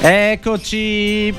Eccoci. 0.00 1.34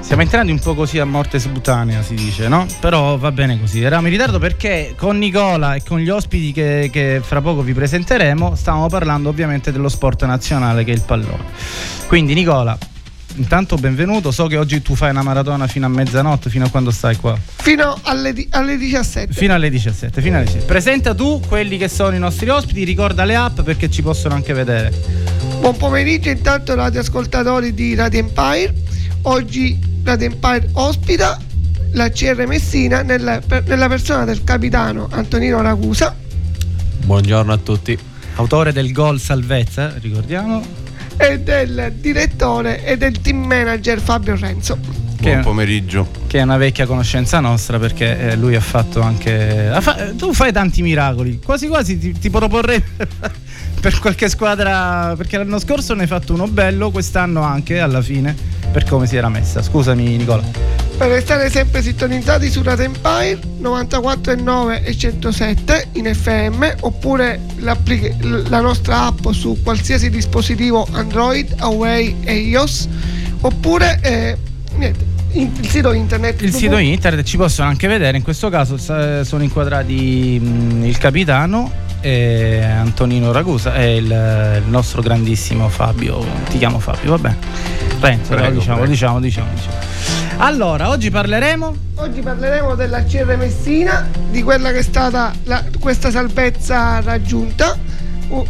Stiamo 0.00 0.22
entrando 0.22 0.52
un 0.52 0.60
po' 0.60 0.74
così 0.74 1.00
a 1.00 1.04
morte 1.04 1.40
sputanea, 1.40 2.00
si 2.00 2.14
dice, 2.14 2.46
no? 2.46 2.66
Però 2.80 3.18
va 3.18 3.32
bene 3.32 3.58
così. 3.58 3.82
Eravamo 3.82 4.06
in 4.06 4.12
ritardo 4.12 4.38
perché 4.38 4.94
con 4.96 5.18
Nicola 5.18 5.74
e 5.74 5.82
con 5.82 5.98
gli 5.98 6.08
ospiti 6.08 6.52
che, 6.52 6.90
che, 6.92 7.20
fra 7.22 7.40
poco 7.40 7.62
vi 7.62 7.72
presenteremo 7.72 8.54
stavamo 8.54 8.88
parlando 8.88 9.28
ovviamente 9.28 9.72
dello 9.72 9.88
sport 9.88 10.24
nazionale 10.24 10.84
che 10.84 10.92
è 10.92 10.94
il 10.94 11.02
pallone. 11.02 11.42
Quindi 12.06 12.34
Nicola, 12.34 12.78
intanto 13.34 13.76
benvenuto. 13.76 14.30
So 14.30 14.46
che 14.46 14.58
oggi 14.58 14.80
tu 14.80 14.94
fai 14.94 15.10
una 15.10 15.22
maratona 15.22 15.66
fino 15.66 15.86
a 15.86 15.88
mezzanotte, 15.88 16.50
fino 16.50 16.66
a 16.66 16.68
quando 16.68 16.92
stai 16.92 17.16
qua? 17.16 17.36
Fino 17.56 17.98
alle, 18.02 18.32
di- 18.32 18.46
alle 18.50 18.76
17. 18.76 19.32
Fino 19.32 19.54
alle 19.54 19.70
17, 19.70 20.20
fino 20.20 20.36
alle 20.36 20.44
17. 20.44 20.70
Presenta 20.70 21.14
tu 21.14 21.40
quelli 21.46 21.78
che 21.78 21.88
sono 21.88 22.14
i 22.14 22.20
nostri 22.20 22.48
ospiti, 22.48 22.84
ricorda 22.84 23.24
le 23.24 23.34
app 23.34 23.62
perché 23.62 23.90
ci 23.90 24.02
possono 24.02 24.34
anche 24.34 24.52
vedere. 24.52 25.35
Buon 25.60 25.76
pomeriggio 25.78 26.30
intanto 26.30 26.74
radioascoltatori 26.74 27.74
di 27.74 27.94
Radio 27.94 28.20
Empire. 28.20 28.72
Oggi 29.22 29.78
Radio 30.04 30.26
Empire 30.26 30.68
ospita 30.74 31.40
la 31.92 32.10
CR 32.10 32.46
Messina 32.46 33.02
nella, 33.02 33.40
per, 33.44 33.66
nella 33.66 33.88
persona 33.88 34.24
del 34.24 34.44
capitano 34.44 35.08
Antonino 35.10 35.60
Ragusa. 35.62 36.14
Buongiorno 37.04 37.52
a 37.52 37.56
tutti. 37.56 37.98
Autore 38.36 38.72
del 38.72 38.92
gol 38.92 39.18
salvezza, 39.18 39.94
ricordiamo. 39.98 40.62
E 41.16 41.40
del 41.40 41.94
direttore 41.98 42.84
e 42.84 42.96
del 42.96 43.20
team 43.20 43.44
manager 43.44 44.00
Fabio 44.00 44.36
Renzo. 44.36 44.78
Che 45.16 45.30
Buon 45.30 45.42
pomeriggio. 45.42 46.08
Che 46.26 46.38
è 46.38 46.42
una 46.42 46.58
vecchia 46.58 46.86
conoscenza 46.86 47.40
nostra 47.40 47.78
perché 47.78 48.30
eh, 48.30 48.36
lui 48.36 48.54
ha 48.54 48.60
fatto 48.60 49.00
anche... 49.00 49.68
Ha 49.68 49.80
fa... 49.80 50.12
tu 50.14 50.32
fai 50.34 50.52
tanti 50.52 50.82
miracoli, 50.82 51.40
quasi 51.42 51.66
quasi 51.66 51.98
ti, 51.98 52.12
ti 52.12 52.30
proporrei 52.30 52.82
per 53.86 54.00
qualche 54.00 54.28
squadra, 54.28 55.14
perché 55.16 55.38
l'anno 55.38 55.60
scorso 55.60 55.94
ne 55.94 56.02
hai 56.02 56.06
fatto 56.08 56.34
uno 56.34 56.48
bello, 56.48 56.90
quest'anno 56.90 57.42
anche 57.42 57.78
alla 57.78 58.02
fine, 58.02 58.34
per 58.72 58.82
come 58.82 59.06
si 59.06 59.14
era 59.14 59.28
messa. 59.28 59.62
Scusami 59.62 60.16
Nicola. 60.16 60.42
Per 60.98 61.08
restare 61.08 61.48
sempre 61.50 61.82
sintonizzati 61.82 62.50
su 62.50 62.64
Radio 62.64 62.86
Empire 62.86 63.38
94,9 63.62 64.82
e 64.82 64.96
107 64.96 65.88
in 65.92 66.12
FM 66.12 66.66
oppure 66.80 67.40
la 67.58 68.60
nostra 68.60 69.04
app 69.04 69.30
su 69.30 69.56
qualsiasi 69.62 70.10
dispositivo 70.10 70.84
Android, 70.90 71.54
Huawei 71.60 72.16
e 72.24 72.34
iOS 72.38 72.88
oppure 73.42 74.00
eh, 74.02 74.36
niente, 74.74 75.04
il 75.34 75.68
sito 75.68 75.92
internet. 75.92 76.42
Il 76.42 76.52
sito 76.52 76.76
internet 76.78 77.24
ci 77.24 77.36
possono 77.36 77.68
anche 77.68 77.86
vedere, 77.86 78.16
in 78.16 78.24
questo 78.24 78.48
caso 78.48 78.78
sono 78.78 79.42
inquadrati 79.44 80.40
mh, 80.42 80.86
il 80.86 80.98
capitano 80.98 81.84
e 82.00 82.62
Antonino 82.62 83.32
Ragusa 83.32 83.74
e 83.74 83.96
il, 83.96 84.04
il, 84.04 84.68
nostro 84.68 85.02
grandissimo 85.02 85.68
Fabio. 85.68 86.24
Ti 86.48 86.58
chiamo 86.58 86.78
Fabio, 86.78 87.16
vabbè. 87.16 87.34
Renzo, 88.00 88.34
prego, 88.34 88.58
diciamo, 88.58 88.76
prego. 88.76 88.90
diciamo, 88.90 89.20
diciamo, 89.20 89.48
diciamo. 89.54 89.76
Allora, 90.38 90.90
oggi 90.90 91.10
parleremo? 91.10 91.76
Oggi 91.96 92.20
parleremo 92.20 92.74
della 92.74 93.02
CR 93.04 93.36
Messina, 93.36 94.06
di 94.30 94.42
quella 94.42 94.70
che 94.70 94.78
è 94.78 94.82
stata 94.82 95.32
la, 95.44 95.64
questa 95.80 96.10
salvezza 96.10 97.00
raggiunta, 97.00 97.78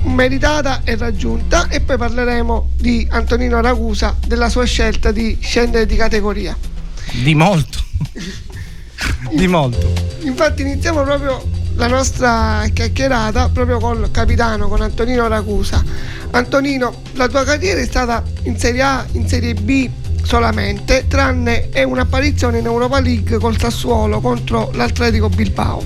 meritata 0.02 0.80
e 0.84 0.96
raggiunta, 0.96 1.68
e 1.68 1.80
poi 1.80 1.96
parleremo 1.96 2.70
di 2.76 3.06
Antonino 3.10 3.60
Ragusa, 3.60 4.16
della 4.26 4.48
sua 4.48 4.64
scelta 4.64 5.12
di 5.12 5.38
scendere 5.40 5.86
di 5.86 5.96
categoria. 5.96 6.56
Di 7.12 7.34
molto. 7.34 7.78
di 9.30 9.46
molto. 9.46 9.92
Infatti 10.22 10.62
iniziamo 10.62 11.02
proprio 11.02 11.55
la 11.76 11.86
nostra 11.88 12.64
chiacchierata 12.72 13.50
proprio 13.50 13.78
col 13.78 14.10
capitano, 14.10 14.68
con 14.68 14.80
Antonino 14.80 15.28
Ragusa. 15.28 15.82
Antonino, 16.30 17.02
la 17.12 17.28
tua 17.28 17.44
carriera 17.44 17.80
è 17.80 17.86
stata 17.86 18.22
in 18.44 18.58
Serie 18.58 18.82
A, 18.82 19.06
in 19.12 19.28
Serie 19.28 19.54
B 19.54 19.88
solamente, 20.22 21.04
tranne 21.06 21.68
un'apparizione 21.84 22.58
in 22.58 22.66
Europa 22.66 23.00
League 23.00 23.38
col 23.38 23.58
Sassuolo 23.58 24.20
contro 24.20 24.70
l'Atletico 24.74 25.28
Bilbao. 25.28 25.82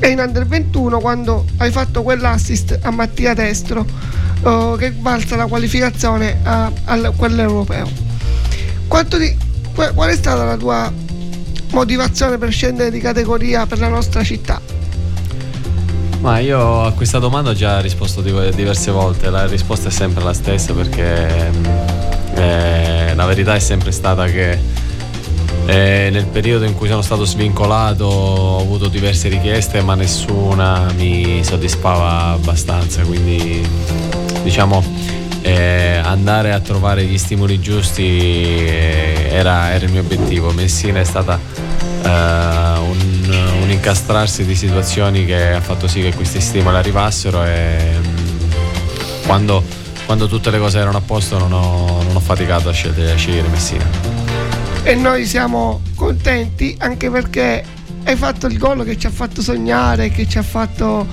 E 0.00 0.08
in 0.08 0.18
Under 0.18 0.46
21 0.46 0.98
quando 1.00 1.44
hai 1.58 1.70
fatto 1.70 2.02
quell'assist 2.02 2.78
a 2.82 2.90
Mattia 2.90 3.34
Destro 3.34 3.84
uh, 4.42 4.76
che 4.76 4.92
valsa 4.98 5.36
la 5.36 5.46
qualificazione 5.46 6.38
a, 6.42 6.70
a 6.84 7.10
quell'europeo. 7.10 8.06
Di, 9.18 9.36
qual 9.74 10.10
è 10.10 10.16
stata 10.16 10.44
la 10.44 10.56
tua 10.56 10.92
motivazione 11.70 12.38
per 12.38 12.50
scendere 12.50 12.90
di 12.90 13.00
categoria 13.00 13.66
per 13.66 13.78
la 13.78 13.88
nostra 13.88 14.24
città? 14.24 14.67
Ma 16.20 16.40
io 16.40 16.82
a 16.82 16.92
questa 16.92 17.18
domanda 17.18 17.50
ho 17.50 17.54
già 17.54 17.80
risposto 17.80 18.20
diverse 18.20 18.90
volte, 18.90 19.30
la 19.30 19.46
risposta 19.46 19.88
è 19.88 19.90
sempre 19.92 20.22
la 20.24 20.32
stessa 20.32 20.72
perché 20.72 21.50
mm, 21.50 21.64
eh, 22.34 23.12
la 23.14 23.24
verità 23.24 23.54
è 23.54 23.60
sempre 23.60 23.92
stata 23.92 24.24
che 24.26 24.58
eh, 25.66 26.08
nel 26.10 26.26
periodo 26.26 26.64
in 26.64 26.74
cui 26.74 26.88
sono 26.88 27.02
stato 27.02 27.24
svincolato 27.24 28.04
ho 28.04 28.60
avuto 28.60 28.88
diverse 28.88 29.28
richieste 29.28 29.80
ma 29.82 29.94
nessuna 29.94 30.90
mi 30.96 31.44
soddisfava 31.44 32.32
abbastanza, 32.32 33.02
quindi 33.02 33.66
diciamo 34.42 34.82
eh, 35.42 36.00
andare 36.02 36.52
a 36.52 36.60
trovare 36.60 37.04
gli 37.04 37.18
stimoli 37.18 37.60
giusti 37.60 38.02
eh, 38.02 39.28
era, 39.30 39.72
era 39.72 39.84
il 39.84 39.92
mio 39.92 40.00
obiettivo. 40.00 40.50
Messina 40.50 41.00
è 41.00 41.04
stata 41.04 41.38
eh, 42.02 42.08
un, 42.08 43.58
un, 43.62 43.70
incastrarsi 43.70 44.44
di 44.44 44.54
situazioni 44.54 45.24
che 45.24 45.52
ha 45.52 45.60
fatto 45.60 45.86
sì 45.86 46.00
che 46.00 46.14
questi 46.14 46.40
stimoli 46.40 46.76
arrivassero 46.76 47.44
e 47.44 47.78
mm, 47.98 48.50
quando, 49.26 49.62
quando 50.06 50.26
tutte 50.26 50.50
le 50.50 50.58
cose 50.58 50.78
erano 50.78 50.98
a 50.98 51.02
posto 51.02 51.38
non 51.38 51.52
ho, 51.52 52.02
non 52.02 52.16
ho 52.16 52.20
faticato 52.20 52.68
a 52.68 52.72
scegliere, 52.72 53.12
a 53.12 53.16
scegliere 53.16 53.48
Messina. 53.48 53.84
E 54.82 54.94
noi 54.94 55.26
siamo 55.26 55.82
contenti 55.94 56.74
anche 56.78 57.10
perché 57.10 57.62
hai 58.04 58.16
fatto 58.16 58.46
il 58.46 58.56
gol 58.56 58.84
che 58.84 58.96
ci 58.96 59.06
ha 59.06 59.10
fatto 59.10 59.42
sognare, 59.42 60.08
che 60.08 60.26
ci 60.26 60.38
ha, 60.38 60.42
fatto, 60.42 61.06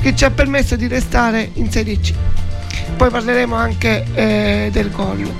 che 0.00 0.16
ci 0.16 0.24
ha 0.24 0.30
permesso 0.30 0.74
di 0.74 0.88
restare 0.88 1.50
in 1.54 1.70
Serie 1.70 2.00
C. 2.00 2.12
Poi 2.96 3.10
parleremo 3.10 3.54
anche 3.54 4.04
eh, 4.14 4.68
del 4.72 4.90
gol. 4.90 5.30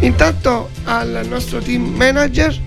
Intanto 0.00 0.70
al 0.84 1.26
nostro 1.28 1.58
team 1.58 1.82
manager 1.94 2.58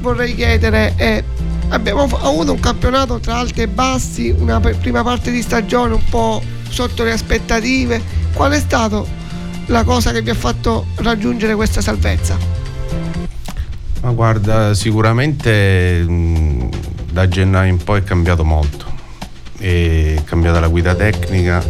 vorrei 0.00 0.34
chiedere 0.34 0.94
è 0.96 1.22
abbiamo 1.70 2.02
avuto 2.02 2.52
un 2.52 2.60
campionato 2.60 3.18
tra 3.18 3.36
alti 3.36 3.62
e 3.62 3.68
bassi, 3.68 4.34
una 4.36 4.60
prima 4.60 5.02
parte 5.02 5.30
di 5.30 5.42
stagione 5.42 5.94
un 5.94 6.04
po' 6.08 6.42
sotto 6.68 7.04
le 7.04 7.12
aspettative. 7.12 8.00
Qual 8.32 8.52
è 8.52 8.58
stata 8.58 9.02
la 9.66 9.84
cosa 9.84 10.12
che 10.12 10.22
vi 10.22 10.30
ha 10.30 10.34
fatto 10.34 10.86
raggiungere 10.96 11.54
questa 11.54 11.80
salvezza? 11.80 12.36
Ma 14.00 14.10
guarda, 14.12 14.74
sicuramente 14.74 16.06
da 17.10 17.28
gennaio 17.28 17.70
in 17.70 17.82
poi 17.82 18.00
è 18.00 18.04
cambiato 18.04 18.44
molto. 18.44 18.86
È 19.58 20.22
cambiata 20.24 20.60
la 20.60 20.68
guida 20.68 20.94
tecnica, 20.94 21.62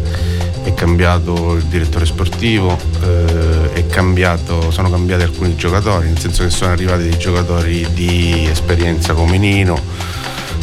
è 0.63 0.73
cambiato 0.75 1.55
il 1.55 1.63
direttore 1.63 2.05
sportivo, 2.05 2.77
eh, 3.03 3.58
cambiato, 3.89 4.71
sono 4.71 4.89
cambiati 4.89 5.23
alcuni 5.23 5.55
giocatori, 5.55 6.07
nel 6.07 6.19
senso 6.19 6.43
che 6.43 6.49
sono 6.49 6.71
arrivati 6.71 7.03
dei 7.03 7.17
giocatori 7.17 7.85
di 7.93 8.47
esperienza 8.49 9.13
come 9.13 9.37
Nino, 9.37 9.79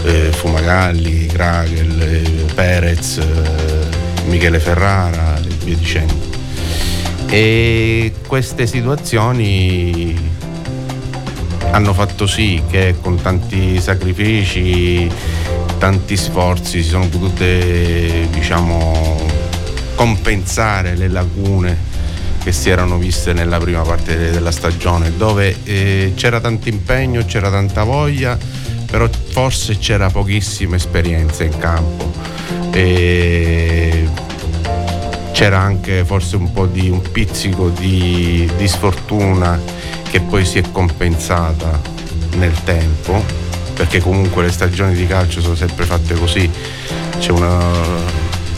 eh, 0.05 0.31
Fumagalli, 0.33 1.27
Kragel, 1.27 2.01
eh, 2.01 2.53
Perez, 2.55 3.19
eh, 3.19 4.25
Michele 4.27 4.61
Ferrara 4.61 5.39
e 5.39 5.65
via 5.65 5.77
dicendo. 5.77 6.15
E 7.29 8.15
queste 8.27 8.67
situazioni 8.67 10.17
hanno 11.73 11.93
fatto 11.93 12.27
sì 12.27 12.63
che 12.71 12.95
con 13.01 13.21
tanti 13.21 13.81
sacrifici, 13.81 15.11
tanti 15.79 16.17
sforzi 16.17 16.83
si 16.83 16.89
sono 16.89 17.09
potute 17.09 18.29
diciamo, 18.31 19.21
compensare 19.97 20.95
le 20.95 21.09
lacune 21.09 21.96
che 22.47 22.53
si 22.53 22.71
erano 22.71 22.97
viste 22.97 23.33
nella 23.33 23.59
prima 23.59 23.83
parte 23.83 24.31
della 24.31 24.53
stagione, 24.53 25.17
dove 25.17 25.57
eh, 25.65 26.13
c'era 26.15 26.39
tanto 26.39 26.69
impegno, 26.69 27.25
c'era 27.25 27.51
tanta 27.51 27.83
voglia, 27.83 28.39
però 28.89 29.09
forse 29.31 29.79
c'era 29.79 30.11
pochissima 30.11 30.77
esperienza 30.77 31.43
in 31.43 31.59
campo. 31.59 32.13
E 32.71 34.09
c'era 35.33 35.59
anche 35.59 36.05
forse 36.05 36.37
un 36.37 36.53
po' 36.53 36.67
di 36.67 36.89
un 36.89 37.03
pizzico 37.11 37.69
di, 37.71 38.49
di 38.57 38.69
sfortuna 38.69 39.61
che 40.09 40.21
poi 40.21 40.45
si 40.45 40.59
è 40.59 40.63
compensata 40.71 41.81
nel 42.37 42.63
tempo, 42.63 43.25
perché 43.75 43.99
comunque 43.99 44.45
le 44.45 44.53
stagioni 44.53 44.95
di 44.95 45.09
calcio 45.09 45.41
sono 45.41 45.57
sempre 45.57 45.85
fatte 45.85 46.15
così, 46.15 46.49
c'è 47.19 47.33
una, 47.33 47.59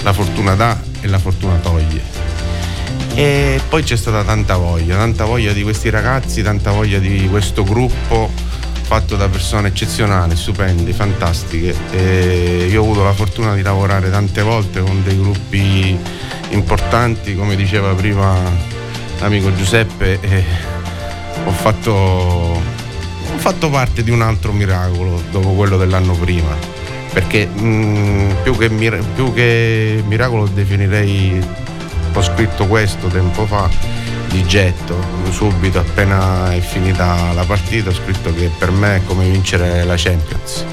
la 0.02 0.12
fortuna 0.12 0.54
dà 0.54 0.78
e 1.00 1.06
la 1.08 1.18
fortuna 1.18 1.54
toglie 1.54 2.28
e 3.18 3.60
poi 3.68 3.82
c'è 3.82 3.96
stata 3.96 4.22
tanta 4.22 4.56
voglia, 4.58 4.96
tanta 4.96 5.24
voglia 5.24 5.52
di 5.52 5.64
questi 5.64 5.90
ragazzi, 5.90 6.40
tanta 6.40 6.70
voglia 6.70 7.00
di 7.00 7.26
questo 7.28 7.64
gruppo 7.64 8.30
fatto 8.82 9.16
da 9.16 9.28
persone 9.28 9.66
eccezionali, 9.66 10.36
stupendi, 10.36 10.92
fantastiche. 10.92 11.74
E 11.90 12.68
io 12.70 12.80
ho 12.80 12.84
avuto 12.84 13.02
la 13.02 13.12
fortuna 13.12 13.56
di 13.56 13.62
lavorare 13.62 14.08
tante 14.08 14.40
volte 14.42 14.80
con 14.82 15.02
dei 15.02 15.18
gruppi 15.18 15.98
importanti, 16.50 17.34
come 17.34 17.56
diceva 17.56 17.92
prima 17.92 18.36
amico 19.18 19.52
Giuseppe, 19.52 20.20
ho, 21.44 21.50
fatto, 21.50 21.90
ho 21.90 23.38
fatto 23.38 23.68
parte 23.68 24.04
di 24.04 24.12
un 24.12 24.22
altro 24.22 24.52
miracolo 24.52 25.20
dopo 25.32 25.54
quello 25.54 25.76
dell'anno 25.76 26.12
prima. 26.12 26.56
Perché 27.12 27.46
mh, 27.46 27.66
mm, 27.66 28.30
più, 28.44 28.56
che 28.56 28.68
più 28.68 29.34
che 29.34 30.04
miracolo 30.06 30.46
definirei, 30.46 31.66
ho 32.18 32.22
scritto 32.22 32.66
questo 32.66 33.06
tempo 33.06 33.46
fa, 33.46 33.70
di 34.28 34.44
getto, 34.44 35.00
subito 35.30 35.78
appena 35.78 36.52
è 36.52 36.58
finita 36.58 37.32
la 37.32 37.44
partita 37.44 37.90
ho 37.90 37.92
scritto 37.92 38.34
che 38.34 38.50
per 38.58 38.72
me 38.72 38.96
è 38.96 39.04
come 39.04 39.28
vincere 39.28 39.84
la 39.84 39.94
Champions. 39.96 40.64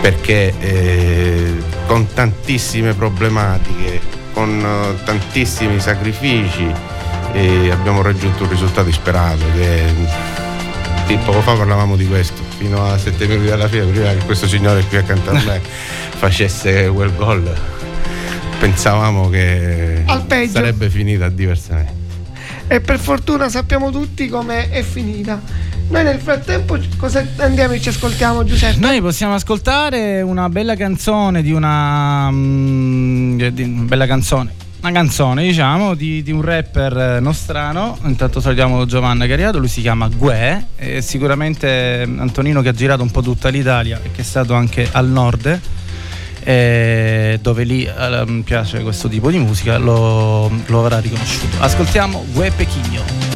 Perché 0.00 0.54
eh, 0.58 1.62
con 1.86 2.12
tantissime 2.14 2.94
problematiche, 2.94 4.00
con 4.32 4.58
eh, 4.60 5.04
tantissimi 5.04 5.78
sacrifici 5.78 6.72
eh, 7.32 7.70
abbiamo 7.70 8.00
raggiunto 8.00 8.44
un 8.44 8.48
risultato 8.48 8.90
sperato 8.92 9.44
che 9.54 9.82
sì, 11.06 11.18
poco 11.22 11.42
fa 11.42 11.52
parlavamo 11.52 11.96
di 11.96 12.06
questo 12.06 12.42
fino 12.56 12.90
a 12.90 12.96
7 12.96 13.26
minuti 13.26 13.48
dalla 13.48 13.68
fine 13.68 13.84
prima 13.84 14.08
che 14.08 14.24
questo 14.24 14.48
signore 14.48 14.84
qui 14.84 14.96
accanto 14.96 15.30
a 15.30 15.42
me 15.44 15.60
facesse 16.16 16.88
quel 16.88 17.14
gol 17.14 17.73
pensavamo 18.58 19.28
che 19.28 20.04
sarebbe 20.50 20.88
finita 20.90 21.28
diversamente 21.28 22.02
e 22.66 22.80
per 22.80 22.98
fortuna 22.98 23.48
sappiamo 23.48 23.90
tutti 23.90 24.28
come 24.28 24.70
è 24.70 24.82
finita. 24.82 25.40
Noi 25.88 26.02
nel 26.02 26.18
frattempo 26.18 26.78
cosa 26.96 27.24
andiamo 27.36 27.74
e 27.74 27.80
ci 27.80 27.90
ascoltiamo 27.90 28.42
Giuseppe? 28.44 28.78
Noi 28.78 29.00
possiamo 29.02 29.34
ascoltare 29.34 30.22
una 30.22 30.48
bella 30.48 30.74
canzone 30.76 31.42
di 31.42 31.52
una, 31.52 32.30
mm, 32.30 33.42
di 33.48 33.62
una 33.62 33.82
bella 33.82 34.06
canzone 34.06 34.62
una 34.80 34.92
canzone 34.92 35.44
diciamo 35.44 35.94
di, 35.94 36.22
di, 36.22 36.30
un 36.30 36.42
rapper 36.42 37.18
nostrano 37.18 37.96
intanto 38.04 38.38
salutiamo 38.38 38.84
Giovanna 38.84 39.26
Cariato 39.26 39.58
lui 39.58 39.68
si 39.68 39.80
chiama 39.80 40.08
Gue 40.08 40.66
e 40.76 41.00
sicuramente 41.00 42.02
Antonino 42.02 42.60
che 42.60 42.68
ha 42.68 42.72
girato 42.72 43.02
un 43.02 43.10
po' 43.10 43.22
tutta 43.22 43.48
l'Italia 43.48 43.98
e 44.02 44.10
che 44.10 44.20
è 44.20 44.24
stato 44.24 44.52
anche 44.52 44.86
al 44.92 45.08
nord 45.08 45.58
eh, 46.44 47.38
dove 47.40 47.64
lì 47.64 47.84
eh, 47.84 48.42
piace 48.44 48.82
questo 48.82 49.08
tipo 49.08 49.30
di 49.30 49.38
musica, 49.38 49.78
lo, 49.78 50.50
lo 50.66 50.78
avrà 50.78 51.00
riconosciuto. 51.00 51.56
Ascoltiamo 51.58 52.26
Gue 52.32 52.52
Pechigno. 52.54 53.34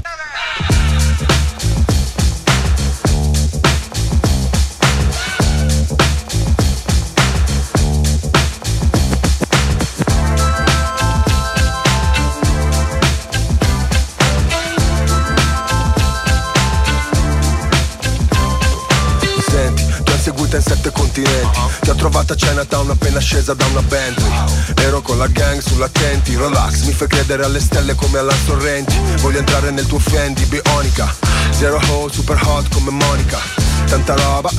Trovata 21.98 22.32
a 22.32 22.36
Chinatown 22.36 22.90
appena 22.90 23.18
scesa 23.18 23.54
da 23.54 23.66
una 23.66 23.82
Bentley 23.82 24.32
Ero 24.76 25.02
con 25.02 25.18
la 25.18 25.26
gang 25.26 25.60
sull'attenti 25.60 26.36
Relax, 26.36 26.84
mi 26.84 26.92
fai 26.92 27.08
credere 27.08 27.44
alle 27.44 27.60
stelle 27.60 27.94
come 27.94 28.18
alla 28.18 28.34
Sorrenti. 28.46 28.96
Voglio 29.20 29.38
entrare 29.38 29.70
nel 29.70 29.86
tuo 29.86 29.98
Fendi, 29.98 30.44
bionica. 30.44 31.12
Zero 31.50 31.80
hole, 31.88 32.12
super 32.12 32.40
hot 32.44 32.72
come 32.72 32.90
Monica 32.90 33.67
Tanta 33.86 34.14
roba, 34.14 34.50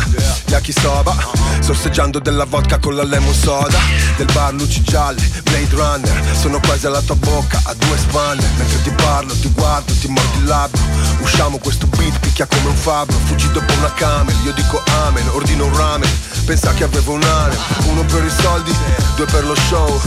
yakisoba 0.48 1.16
Sorseggiando 1.60 2.19
della 2.19 2.45
vodka 2.45 2.80
con 2.80 2.95
la 2.95 3.04
lemon 3.04 3.33
soda 3.33 3.77
Del 4.18 4.27
bar 4.33 4.54
luci 4.54 4.81
gialle, 4.83 5.21
Blade 5.44 5.68
Runner 5.71 6.36
Sono 6.36 6.60
quasi 6.60 6.88
alla 6.88 7.01
tua 7.01 7.16
bocca, 7.16 7.62
a 7.63 7.74
due 7.74 7.98
spanne 7.98 8.44
Mentre 8.57 8.81
ti 8.81 8.89
parlo, 8.92 9.33
ti 9.33 9.50
guardo, 9.50 9.94
ti 9.94 10.07
mordi 10.07 10.38
il 10.38 10.45
labbro 10.45 10.81
Usciamo 11.19 11.57
questo 11.57 11.86
beat, 11.88 12.18
picchia 12.19 12.48
come 12.48 12.69
un 12.69 12.75
fabbro 12.75 13.18
Fuggi 13.25 13.51
dopo 13.51 13.71
una 13.74 13.92
camel, 13.94 14.36
io 14.44 14.54
dico 14.54 14.81
amen 15.06 15.27
Ordino 15.33 15.66
un 15.66 15.77
ramen, 15.77 16.10
pensa 16.45 16.74
che 16.74 16.86
avevo 16.86 17.13
un 17.13 17.24
harem 17.24 17.57
Uno 17.86 18.04
per 18.06 18.24
i 18.24 18.31
soldi, 18.42 18.75
due 19.16 19.25
per 19.25 19.45
lo 19.45 19.56
show 19.56 20.01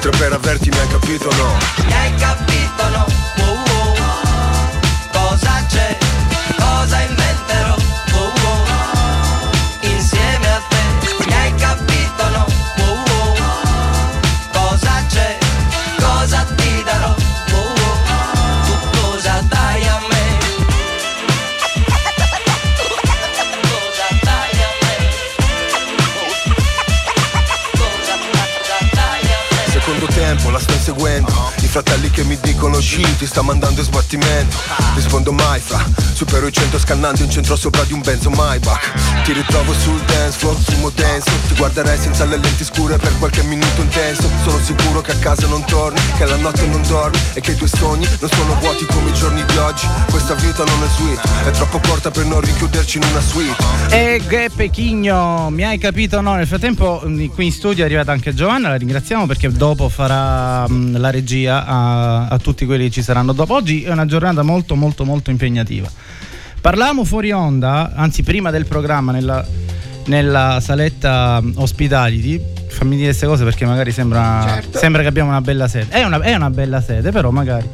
Tre 0.00 0.10
per 0.10 0.32
averti, 0.32 0.68
mi 0.68 0.78
hai 0.78 0.88
capito 0.88 1.28
no? 1.34 1.56
Mi 1.86 1.92
hai 1.92 2.14
capito 2.14 2.88
no? 2.90 3.06
Oh, 3.38 3.52
oh. 3.52 5.28
Cosa 5.28 5.64
c'è? 5.68 5.96
Cosa 6.56 7.00
inventerò? 7.00 7.17
Seguendo 30.78 31.28
I 31.28 31.57
fratelli 31.68 32.10
che 32.10 32.24
mi 32.24 32.38
dicono 32.40 32.80
shit 32.80 33.18
ti 33.18 33.26
sta 33.26 33.42
mandando 33.42 33.80
in 33.80 33.86
sbattimento. 33.86 34.56
Rispondo 34.94 35.32
mai 35.32 35.60
fra. 35.60 35.84
Supero 36.14 36.46
i 36.46 36.52
cento 36.52 36.78
scannando 36.78 37.22
in 37.22 37.30
centro 37.30 37.54
sopra 37.56 37.84
di 37.84 37.92
un 37.92 38.00
benzo 38.00 38.30
Maybach. 38.30 39.22
Ti 39.24 39.32
ritrovo 39.32 39.72
sul 39.74 40.00
dance 40.02 40.38
floor, 40.38 40.56
fumo 40.56 40.90
denso 40.90 41.30
Ti 41.48 41.54
guarderei 41.54 41.98
senza 41.98 42.24
le 42.24 42.38
lenti 42.38 42.64
scure 42.64 42.96
per 42.96 43.16
qualche 43.18 43.42
minuto 43.42 43.82
intenso. 43.82 44.28
Sono 44.42 44.58
sicuro 44.62 45.00
che 45.02 45.12
a 45.12 45.16
casa 45.16 45.46
non 45.46 45.64
torni, 45.66 46.00
che 46.16 46.24
la 46.24 46.36
notte 46.36 46.66
non 46.66 46.82
dormi 46.88 47.18
E 47.34 47.40
che 47.40 47.52
i 47.52 47.56
tuoi 47.56 47.68
sogni 47.68 48.08
non 48.18 48.30
sono 48.30 48.54
vuoti 48.60 48.86
come 48.86 49.10
i 49.10 49.14
giorni 49.14 49.44
di 49.44 49.56
oggi. 49.58 49.86
Questa 50.10 50.34
vita 50.34 50.64
non 50.64 50.82
è 50.82 50.88
sweet, 50.96 51.20
è 51.46 51.50
troppo 51.50 51.78
corta 51.86 52.10
per 52.10 52.24
non 52.24 52.40
richiuderci 52.40 52.96
in 52.98 53.04
una 53.04 53.20
suite. 53.20 53.56
E 53.90 54.22
Gue 54.26 54.50
Pechigno, 54.54 55.50
mi 55.50 55.64
hai 55.64 55.78
capito 55.78 56.20
no? 56.20 56.34
Nel 56.34 56.46
frattempo 56.46 57.02
qui 57.34 57.44
in 57.44 57.52
studio 57.52 57.82
è 57.82 57.86
arrivata 57.86 58.12
anche 58.12 58.34
Giovanna, 58.34 58.70
la 58.70 58.76
ringraziamo 58.76 59.26
perché 59.26 59.50
dopo 59.50 59.88
farà 59.88 60.66
la 60.68 61.10
regia 61.10 61.57
a, 61.66 62.26
a, 62.28 62.38
tutti 62.38 62.66
quelli 62.66 62.84
che 62.84 62.90
ci 62.90 63.02
saranno 63.02 63.32
dopo. 63.32 63.54
Oggi 63.54 63.82
è 63.82 63.90
una 63.90 64.06
giornata 64.06 64.42
molto 64.42 64.74
molto 64.74 65.04
molto 65.04 65.30
impegnativa. 65.30 65.90
Parlavamo 66.60 67.04
fuori 67.04 67.30
onda, 67.30 67.92
anzi 67.94 68.22
prima 68.22 68.50
del 68.50 68.66
programma 68.66 69.12
nella, 69.12 69.46
nella 70.06 70.58
saletta 70.60 71.42
hospitality, 71.54 72.42
fammi 72.68 72.96
dire 72.96 73.08
queste 73.08 73.26
cose 73.26 73.44
perché 73.44 73.64
magari 73.64 73.92
sembra, 73.92 74.44
certo. 74.46 74.78
sembra 74.78 75.02
che 75.02 75.08
abbiamo 75.08 75.30
una 75.30 75.40
bella 75.40 75.68
sede. 75.68 75.86
È 75.90 76.02
una, 76.02 76.20
è 76.20 76.34
una 76.34 76.50
bella 76.50 76.80
sede, 76.80 77.10
però 77.10 77.30
magari 77.30 77.68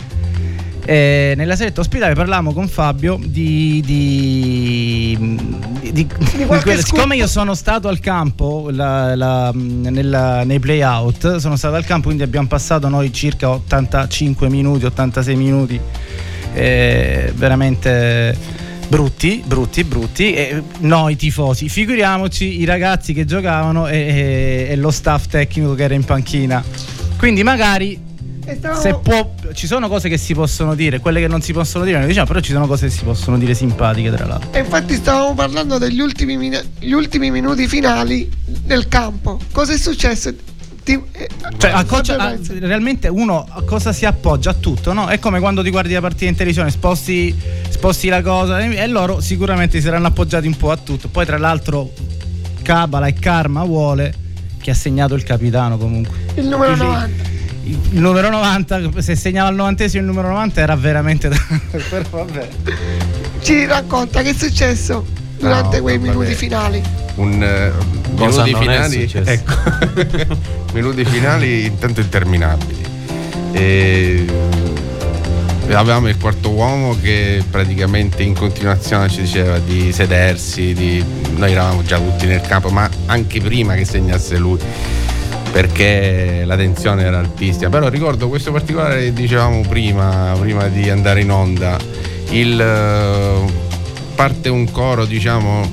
eh, 0.87 1.35
nella 1.37 1.57
seretta 1.57 1.81
ospitale 1.81 2.15
parlavamo 2.15 2.53
con 2.53 2.69
Fabio 2.69 3.19
di, 3.19 3.83
di, 3.85 5.17
di, 5.81 5.93
di 5.93 6.07
quelle, 6.47 6.83
siccome 6.83 7.17
io 7.17 7.27
sono 7.27 7.55
stato 7.55 7.89
al 7.89 8.01
campo 8.01 8.69
la, 8.71 9.15
la, 9.15 9.51
nella, 9.55 10.45
nei 10.45 10.59
playout 10.59 11.37
sono 11.37 11.57
stato 11.57 11.77
al 11.77 11.85
campo 11.85 12.07
quindi 12.07 12.23
abbiamo 12.23 12.49
passato 12.49 12.89
noi 12.89 13.13
circa 13.13 13.49
85 13.51 14.49
minuti 14.49 14.85
86 14.85 15.37
minuti 15.37 15.81
eh, 16.53 17.33
veramente 17.35 18.37
brutti 18.89 19.43
brutti 19.45 19.85
brutti. 19.85 20.35
E 20.35 20.63
noi 20.81 21.17
tifosi 21.17 21.69
figuriamoci 21.69 22.61
i 22.61 22.65
ragazzi 22.65 23.13
che 23.13 23.25
giocavano 23.25 23.89
e, 23.89 23.97
e, 23.97 24.67
e 24.71 24.77
lo 24.77 24.91
staff 24.91 25.27
tecnico 25.27 25.75
che 25.75 25.85
era 25.85 25.95
in 25.95 26.05
panchina. 26.05 26.63
Quindi 27.17 27.43
magari 27.43 27.99
Stavo... 28.53 28.81
Se 28.81 28.95
può, 28.95 29.35
ci 29.55 29.67
sono 29.67 29.89
cose 29.89 30.09
che 30.09 30.19
si 30.19 30.35
possono 30.35 30.75
dire, 30.75 31.01
quelle 31.01 31.21
che 31.21 31.29
non 31.29 31.41
si 31.41 31.53
possono 31.53 31.85
dire, 31.85 32.05
diciamo, 32.07 32.27
però 32.27 32.41
ci 32.41 32.53
sono 32.53 32.67
cose 32.67 32.87
che 32.87 32.93
si 32.93 33.05
possono 33.05 33.39
dire 33.39 33.55
simpatiche 33.55 34.11
tra 34.11 34.27
l'altro. 34.27 34.53
E 34.53 34.61
infatti 34.61 34.95
stavamo 34.95 35.35
parlando 35.35 35.79
degli 35.79 36.01
ultimi, 36.01 36.37
min- 36.37 36.63
ultimi 36.83 37.31
minuti 37.31 37.67
finali 37.67 38.31
del 38.45 38.89
campo. 38.89 39.41
Cosa 39.51 39.73
è 39.73 39.79
successo? 39.79 40.33
Ti, 40.85 41.03
eh, 41.13 41.29
cioè, 41.57 41.71
a 41.71 41.85
cosa, 41.85 42.17
a, 42.19 42.37
realmente 42.59 43.09
uno 43.09 43.47
a 43.49 43.63
cosa 43.63 43.95
si 43.95 44.05
appoggia 44.05 44.51
a 44.51 44.55
tutto, 44.55 44.93
no? 44.93 45.07
È 45.07 45.19
come 45.19 45.41
quando 45.41 45.63
ti 45.63 45.71
guardi 45.71 45.95
la 45.95 46.03
partita 46.03 46.27
in 46.27 46.35
televisione, 46.35 46.71
sposti, 46.71 47.35
sposti 47.71 48.09
la 48.09 48.21
cosa 48.21 48.59
e 48.61 48.87
loro 48.87 49.21
sicuramente 49.21 49.79
si 49.79 49.85
saranno 49.85 50.09
appoggiati 50.09 50.47
un 50.47 50.57
po' 50.57 50.71
a 50.71 50.77
tutto. 50.77 51.09
Poi, 51.09 51.25
tra 51.25 51.39
l'altro, 51.39 51.91
Cabala 52.61 53.07
e 53.07 53.15
Karma 53.15 53.65
vuole 53.65 54.15
che 54.61 54.71
ha 54.71 54.75
segnato 54.75 55.15
il 55.15 55.23
capitano 55.23 55.79
comunque. 55.79 56.17
Il 56.35 56.47
numero 56.47 56.77
90 56.77 57.24
il 57.67 58.01
numero 58.01 58.31
90, 58.31 58.91
se 59.01 59.17
segnava 59.17 59.49
al 59.49 59.55
novantesimo 59.55 60.03
il 60.03 60.09
numero 60.09 60.29
90 60.29 60.61
era 60.61 60.77
veramente... 60.77 61.29
Però 61.89 62.05
vabbè. 62.11 62.49
Ci 63.41 63.67
racconta 63.67 64.23
che 64.23 64.31
è 64.31 64.35
successo 64.35 65.05
durante 65.39 65.77
no, 65.77 65.83
quei 65.83 65.99
vabbè. 65.99 66.11
minuti 66.11 66.35
finali. 66.35 66.83
Un, 67.17 67.73
uh, 68.13 68.15
minuti 68.15 68.55
finali, 68.55 69.13
ecco. 69.13 69.55
minuti 70.73 71.05
finali 71.05 71.67
intanto 71.67 72.01
interminabili. 72.01 72.83
E 73.53 74.27
avevamo 75.73 76.09
il 76.09 76.19
quarto 76.19 76.51
uomo 76.51 76.97
che 77.01 77.43
praticamente 77.51 78.23
in 78.23 78.35
continuazione 78.35 79.09
ci 79.09 79.23
diceva 79.23 79.59
di 79.59 79.93
sedersi, 79.93 80.75
di... 80.75 81.05
noi 81.37 81.53
eravamo 81.53 81.83
già 81.83 81.99
tutti 81.99 82.27
nel 82.27 82.41
campo, 82.43 82.69
ma 82.69 82.89
anche 83.07 83.41
prima 83.41 83.75
che 83.75 83.85
segnasse 83.85 84.37
lui 84.37 84.59
perché 85.55 86.43
la 86.45 86.57
tensione 86.57 87.05
era 87.05 87.21
altissima. 87.21 87.69
Però 87.69 87.89
ricordo 87.89 88.29
questo 88.29 88.51
particolare 88.51 89.05
che 89.05 89.13
dicevamo 89.13 89.61
prima, 89.61 90.35
prima 90.37 90.67
di 90.67 90.91
andare 90.91 91.21
in 91.21 91.31
onda, 91.31 91.79
il, 92.31 92.61
eh, 92.61 93.53
parte 94.17 94.49
un 94.49 94.69
coro 94.73 95.05
diciamo 95.05 95.73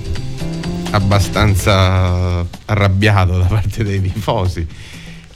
abbastanza 0.92 2.46
arrabbiato 2.66 3.40
da 3.40 3.46
parte 3.46 3.84
dei 3.84 4.00
tifosi 4.00 4.68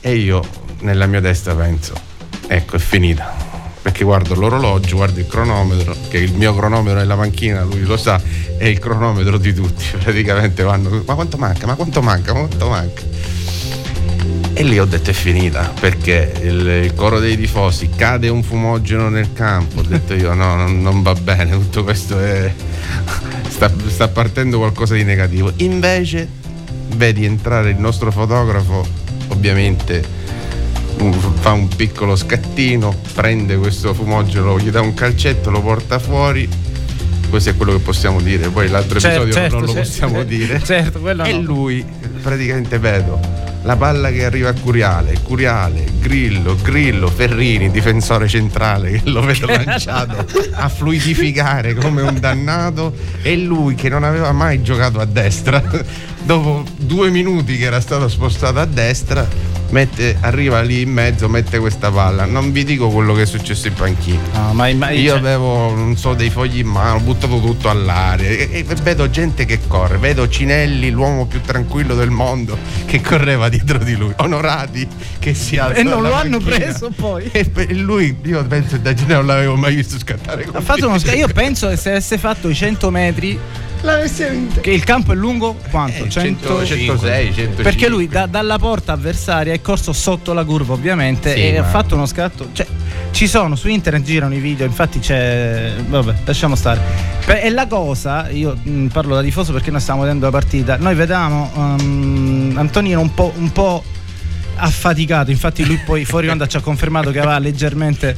e 0.00 0.14
io 0.14 0.42
nella 0.82 1.06
mia 1.06 1.20
testa 1.20 1.52
penso, 1.56 1.94
ecco 2.46 2.76
è 2.76 2.78
finita. 2.78 3.34
Perché 3.82 4.04
guardo 4.04 4.36
l'orologio, 4.36 4.94
guardo 4.94 5.18
il 5.18 5.26
cronometro, 5.26 5.96
che 6.08 6.18
il 6.18 6.34
mio 6.34 6.54
cronometro 6.54 7.00
nella 7.00 7.16
panchina, 7.16 7.64
lui 7.64 7.82
lo 7.82 7.96
sa, 7.96 8.20
è 8.56 8.66
il 8.66 8.78
cronometro 8.78 9.38
di 9.38 9.52
tutti. 9.52 9.86
Praticamente 9.98 10.62
vanno, 10.62 11.02
ma 11.04 11.14
quanto 11.14 11.36
manca, 11.36 11.66
ma 11.66 11.74
quanto 11.74 12.00
manca, 12.00 12.32
ma 12.32 12.38
quanto 12.46 12.68
manca? 12.68 13.02
E 14.58 14.62
lì 14.62 14.78
ho 14.78 14.86
detto 14.86 15.10
è 15.10 15.12
finita, 15.12 15.70
perché 15.78 16.32
il, 16.40 16.66
il 16.84 16.94
coro 16.94 17.18
dei 17.18 17.36
tifosi 17.36 17.90
cade 17.94 18.28
un 18.30 18.42
fumogeno 18.42 19.10
nel 19.10 19.34
campo. 19.34 19.80
Ho 19.80 19.82
detto 19.82 20.14
io 20.14 20.32
no, 20.32 20.54
non, 20.54 20.80
non 20.80 21.02
va 21.02 21.12
bene, 21.12 21.50
tutto 21.50 21.84
questo 21.84 22.18
è. 22.18 22.50
Sta, 23.48 23.70
sta 23.86 24.08
partendo 24.08 24.56
qualcosa 24.56 24.94
di 24.94 25.04
negativo. 25.04 25.52
Invece 25.56 26.26
vedi 26.94 27.26
entrare 27.26 27.68
il 27.68 27.76
nostro 27.78 28.10
fotografo, 28.10 28.82
ovviamente 29.28 30.02
fa 31.40 31.52
un 31.52 31.68
piccolo 31.68 32.16
scattino, 32.16 32.96
prende 33.12 33.58
questo 33.58 33.92
fumogeno, 33.92 34.58
gli 34.58 34.70
dà 34.70 34.80
un 34.80 34.94
calcetto, 34.94 35.50
lo 35.50 35.60
porta 35.60 35.98
fuori. 35.98 36.48
Questo 37.28 37.50
è 37.50 37.56
quello 37.56 37.72
che 37.72 37.80
possiamo 37.80 38.22
dire, 38.22 38.48
poi 38.48 38.68
l'altro 38.68 38.98
Certo, 38.98 39.20
episodio 39.20 39.34
certo, 39.34 39.56
non 39.58 39.66
lo 39.66 39.72
certo. 39.74 39.86
possiamo 39.86 40.22
dire. 40.22 40.62
Certo, 40.64 40.98
quello 41.00 41.24
E 41.24 41.32
no. 41.32 41.40
lui, 41.42 41.84
praticamente 42.22 42.78
vedo 42.78 43.35
la 43.66 43.76
palla 43.76 44.10
che 44.12 44.24
arriva 44.24 44.50
a 44.50 44.54
Curiale, 44.54 45.18
Curiale, 45.22 45.84
Grillo, 45.98 46.56
Grillo, 46.62 47.08
Ferrini, 47.08 47.68
difensore 47.68 48.28
centrale, 48.28 48.92
che 48.92 49.10
lo 49.10 49.22
vedo 49.22 49.48
lanciato 49.48 50.24
a 50.52 50.68
fluidificare 50.68 51.74
come 51.74 52.00
un 52.02 52.16
dannato, 52.20 52.94
e 53.22 53.36
lui 53.36 53.74
che 53.74 53.88
non 53.88 54.04
aveva 54.04 54.30
mai 54.30 54.62
giocato 54.62 55.00
a 55.00 55.04
destra, 55.04 55.60
dopo 56.22 56.64
due 56.76 57.10
minuti 57.10 57.56
che 57.58 57.64
era 57.64 57.80
stato 57.80 58.06
spostato 58.06 58.60
a 58.60 58.66
destra, 58.66 59.26
mette- 59.70 60.16
arriva 60.20 60.60
lì 60.60 60.82
in 60.82 60.90
mezzo, 60.90 61.28
mette 61.28 61.58
questa 61.58 61.90
palla. 61.90 62.24
Non 62.24 62.52
vi 62.52 62.64
dico 62.64 62.88
quello 62.88 63.14
che 63.14 63.22
è 63.22 63.26
successo 63.26 63.68
in 63.68 63.74
panchina. 63.74 64.20
No, 64.34 64.52
ma, 64.54 64.72
ma- 64.74 64.90
Io 64.90 65.10
cioè, 65.10 65.18
avevo, 65.18 65.74
non 65.74 65.96
so, 65.96 66.14
dei 66.14 66.30
fogli 66.30 66.58
in 66.58 66.66
mano, 66.68 66.96
ho 66.96 67.00
buttato 67.00 67.40
tutto 67.40 67.68
all'aria 67.68 68.28
e, 68.28 68.48
e 68.52 68.64
vedo 68.82 69.08
gente 69.10 69.44
che 69.44 69.60
corre, 69.66 69.98
vedo 69.98 70.28
Cinelli, 70.28 70.90
l'uomo 70.90 71.26
più 71.26 71.40
tranquillo 71.40 71.94
del 71.94 72.10
mondo, 72.10 72.56
che 72.86 73.00
correva 73.00 73.48
dietro 73.48 73.78
di 73.78 73.94
lui, 73.96 74.12
onorati 74.18 74.86
che 75.18 75.34
si 75.34 75.56
alza 75.58 75.78
E 75.80 75.82
non 75.82 76.02
lo 76.02 76.12
hanno 76.12 76.38
panchina. 76.38 76.56
preso 76.66 76.90
poi. 76.94 77.30
E 77.32 77.74
lui, 77.74 78.16
io 78.24 78.44
penso 78.46 78.76
da 78.78 78.94
Cinelli 78.94 79.14
non 79.14 79.26
l'avevo 79.26 79.56
mai 79.56 79.74
visto 79.74 79.98
scattare 79.98 80.44
così. 80.44 80.56
ha 80.56 80.60
fatto 80.60 80.86
uno 80.88 80.98
sca- 80.98 81.14
Io 81.14 81.28
penso 81.28 81.68
che 81.68 81.76
se 81.76 81.90
avesse 81.90 82.18
fatto 82.18 82.48
i 82.48 82.54
100 82.54 82.90
metri, 82.90 83.38
L'avesse 83.86 84.46
che 84.60 84.70
il 84.72 84.82
campo 84.82 85.12
è 85.12 85.14
lungo 85.14 85.56
quanto? 85.70 86.04
Eh, 86.04 86.08
100 86.08 86.64
106, 86.66 87.24
105. 87.32 87.62
Perché 87.62 87.88
lui 87.88 88.08
da- 88.08 88.26
dalla 88.26 88.58
porta 88.58 88.92
avversaria 88.92 89.52
è 89.52 89.60
corso 89.60 89.92
sotto 89.92 90.32
la 90.32 90.44
curva 90.44 90.72
ovviamente 90.74 91.32
Sì, 91.32 91.40
e 91.40 91.56
ha 91.58 91.62
ma- 91.62 91.68
fatto 91.68 91.94
uno 91.94 92.04
scatto. 92.06 92.48
Cioè, 92.52 92.66
ci 93.12 93.28
sono 93.28 93.54
su 93.54 93.68
internet 93.68 94.02
girano 94.02 94.34
i 94.34 94.40
video, 94.40 94.66
infatti 94.66 94.98
c'è. 94.98 95.72
Vabbè, 95.86 96.14
lasciamo 96.24 96.56
stare. 96.56 96.80
E 97.26 97.48
la 97.50 97.66
cosa, 97.68 98.28
io 98.28 98.56
mh, 98.60 98.86
parlo 98.86 99.14
da 99.14 99.22
tifoso 99.22 99.52
perché 99.52 99.70
noi 99.70 99.80
stiamo 99.80 100.00
vedendo 100.02 100.24
la 100.24 100.32
partita. 100.32 100.76
Noi 100.78 100.94
vedevamo 100.96 101.50
um, 101.54 102.54
Antonino 102.56 103.00
un 103.00 103.14
po', 103.14 103.32
un 103.36 103.52
po' 103.52 103.84
affaticato, 104.56 105.30
infatti 105.30 105.64
lui 105.64 105.78
poi 105.84 106.04
fuori 106.04 106.26
onda 106.30 106.46
ci 106.46 106.56
ha 106.56 106.60
confermato 106.60 107.10
che 107.12 107.18
aveva 107.20 107.38
leggermente 107.38 108.16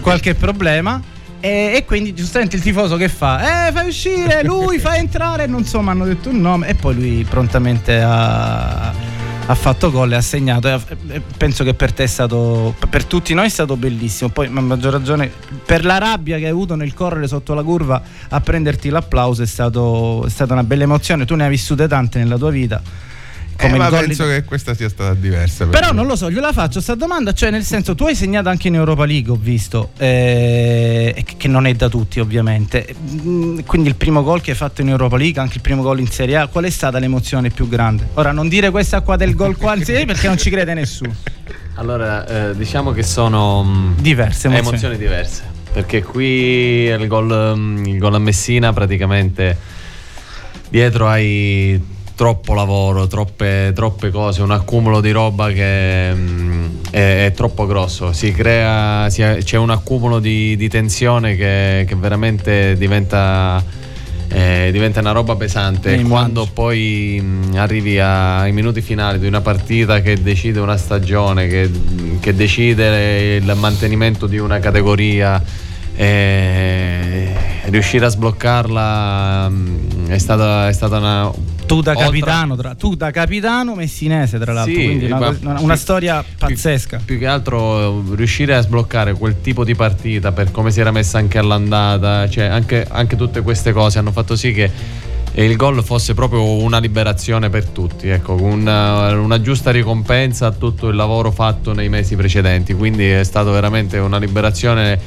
qualche 0.00 0.34
problema. 0.36 1.02
E, 1.40 1.72
e 1.76 1.84
quindi 1.84 2.14
giustamente 2.14 2.56
il 2.56 2.62
tifoso 2.62 2.96
che 2.96 3.08
fa? 3.08 3.68
Eh, 3.68 3.72
fai 3.72 3.88
uscire, 3.88 4.42
lui 4.42 4.78
fa 4.78 4.96
entrare, 4.96 5.46
non 5.46 5.64
so, 5.64 5.80
mi 5.80 5.90
hanno 5.90 6.04
detto 6.04 6.30
un 6.30 6.40
nome 6.40 6.68
e 6.68 6.74
poi 6.74 6.94
lui 6.94 7.26
prontamente 7.28 8.00
ha, 8.00 8.88
ha 8.88 9.54
fatto 9.54 9.92
gol 9.92 10.12
e 10.12 10.16
ha 10.16 10.20
segnato 10.20 10.66
e 10.66 10.80
e 11.10 11.22
penso 11.36 11.62
che 11.62 11.74
per 11.74 11.92
te 11.92 12.02
è 12.02 12.06
stato, 12.08 12.74
per 12.90 13.04
tutti 13.04 13.34
noi 13.34 13.46
è 13.46 13.50
stato 13.50 13.76
bellissimo, 13.76 14.30
poi 14.30 14.48
a 14.48 14.60
maggior 14.60 14.92
ragione 14.92 15.30
per 15.64 15.84
la 15.84 15.98
rabbia 15.98 16.38
che 16.38 16.44
hai 16.44 16.50
avuto 16.50 16.74
nel 16.74 16.92
correre 16.92 17.28
sotto 17.28 17.54
la 17.54 17.62
curva 17.62 18.02
a 18.28 18.40
prenderti 18.40 18.88
l'applauso 18.88 19.42
è, 19.42 19.46
stato, 19.46 20.26
è 20.26 20.30
stata 20.30 20.54
una 20.54 20.64
bella 20.64 20.82
emozione, 20.82 21.24
tu 21.24 21.36
ne 21.36 21.44
hai 21.44 21.50
vissute 21.50 21.86
tante 21.86 22.18
nella 22.18 22.36
tua 22.36 22.50
vita. 22.50 22.82
Eh, 23.66 23.70
il 23.70 23.76
ma 23.76 23.88
gol 23.88 24.04
penso 24.06 24.24
di- 24.24 24.30
che 24.34 24.44
questa 24.44 24.74
sia 24.74 24.88
stata 24.88 25.14
diversa. 25.14 25.64
per 25.64 25.72
però 25.72 25.88
lui. 25.88 25.96
non 25.96 26.06
lo 26.06 26.14
so, 26.16 26.30
gliela 26.30 26.52
faccio 26.52 26.80
sta 26.80 26.94
domanda, 26.94 27.32
cioè 27.32 27.50
nel 27.50 27.64
senso 27.64 27.94
tu 27.96 28.04
hai 28.04 28.14
segnato 28.14 28.48
anche 28.48 28.68
in 28.68 28.74
Europa 28.76 29.04
League, 29.04 29.32
ho 29.32 29.36
visto, 29.40 29.90
eh, 29.98 31.24
che- 31.36 31.48
non 31.48 31.66
è 31.66 31.74
da 31.74 31.88
tutti 31.88 32.20
ovviamente. 32.20 32.94
Mm, 33.22 33.60
Quindi 33.66 33.88
il 33.88 33.96
primo 33.96 34.22
gol 34.22 34.40
che 34.40 34.52
hai 34.52 34.56
fatto 34.56 34.80
in 34.82 34.88
Europa 34.90 35.16
League, 35.16 35.40
anche 35.40 35.56
il 35.56 35.60
primo 35.62 35.82
gol 35.82 35.98
in 36.00 36.06
Serie 36.08 36.36
A, 36.36 36.46
qual 36.46 36.64
è 36.64 36.70
stata 36.70 36.98
l'emozione 36.98 37.50
più 37.50 37.68
grande? 37.68 38.08
Ora 38.14 38.30
non 38.32 38.48
dire 38.48 38.70
questa 38.70 39.00
qua 39.00 39.16
del 39.16 39.34
gol 39.34 39.56
qua 39.56 39.74
in 39.74 39.84
Serie 39.84 40.02
A 40.02 40.06
perché 40.06 40.26
non 40.28 40.38
ci 40.38 40.50
crede 40.50 40.74
nessuno. 40.74 41.14
Allora, 41.78 42.26
eh, 42.50 42.56
diciamo 42.56 42.90
che 42.90 43.04
sono 43.04 43.62
mm, 43.64 43.92
Diverse 43.98 44.48
emozioni. 44.48 44.68
emozioni 44.68 44.96
diverse. 44.98 45.42
Perché 45.72 46.02
qui 46.02 46.24
il 46.86 47.06
gol, 47.06 47.54
mm, 47.56 47.86
il 47.86 47.98
gol 47.98 48.14
a 48.14 48.18
Messina 48.18 48.72
praticamente 48.72 49.56
dietro 50.68 51.08
hai 51.08 51.80
troppo 52.18 52.52
lavoro, 52.52 53.06
troppe, 53.06 53.70
troppe 53.72 54.10
cose, 54.10 54.42
un 54.42 54.50
accumulo 54.50 55.00
di 55.00 55.12
roba 55.12 55.52
che 55.52 56.12
mm, 56.12 56.64
è, 56.90 57.26
è 57.26 57.32
troppo 57.32 57.64
grosso. 57.64 58.12
Si 58.12 58.32
crea, 58.32 59.08
si- 59.08 59.22
c'è 59.44 59.56
un 59.56 59.70
accumulo 59.70 60.18
di, 60.18 60.56
di 60.56 60.68
tensione 60.68 61.36
che, 61.36 61.84
che 61.86 61.94
veramente 61.94 62.76
diventa, 62.76 63.62
eh, 64.26 64.70
diventa 64.72 64.98
una 64.98 65.12
roba 65.12 65.36
pesante. 65.36 65.94
E 65.94 66.02
quando 66.02 66.40
immagino. 66.40 66.50
poi 66.54 67.20
mh, 67.22 67.54
arrivi 67.54 68.00
a- 68.00 68.40
ai 68.40 68.50
minuti 68.50 68.80
finali 68.80 69.20
di 69.20 69.28
una 69.28 69.40
partita 69.40 70.00
che 70.00 70.20
decide 70.20 70.58
una 70.58 70.76
stagione, 70.76 71.46
che, 71.46 71.70
che 72.18 72.34
decide 72.34 73.36
il 73.36 73.52
mantenimento 73.54 74.26
di 74.26 74.38
una 74.38 74.58
categoria, 74.58 75.40
eh, 75.94 77.32
riuscire 77.66 78.06
a 78.06 78.08
sbloccarla 78.08 79.48
mh, 79.48 80.08
è 80.08 80.18
stata, 80.18 80.66
è 80.66 80.72
stata 80.72 80.96
una. 80.96 81.56
Tu 81.68 81.82
da 81.82 81.94
capitano, 81.94 82.56
tra- 82.56 82.74
tu 82.74 82.94
da 82.94 83.10
capitano 83.10 83.74
messinese 83.74 84.38
tra 84.38 84.52
l'altro, 84.54 84.74
Sì, 84.74 84.84
quindi 84.84 85.04
una, 85.04 85.18
una- 85.28 85.60
una 85.60 85.72
più- 85.74 85.74
storia 85.76 86.22
più- 86.22 86.34
pazzesca. 86.48 87.02
Più, 87.04 87.18
che 87.18 87.26
altro 87.26 88.02
eh, 88.10 88.16
riuscire 88.16 88.54
a 88.54 88.60
sbloccare 88.62 89.12
quel 89.12 89.40
tipo 89.42 89.64
di 89.64 89.74
partita 89.74 90.32
per 90.32 90.50
come 90.50 90.70
si 90.70 90.80
era 90.80 90.90
messa 90.90 91.18
anche 91.18 91.36
all'andata, 91.38 92.28
cioè 92.28 92.44
anche, 92.46 92.86
anche 92.88 93.16
tutte 93.16 93.42
queste 93.42 93.72
cose 93.72 93.98
hanno 93.98 94.12
fatto 94.12 94.34
sì 94.34 94.52
che 94.52 94.70
eh, 95.32 95.44
il 95.44 95.56
gol 95.56 95.84
fosse 95.84 96.14
proprio 96.14 96.42
una 96.42 96.78
liberazione 96.78 97.50
per 97.50 97.66
tutti, 97.66 98.08
ecco, 98.08 98.32
una, 98.40 99.12
una 99.18 99.40
giusta 99.42 99.70
ricompensa 99.70 100.46
a 100.46 100.52
tutto 100.52 100.88
il 100.88 100.96
lavoro 100.96 101.30
fatto 101.30 101.74
nei 101.74 101.90
mesi 101.90 102.16
precedenti, 102.16 102.72
quindi 102.72 103.06
è 103.06 103.24
stato 103.24 103.50
veramente 103.52 103.98
una 103.98 104.16
liberazione 104.18 104.98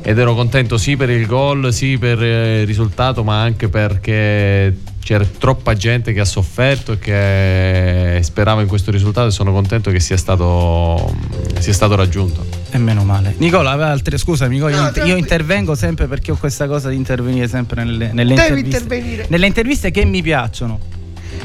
ed 0.00 0.18
ero 0.18 0.34
contento 0.34 0.76
sì 0.78 0.96
per 0.96 1.10
il 1.10 1.26
gol, 1.26 1.72
sì 1.72 1.98
per 1.98 2.22
eh, 2.22 2.60
il 2.60 2.66
risultato, 2.66 3.24
ma 3.24 3.40
anche 3.42 3.68
perché 3.68 4.74
c'era 5.04 5.24
troppa 5.24 5.74
gente 5.74 6.14
che 6.14 6.20
ha 6.20 6.24
sofferto 6.24 6.92
e 6.92 6.98
che 6.98 8.20
sperava 8.22 8.62
in 8.62 8.66
questo 8.66 8.90
risultato 8.90 9.28
e 9.28 9.30
sono 9.30 9.52
contento 9.52 9.90
che 9.90 10.00
sia 10.00 10.16
stato, 10.16 11.14
sia 11.58 11.74
stato 11.74 11.94
raggiunto. 11.94 12.44
E 12.70 12.78
meno 12.78 13.04
male. 13.04 13.34
Nicola, 13.36 13.70
aveva 13.72 13.90
altre 13.90 14.16
scusami, 14.16 14.54
Nicola, 14.54 14.80
No, 14.90 14.92
io, 14.96 15.04
io 15.04 15.16
intervengo 15.16 15.74
sempre 15.74 16.06
perché 16.06 16.32
ho 16.32 16.36
questa 16.36 16.66
cosa 16.66 16.88
di 16.88 16.96
intervenire 16.96 17.46
sempre 17.48 17.84
nelle, 17.84 18.12
nelle 18.12 18.34
Devi 18.34 18.60
interviste. 18.60 18.78
intervenire. 18.82 19.26
Nelle 19.28 19.46
interviste 19.46 19.90
che 19.90 20.04
mi 20.06 20.22
piacciono. 20.22 20.80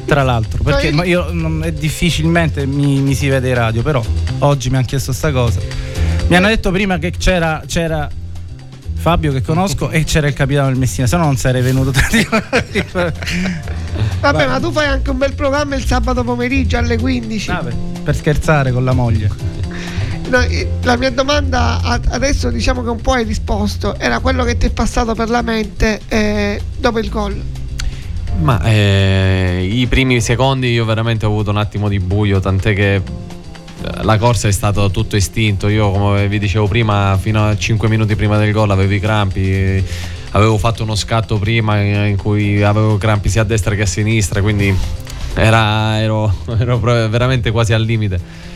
Tra 0.05 0.23
l'altro, 0.23 0.63
perché 0.63 0.91
Poi- 0.91 1.09
io 1.09 1.27
non- 1.31 1.73
difficilmente 1.77 2.65
mi, 2.65 2.99
mi 3.01 3.13
si 3.13 3.27
vede 3.27 3.49
in 3.49 3.55
radio, 3.55 3.81
però 3.83 4.01
oggi 4.39 4.69
mi 4.69 4.77
hanno 4.77 4.85
chiesto 4.85 5.11
sta 5.11 5.31
cosa. 5.31 5.59
Mi 6.27 6.35
hanno 6.35 6.47
detto 6.47 6.71
prima 6.71 6.97
che 6.97 7.11
c'era, 7.11 7.61
c'era 7.67 8.09
Fabio 8.99 9.31
che 9.31 9.41
conosco 9.41 9.89
e 9.89 10.03
c'era 10.03 10.27
il 10.27 10.33
capitano 10.33 10.67
del 10.67 10.77
Messina, 10.77 11.07
se 11.07 11.15
no 11.15 11.23
non 11.23 11.37
sarei 11.37 11.61
venuto. 11.61 11.93
Vabbè, 14.19 14.47
ma 14.47 14.59
tu 14.59 14.73
fai 14.73 14.87
anche 14.87 15.09
un 15.09 15.17
bel 15.17 15.33
programma 15.33 15.75
il 15.75 15.85
sabato 15.85 16.25
pomeriggio 16.25 16.77
alle 16.77 16.97
15. 16.97 17.47
Vabbè, 17.47 17.73
per 18.03 18.13
scherzare 18.13 18.73
con 18.73 18.83
la 18.83 18.91
moglie. 18.91 19.31
No, 20.27 20.41
eh, 20.41 20.69
la 20.83 20.97
mia 20.97 21.11
domanda 21.11 21.79
adesso 22.09 22.49
diciamo 22.51 22.83
che 22.83 22.89
un 22.89 22.99
po' 22.99 23.13
hai 23.13 23.23
risposto, 23.23 23.97
era 23.97 24.19
quello 24.19 24.43
che 24.43 24.57
ti 24.57 24.65
è 24.65 24.69
passato 24.69 25.15
per 25.15 25.29
la 25.29 25.41
mente 25.43 26.01
eh, 26.09 26.61
dopo 26.77 26.99
il 26.99 27.09
gol. 27.09 27.41
Ma 28.41 28.61
eh, 28.63 29.65
i 29.71 29.87
primi 29.87 30.19
secondi 30.19 30.71
io 30.71 30.83
veramente 30.83 31.25
ho 31.25 31.29
avuto 31.29 31.51
un 31.51 31.57
attimo 31.57 31.87
di 31.87 31.99
buio, 31.99 32.41
tant'è 32.41 32.73
che 32.75 33.01
la 34.01 34.17
corsa 34.17 34.48
è 34.48 34.51
stato 34.51 34.89
tutto 34.91 35.15
istinto. 35.15 35.67
Io, 35.67 35.91
come 35.91 36.27
vi 36.27 36.39
dicevo 36.39 36.67
prima, 36.67 37.17
fino 37.19 37.48
a 37.48 37.57
5 37.57 37.88
minuti 37.88 38.15
prima 38.15 38.38
del 38.38 38.51
gol 38.51 38.71
avevo 38.71 38.93
i 38.93 39.00
crampi. 39.00 39.83
Avevo 40.31 40.57
fatto 40.57 40.83
uno 40.83 40.95
scatto 40.95 41.38
prima 41.38 41.79
in 41.81 42.15
cui 42.17 42.62
avevo 42.62 42.98
crampi 42.98 43.29
sia 43.29 43.41
a 43.41 43.45
destra 43.45 43.74
che 43.74 43.81
a 43.83 43.86
sinistra, 43.88 44.41
quindi 44.41 44.75
era- 45.33 46.00
ero, 46.00 46.31
ero 46.59 46.77
veramente 46.79 47.51
quasi 47.51 47.74
al 47.74 47.81
limite. 47.83 48.48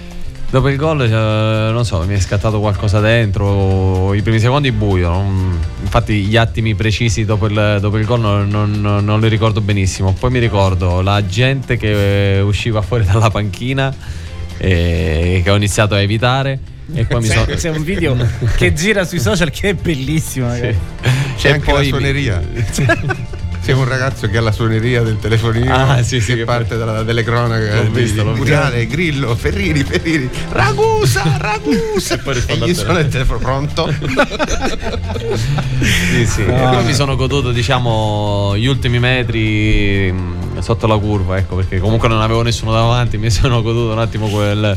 Dopo 0.51 0.69
il 0.69 0.75
gol, 0.77 1.01
eh, 1.01 1.71
non 1.71 1.83
so, 1.83 2.03
mi 2.05 2.13
è 2.13 2.19
scattato 2.19 2.59
qualcosa 2.59 2.99
dentro. 2.99 4.13
I 4.13 4.21
primi 4.21 4.39
secondi 4.39 4.71
buio. 4.71 5.09
non- 5.09 5.57
infatti, 5.81 6.25
gli 6.25 6.37
attimi 6.37 6.75
precisi 6.75 7.25
dopo 7.25 7.47
il, 7.47 7.77
dopo 7.81 7.97
il 7.97 8.05
gol 8.05 8.19
non, 8.19 8.47
non- 8.49 9.03
non 9.03 9.19
li 9.19 9.29
ricordo 9.29 9.61
benissimo. 9.61 10.13
Poi 10.13 10.29
mi 10.29 10.37
ricordo 10.37 11.01
la 11.01 11.25
gente 11.25 11.75
che 11.75 12.35
eh, 12.35 12.41
usciva 12.41 12.83
fuori 12.83 13.03
dalla 13.11 13.31
panchina 13.31 13.91
e 14.57 15.41
che 15.43 15.49
ho 15.49 15.55
iniziato 15.55 15.95
a 15.95 16.01
evitare. 16.01 16.59
E 16.93 17.05
poi 17.05 17.21
mi 17.21 17.27
sono. 17.27 17.45
C'è 17.45 17.69
un 17.69 17.83
video 17.83 18.15
che 18.57 18.73
gira 18.73 19.03
sui 19.05 19.19
social 19.19 19.49
che 19.51 19.69
è 19.69 19.73
bellissimo. 19.73 20.47
ragazzi. 20.47 20.77
C'è 21.37 21.49
E 21.49 21.51
anche 21.53 21.71
poi 21.71 21.83
la 21.83 21.87
suoneria. 21.89 22.41
C'è 23.63 23.71
un 23.71 23.87
ragazzo 23.87 24.27
che 24.27 24.37
ha 24.37 24.41
la 24.41 24.51
suoneria 24.51 25.03
del 25.03 25.19
telefonino 25.21 25.73
Ah, 25.73 26.03
sì, 26.03 26.19
sì, 26.19 26.33
che 26.33 26.39
che 26.39 26.43
parte 26.43 26.75
dalla- 26.75 27.01
dalle 27.03 27.23
cronache. 27.23 27.73
L'ho 27.73 27.89
visto, 27.91 28.21
l'ho 28.21 28.31
visto. 28.31 28.35
Muriale, 28.35 28.85
Grillo, 28.87 29.33
Ferrini, 29.37 29.83
Ferrini. 29.85 30.29
Ragusa, 30.49 31.23
Ragusa. 31.39 32.17
poi 32.17 32.33
e 32.33 32.35
rispondo 32.35 32.67
gli 32.67 32.73
suona 32.75 32.99
il 32.99 33.07
telefono 33.07 33.39
pronto. 33.39 33.89
Sì, 36.11 36.25
sì. 36.25 36.43
No. 36.45 36.55
E 36.57 36.75
poi 36.75 36.83
mi 36.83 36.93
sono 36.93 37.15
goduto, 37.15 37.51
diciamo, 37.53 38.57
gli 38.57 38.65
ultimi 38.65 38.99
metri 38.99 40.13
sotto 40.63 40.87
la 40.87 40.97
curva, 40.97 41.37
ecco, 41.37 41.55
perché 41.55 41.79
comunque 41.79 42.07
non 42.07 42.21
avevo 42.21 42.41
nessuno 42.41 42.71
davanti, 42.71 43.17
mi 43.19 43.29
sono 43.29 43.61
goduto 43.61 43.91
un 43.91 43.99
attimo 43.99 44.27
quel, 44.27 44.75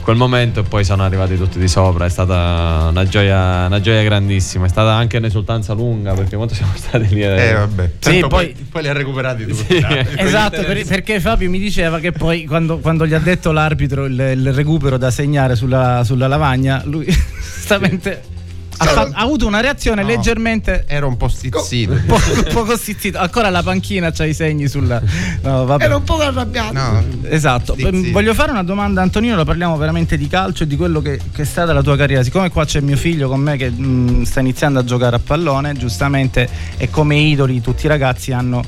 quel 0.00 0.16
momento 0.16 0.60
e 0.60 0.62
poi 0.62 0.84
sono 0.84 1.02
arrivati 1.02 1.36
tutti 1.36 1.58
di 1.58 1.68
sopra. 1.68 2.06
È 2.06 2.08
stata 2.08 2.86
una 2.90 3.04
gioia, 3.06 3.66
una 3.66 3.80
gioia 3.80 4.02
grandissima. 4.02 4.66
È 4.66 4.68
stata 4.68 4.92
anche 4.92 5.16
un'esultanza 5.16 5.72
lunga, 5.74 6.14
perché 6.14 6.36
quanto 6.36 6.54
siamo 6.54 6.72
stati 6.76 7.08
lì? 7.08 7.22
Eh 7.22 7.52
vabbè. 7.52 7.90
Tanto 7.98 8.28
poi- 8.28 8.52
poi, 8.52 8.66
poi 8.70 8.82
li 8.82 8.88
ha 8.88 8.92
recuperati 8.92 9.46
tutti. 9.46 9.74
Sì. 9.74 9.80
dai. 9.80 10.06
Esatto, 10.16 10.62
per- 10.62 10.86
perché 10.86 11.20
Fabio 11.20 11.50
mi 11.50 11.58
diceva 11.58 11.98
che 11.98 12.12
poi 12.12 12.44
quando, 12.44 12.78
quando 12.78 13.06
gli 13.06 13.14
ha 13.14 13.18
detto 13.18 13.50
l'arbitro 13.52 14.04
il, 14.04 14.18
il 14.18 14.52
recupero 14.52 14.96
da 14.96 15.10
segnare 15.10 15.56
sulla, 15.56 16.02
sulla 16.04 16.28
lavagna, 16.28 16.82
lui 16.84 17.04
giustamente 17.54 18.32
ha, 18.78 18.84
fa- 18.86 19.10
ha 19.12 19.22
avuto 19.22 19.46
una 19.46 19.60
reazione 19.60 20.02
No. 20.02 20.08
leggermente 20.08 20.84
Era 20.86 21.06
un 21.06 21.16
po' 21.16 21.28
stizzito. 21.28 21.98
poco, 22.06 22.42
poco 22.52 22.76
stizzito. 22.76 23.18
Ancora 23.18 23.50
la 23.50 23.62
panchina 23.62 24.10
c'ha 24.10 24.24
i 24.24 24.34
segni 24.34 24.68
sulla. 24.68 25.00
No. 25.42 25.78
Ero 25.78 25.96
un 25.98 26.02
po' 26.04 26.18
arrabbiato. 26.18 26.72
No, 26.72 27.02
Esatto, 27.28 27.74
sì. 27.76 28.10
voglio 28.10 28.34
fare 28.34 28.50
una 28.50 28.62
domanda 28.62 29.00
a 29.00 29.04
Antonino, 29.04 29.36
la 29.36 29.44
parliamo 29.44 29.76
veramente 29.76 30.16
di 30.16 30.26
calcio 30.28 30.64
e 30.64 30.66
di 30.66 30.76
quello 30.76 31.00
che, 31.00 31.20
che 31.32 31.42
è 31.42 31.44
stata 31.44 31.72
la 31.72 31.82
tua 31.82 31.96
carriera. 31.96 32.22
Siccome 32.22 32.50
qua 32.50 32.64
c'è 32.64 32.80
mio 32.80 32.96
figlio 32.96 33.28
con 33.28 33.40
me 33.40 33.56
che 33.56 33.70
mh, 33.70 34.22
sta 34.24 34.40
iniziando 34.40 34.78
a 34.80 34.84
giocare 34.84 35.16
a 35.16 35.20
pallone, 35.20 35.74
giustamente, 35.74 36.48
e 36.76 36.90
come 36.90 37.16
idoli 37.16 37.60
tutti 37.60 37.86
i 37.86 37.88
ragazzi 37.88 38.32
hanno 38.32 38.62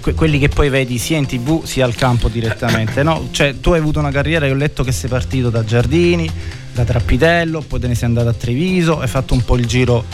que- 0.00 0.14
quelli 0.14 0.38
che 0.38 0.48
poi 0.48 0.68
vedi 0.68 0.98
sia 0.98 1.16
in 1.18 1.26
tv 1.26 1.64
sia 1.64 1.84
al 1.84 1.94
campo 1.94 2.28
direttamente. 2.28 3.02
No? 3.02 3.28
Cioè, 3.30 3.60
tu 3.60 3.72
hai 3.72 3.78
avuto 3.80 3.98
una 3.98 4.10
carriera, 4.10 4.46
io 4.46 4.52
ho 4.52 4.56
letto 4.56 4.82
che 4.84 4.92
sei 4.92 5.08
partito 5.10 5.50
da 5.50 5.64
Giardini, 5.64 6.30
da 6.72 6.84
Trappitello, 6.84 7.60
poi 7.60 7.80
te 7.80 7.86
ne 7.88 7.94
sei 7.94 8.08
andato 8.08 8.28
a 8.28 8.32
Treviso, 8.32 9.00
hai 9.00 9.08
fatto 9.08 9.34
un 9.34 9.44
po' 9.44 9.56
il 9.56 9.66
giro 9.66 10.04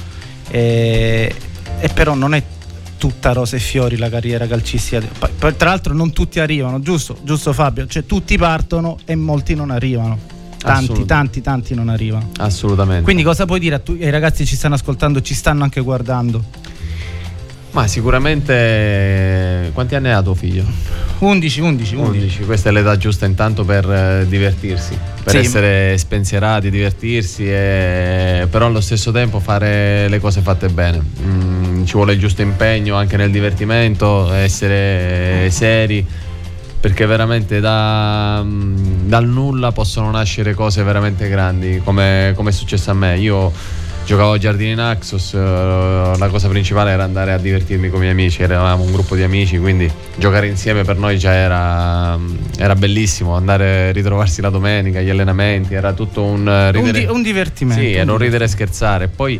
eh, 0.50 1.34
e 1.80 1.88
però 1.88 2.14
non 2.14 2.34
è 2.34 2.42
tutta 2.98 3.32
rose 3.32 3.56
e 3.56 3.60
fiori 3.60 3.96
la 3.96 4.08
carriera 4.08 4.46
calcistica. 4.46 5.06
Poi- 5.38 5.56
tra 5.56 5.68
l'altro 5.68 5.94
non 5.94 6.12
tutti 6.12 6.40
arrivano, 6.40 6.80
giusto? 6.80 7.16
Giusto 7.22 7.52
Fabio? 7.52 7.86
Cioè 7.86 8.04
tutti 8.04 8.36
partono 8.36 8.98
e 9.04 9.14
molti 9.14 9.54
non 9.54 9.70
arrivano. 9.70 10.18
Tanti, 10.58 11.04
tanti, 11.04 11.40
tanti 11.40 11.74
non 11.76 11.88
arrivano. 11.88 12.30
Assolutamente. 12.38 13.04
Quindi 13.04 13.22
cosa 13.22 13.46
puoi 13.46 13.60
dire 13.60 13.80
tu- 13.82 13.96
ai 14.00 14.10
ragazzi 14.10 14.42
che 14.42 14.48
ci 14.48 14.56
stanno 14.56 14.74
ascoltando, 14.74 15.22
ci 15.22 15.34
stanno 15.34 15.62
anche 15.62 15.80
guardando? 15.80 16.42
Ma 17.70 17.86
sicuramente 17.86 19.70
quanti 19.72 19.94
anni 19.94 20.10
ha 20.10 20.20
tuo 20.20 20.34
figlio? 20.34 20.64
11, 21.20 21.60
11, 21.60 21.94
11. 21.96 21.96
11. 21.96 22.44
Questa 22.44 22.68
è 22.68 22.72
l'età 22.72 22.96
giusta 22.96 23.26
intanto 23.26 23.64
per 23.64 23.90
eh, 23.90 24.24
divertirsi, 24.28 24.96
per 25.22 25.32
Sì. 25.32 25.38
essere 25.38 25.98
spensierati, 25.98 26.70
divertirsi, 26.70 27.44
e... 27.48 28.46
però 28.48 28.66
allo 28.66 28.80
stesso 28.80 29.10
tempo 29.10 29.40
fare 29.40 30.08
le 30.08 30.20
cose 30.20 30.40
fatte 30.42 30.68
bene. 30.68 31.02
Mm, 31.22 31.84
ci 31.84 31.94
vuole 31.94 32.12
il 32.12 32.20
giusto 32.20 32.42
impegno 32.42 32.94
anche 32.94 33.16
nel 33.16 33.30
divertimento, 33.32 34.32
essere 34.32 35.50
seri, 35.50 36.06
perché 36.80 37.04
veramente 37.06 37.58
da- 37.58 38.40
mm, 38.44 39.08
dal 39.08 39.26
nulla 39.26 39.72
possono 39.72 40.10
nascere 40.12 40.54
cose 40.54 40.84
veramente 40.84 41.28
grandi, 41.28 41.80
come, 41.82 42.32
come 42.36 42.50
è 42.50 42.52
successo 42.52 42.92
a 42.92 42.94
me. 42.94 43.18
Io 43.18 43.52
giocavo 44.08 44.32
a 44.32 44.38
Giardini 44.38 44.74
Naxos, 44.74 45.34
eh, 45.34 45.38
la 45.38 46.28
cosa 46.30 46.48
principale 46.48 46.92
era 46.92 47.04
andare 47.04 47.30
a 47.34 47.36
divertirmi 47.36 47.88
con 47.90 47.98
i 47.98 48.00
miei 48.00 48.12
amici, 48.12 48.40
eravamo 48.42 48.82
un 48.84 48.90
gruppo 48.90 49.14
di 49.14 49.22
amici, 49.22 49.58
quindi 49.58 49.86
giocare 50.16 50.46
insieme 50.46 50.82
per 50.82 50.96
noi 50.96 51.18
già 51.18 51.34
era, 51.34 52.18
era 52.56 52.74
bellissimo, 52.74 53.34
andare 53.36 53.88
a 53.88 53.92
ritrovarsi 53.92 54.40
la 54.40 54.48
domenica, 54.48 55.02
gli 55.02 55.10
allenamenti, 55.10 55.74
era 55.74 55.92
tutto 55.92 56.24
un 56.24 56.48
eh, 56.48 56.68
Un, 56.68 56.72
ridere. 56.72 57.00
di- 57.00 57.04
un 57.04 57.20
divertimento. 57.22 57.82
Sì, 57.82 57.92
era 57.92 58.10
un 58.10 58.16
ridere 58.16 58.44
e 58.44 58.48
scherzare. 58.48 59.08
Poi 59.08 59.38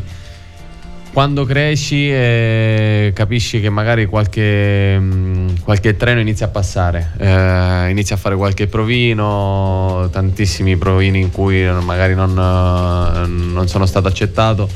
quando 1.11 1.43
cresci 1.45 2.09
e 2.09 3.11
capisci 3.13 3.59
che 3.59 3.69
magari 3.69 4.05
qualche, 4.05 4.97
mh, 4.99 5.61
qualche 5.63 5.95
treno 5.97 6.19
inizia 6.19 6.45
a 6.45 6.49
passare, 6.49 7.11
eh, 7.17 7.89
inizia 7.89 8.15
a 8.15 8.19
fare 8.19 8.35
qualche 8.35 8.67
provino, 8.67 10.07
tantissimi 10.11 10.77
provini 10.77 11.19
in 11.19 11.31
cui 11.31 11.63
magari 11.81 12.15
non, 12.15 12.31
eh, 12.31 13.27
non 13.27 13.67
sono 13.67 13.85
stato 13.85 14.07
accettato. 14.07 14.69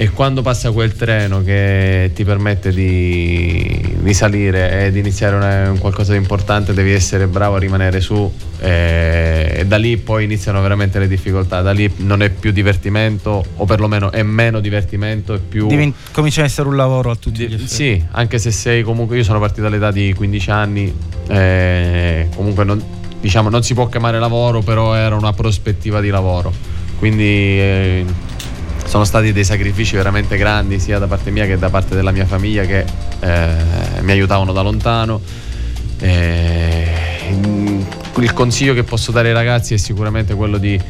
E 0.00 0.10
quando 0.10 0.42
passa 0.42 0.70
quel 0.70 0.94
treno 0.94 1.42
che 1.42 2.12
ti 2.14 2.22
permette 2.24 2.70
di, 2.72 3.96
di 3.98 4.14
salire 4.14 4.84
e 4.86 4.92
di 4.92 5.00
iniziare 5.00 5.34
una- 5.34 5.70
un 5.72 5.78
qualcosa 5.78 6.12
di 6.12 6.18
importante, 6.18 6.72
devi 6.72 6.92
essere 6.92 7.26
bravo 7.26 7.56
a 7.56 7.58
rimanere 7.58 8.00
su 8.00 8.32
e, 8.60 9.54
e 9.56 9.66
da 9.66 9.76
lì 9.76 9.96
poi 9.96 10.22
iniziano 10.22 10.62
veramente 10.62 11.00
le 11.00 11.08
difficoltà. 11.08 11.62
Da 11.62 11.72
lì 11.72 11.90
non 11.96 12.22
è 12.22 12.30
più 12.30 12.52
divertimento, 12.52 13.44
o 13.56 13.64
perlomeno 13.64 14.12
è 14.12 14.22
meno 14.22 14.60
divertimento, 14.60 15.34
è 15.34 15.38
più. 15.40 15.66
Divent- 15.66 15.96
comincia 16.12 16.42
a 16.42 16.44
essere 16.44 16.68
un 16.68 16.76
lavoro 16.76 17.10
a 17.10 17.16
tutti 17.16 17.40
gli 17.42 17.46
Di- 17.48 17.54
effetti. 17.54 17.74
sì, 17.74 18.04
anche 18.12 18.38
se 18.38 18.52
sei 18.52 18.84
comunque, 18.84 19.16
io 19.16 19.24
sono 19.24 19.40
partito 19.40 19.66
all'età 19.66 19.90
di 19.90 20.14
15 20.14 20.50
anni, 20.52 20.94
eh, 21.26 22.28
comunque 22.36 22.62
non, 22.62 22.80
diciamo, 23.20 23.48
non 23.48 23.64
si 23.64 23.74
può 23.74 23.88
chiamare 23.88 24.20
lavoro, 24.20 24.60
però 24.60 24.94
era 24.94 25.16
una 25.16 25.32
prospettiva 25.32 26.00
di 26.00 26.08
lavoro. 26.10 26.52
Quindi 26.98 27.24
eh, 27.24 28.04
sono 28.88 29.04
stati 29.04 29.32
dei 29.32 29.44
sacrifici 29.44 29.96
veramente 29.96 30.38
grandi 30.38 30.80
sia 30.80 30.98
da 30.98 31.06
parte 31.06 31.30
mia 31.30 31.44
che 31.44 31.58
da 31.58 31.68
parte 31.68 31.94
della 31.94 32.10
mia 32.10 32.24
famiglia 32.24 32.64
che 32.64 32.84
eh, 33.20 33.54
mi 34.00 34.12
aiutavano 34.12 34.52
da 34.52 34.62
lontano. 34.62 35.20
Eh, 36.00 36.86
mm, 37.30 37.80
il 38.16 38.32
consiglio 38.32 38.72
che 38.72 38.84
posso 38.84 39.12
dare 39.12 39.28
ai 39.28 39.34
ragazzi 39.34 39.74
è 39.74 39.76
sicuramente 39.76 40.34
quello 40.34 40.56
di 40.56 40.80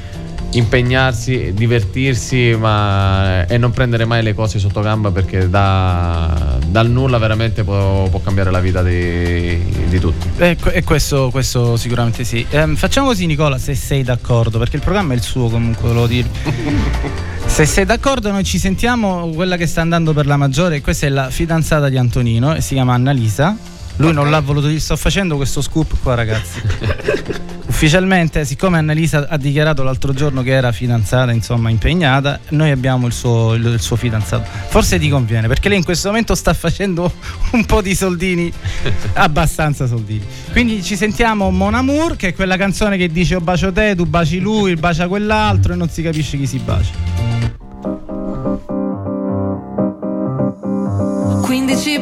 impegnarsi, 0.50 1.52
divertirsi 1.52 2.56
ma, 2.58 3.44
e 3.46 3.58
non 3.58 3.72
prendere 3.72 4.04
mai 4.04 4.22
le 4.22 4.32
cose 4.32 4.60
sotto 4.60 4.80
gamba 4.80 5.10
perché 5.10 5.50
da- 5.50 6.56
dal 6.66 6.88
nulla 6.88 7.18
veramente 7.18 7.64
può, 7.64 8.08
può 8.08 8.20
cambiare 8.20 8.52
la 8.52 8.60
vita 8.60 8.80
di, 8.82 9.58
di 9.88 9.98
tutti. 9.98 10.28
E, 10.38 10.56
que- 10.58 10.72
e 10.72 10.84
questo, 10.84 11.30
questo 11.30 11.76
sicuramente 11.76 12.22
sì. 12.22 12.46
Ehm, 12.48 12.76
facciamo 12.76 13.08
così, 13.08 13.26
Nicola, 13.26 13.58
se 13.58 13.74
sei 13.74 14.04
d'accordo, 14.04 14.58
perché 14.58 14.76
il 14.76 14.82
programma 14.82 15.14
è 15.14 15.16
il 15.16 15.22
suo 15.22 15.48
comunque, 15.48 15.88
volevo 15.88 16.06
dire. 16.06 17.36
se 17.48 17.66
sei 17.66 17.84
d'accordo, 17.84 18.30
noi 18.30 18.44
ci 18.44 18.58
sentiamo 18.58 19.30
quella 19.34 19.56
che 19.56 19.66
sta 19.66 19.80
andando 19.80 20.12
per 20.12 20.26
la 20.26 20.36
maggiore. 20.36 20.80
Questa 20.80 21.06
è 21.06 21.08
la 21.08 21.28
fidanzata 21.28 21.88
di 21.88 21.96
Antonino 21.98 22.54
e 22.54 22.60
si 22.60 22.74
chiama 22.74 22.94
Annalisa. 22.94 23.56
Lui 23.96 24.12
non 24.12 24.30
l'ha 24.30 24.38
voluto 24.38 24.68
dire, 24.68 24.78
sto 24.78 24.94
facendo 24.96 25.34
questo 25.34 25.60
scoop 25.60 25.96
qua, 26.00 26.14
ragazzi. 26.14 26.60
Ufficialmente, 27.66 28.44
siccome 28.44 28.78
Annalisa 28.78 29.26
ha 29.28 29.36
dichiarato 29.36 29.82
l'altro 29.82 30.12
giorno 30.12 30.42
che 30.42 30.50
era 30.52 30.70
fidanzata, 30.70 31.32
insomma, 31.32 31.68
impegnata, 31.68 32.38
noi 32.50 32.70
abbiamo 32.70 33.06
il 33.08 33.12
suo, 33.12 33.54
il- 33.54 33.66
il 33.66 33.80
suo 33.80 33.96
fidanzato. 33.96 34.48
Forse 34.68 35.00
ti 35.00 35.08
conviene, 35.08 35.48
perché 35.48 35.68
lei 35.68 35.78
in 35.78 35.84
questo 35.84 36.08
momento 36.08 36.36
sta 36.36 36.54
facendo 36.54 37.12
un 37.52 37.64
po' 37.66 37.82
di 37.82 37.94
soldini, 37.96 38.52
abbastanza 39.14 39.88
soldini. 39.88 40.24
Quindi 40.52 40.80
ci 40.82 40.96
sentiamo 40.96 41.50
Mon 41.50 41.74
Amour, 41.74 42.14
che 42.14 42.28
è 42.28 42.34
quella 42.34 42.56
canzone 42.56 42.96
che 42.96 43.08
dice 43.08 43.34
io 43.34 43.40
bacio 43.40 43.72
te, 43.72 43.94
tu 43.96 44.06
baci 44.06 44.38
lui, 44.38 44.76
bacia 44.76 45.08
quell'altro 45.08 45.72
e 45.72 45.76
non 45.76 45.88
si 45.88 46.02
capisce 46.02 46.36
chi 46.36 46.46
si 46.46 46.58
bacia. 46.58 47.27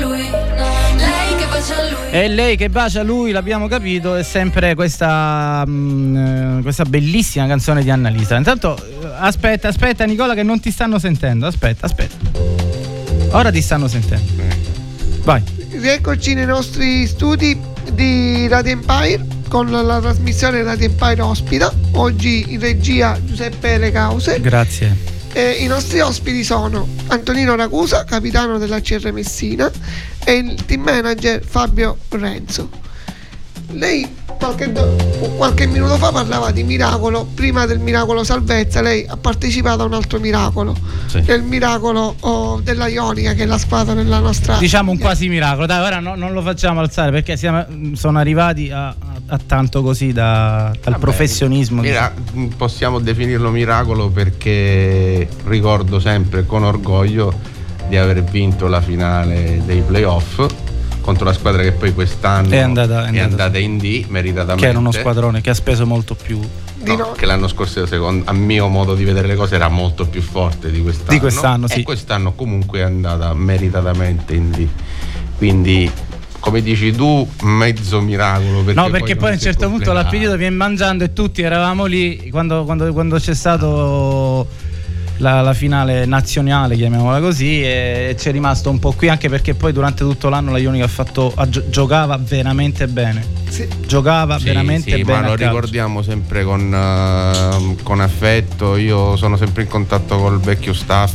lui. 0.00 0.30
E 2.10 2.28
lei 2.28 2.56
che 2.56 2.68
bacia 2.68 3.02
lui, 3.02 3.30
l'abbiamo 3.32 3.68
capito, 3.68 4.14
è 4.14 4.22
sempre 4.22 4.74
questa, 4.74 5.64
mm, 5.66 6.16
eh, 6.16 6.62
questa 6.62 6.84
bellissima 6.84 7.46
canzone 7.46 7.82
di 7.82 7.90
Annalisa. 7.90 8.36
Intanto, 8.36 8.76
eh, 8.76 9.08
aspetta, 9.18 9.68
aspetta 9.68 10.04
Nicola 10.04 10.34
che 10.34 10.42
non 10.42 10.60
ti 10.60 10.70
stanno 10.70 10.98
sentendo, 10.98 11.46
aspetta, 11.46 11.86
aspetta. 11.86 12.31
Ora 13.32 13.50
ti 13.50 13.62
stanno 13.62 13.88
sentendo. 13.88 14.30
Vai. 15.24 15.42
Rieccoci 15.70 16.34
nei 16.34 16.44
nostri 16.44 17.06
studi 17.06 17.58
di 17.92 18.46
Radio 18.46 18.72
Empire 18.72 19.26
con 19.48 19.70
la 19.70 20.00
trasmissione 20.00 20.62
Radio 20.62 20.86
Empire 20.86 21.22
ospita. 21.22 21.72
Oggi 21.92 22.52
in 22.52 22.60
regia 22.60 23.18
Giuseppe 23.24 23.78
Recause. 23.78 24.38
Grazie. 24.38 24.94
E 25.32 25.52
I 25.60 25.66
nostri 25.66 26.00
ospiti 26.00 26.44
sono 26.44 26.86
Antonino 27.06 27.54
Ragusa, 27.54 28.04
capitano 28.04 28.58
della 28.58 28.80
CR 28.80 29.10
Messina, 29.12 29.70
e 30.24 30.32
il 30.34 30.64
team 30.66 30.82
manager 30.82 31.42
Fabio 31.42 31.96
Renzo. 32.10 32.81
Lei 33.72 34.06
qualche, 34.38 34.72
qualche 35.36 35.66
minuto 35.66 35.96
fa 35.96 36.10
parlava 36.10 36.50
di 36.50 36.62
miracolo, 36.64 37.26
prima 37.32 37.64
del 37.64 37.78
miracolo 37.78 38.24
salvezza 38.24 38.80
lei 38.82 39.04
ha 39.08 39.16
partecipato 39.16 39.82
a 39.82 39.86
un 39.86 39.94
altro 39.94 40.18
miracolo, 40.18 40.74
Sì. 41.06 41.18
il 41.18 41.42
miracolo 41.42 42.14
oh, 42.20 42.60
della 42.60 42.88
Ionica 42.88 43.34
che 43.34 43.44
è 43.44 43.46
la 43.46 43.58
squadra 43.58 43.94
nella 43.94 44.18
nostra... 44.18 44.56
Diciamo 44.58 44.90
un 44.90 44.98
quasi 44.98 45.28
miracolo, 45.28 45.66
dai, 45.66 45.84
ora 45.84 46.00
no- 46.00 46.16
non 46.16 46.32
lo 46.32 46.42
facciamo 46.42 46.80
alzare 46.80 47.10
perché 47.12 47.36
siamo, 47.36 47.64
sono 47.94 48.18
arrivati 48.18 48.70
a, 48.70 48.88
a- 48.88 48.94
a 49.28 49.38
tanto 49.46 49.80
così 49.82 50.12
da- 50.12 50.70
dal 50.72 50.78
Vabbè, 50.92 50.98
professionismo. 50.98 51.80
mira- 51.80 52.12
possiamo 52.56 52.98
definirlo 52.98 53.50
miracolo 53.50 54.08
perché 54.10 55.28
ricordo 55.46 55.98
sempre 56.00 56.44
con 56.44 56.64
orgoglio 56.64 57.32
di 57.88 57.96
aver 57.96 58.22
vinto 58.24 58.66
la 58.66 58.80
finale 58.80 59.62
dei 59.64 59.80
playoff 59.82 60.44
contro 61.02 61.26
la 61.26 61.34
squadra 61.34 61.60
che 61.62 61.72
poi 61.72 61.92
quest'anno 61.92 62.48
È 62.48 62.58
andata- 62.58 63.06
è 63.10 63.18
andata- 63.20 63.58
in 63.58 63.76
D 63.76 64.06
meritatamente. 64.08 64.62
che 64.64 64.68
era 64.70 64.78
uno 64.78 64.90
squadrone 64.92 65.40
che 65.42 65.50
ha 65.50 65.54
speso 65.54 65.84
molto 65.84 66.14
più 66.14 66.38
di 66.38 66.90
No, 66.90 66.96
no- 66.96 67.12
che 67.12 67.26
l'anno 67.26 67.46
scorso, 67.48 67.84
secondo, 67.86 68.24
a 68.28 68.32
mio 68.32 68.66
modo 68.68 68.94
di 68.94 69.04
vedere 69.04 69.26
le 69.28 69.34
cose, 69.36 69.54
era 69.56 69.68
molto 69.68 70.06
più 70.06 70.22
forte 70.22 70.70
di 70.70 70.80
quest'anno. 70.82 71.10
Di 71.12 71.18
quest'anno, 71.20 71.68
sì. 71.68 71.80
E 71.80 71.82
quest'anno 71.82 72.32
comunque 72.32 72.78
è 72.80 72.82
andata 72.82 73.34
meritatamente 73.34 74.34
in 74.34 74.50
D. 74.50 74.66
Quindi, 75.36 75.88
come 76.40 76.60
dici 76.60 76.90
tu, 76.92 77.28
mezzo 77.42 78.00
miracolo. 78.00 78.62
Perché 78.62 78.80
No, 78.80 78.90
perché 78.90 79.14
poi, 79.14 79.28
a 79.28 79.32
un 79.32 79.36
è 79.36 79.40
certo 79.40 79.68
punto 79.68 79.92
l'appetito 79.92 80.36
viene 80.36 80.56
mangiando 80.56 81.04
e 81.04 81.12
tutti 81.12 81.42
eravamo 81.42 81.84
lì 81.84 82.28
quando, 82.30 82.64
quando- 82.64 82.92
quando 82.92 83.16
c'è 83.18 83.34
stato 83.34 83.66
la, 85.18 85.40
la 85.40 85.54
finale 85.54 86.04
nazionale, 86.06 86.74
chiamiamola 86.76 87.20
così, 87.20 87.62
e 87.62 88.14
c'è 88.18 88.32
rimasto 88.32 88.70
un 88.70 88.78
po' 88.78 88.92
qui 88.92 89.08
anche 89.08 89.28
perché 89.28 89.54
poi 89.54 89.72
durante 89.72 90.02
tutto 90.04 90.28
l'anno 90.28 90.50
la 90.50 90.58
Ionica 90.58 90.84
ha 90.84 90.88
fatto, 90.88 91.32
ha 91.34 91.48
gio- 91.48 91.68
giocava 91.70 92.16
veramente 92.18 92.86
bene. 92.88 93.24
sì. 93.48 93.68
Giocava 93.86 94.38
Sì, 94.38 94.44
veramente 94.44 94.90
sì, 94.96 95.04
bene. 95.04 95.20
ma 95.20 95.26
lo 95.28 95.34
ricordiamo 95.34 96.02
sempre 96.02 96.42
con, 96.44 96.72
eh, 96.74 97.76
con 97.82 98.00
affetto. 98.00 98.76
Io 98.76 99.16
sono 99.16 99.36
sempre 99.36 99.62
in 99.62 99.68
contatto 99.68 100.18
col 100.18 100.40
vecchio 100.40 100.72
staff 100.72 101.14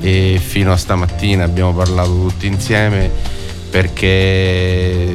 e 0.00 0.40
fino 0.44 0.72
a 0.72 0.76
stamattina 0.76 1.44
abbiamo 1.44 1.72
parlato 1.72 2.10
tutti 2.10 2.46
insieme 2.46 3.10
perché 3.70 5.14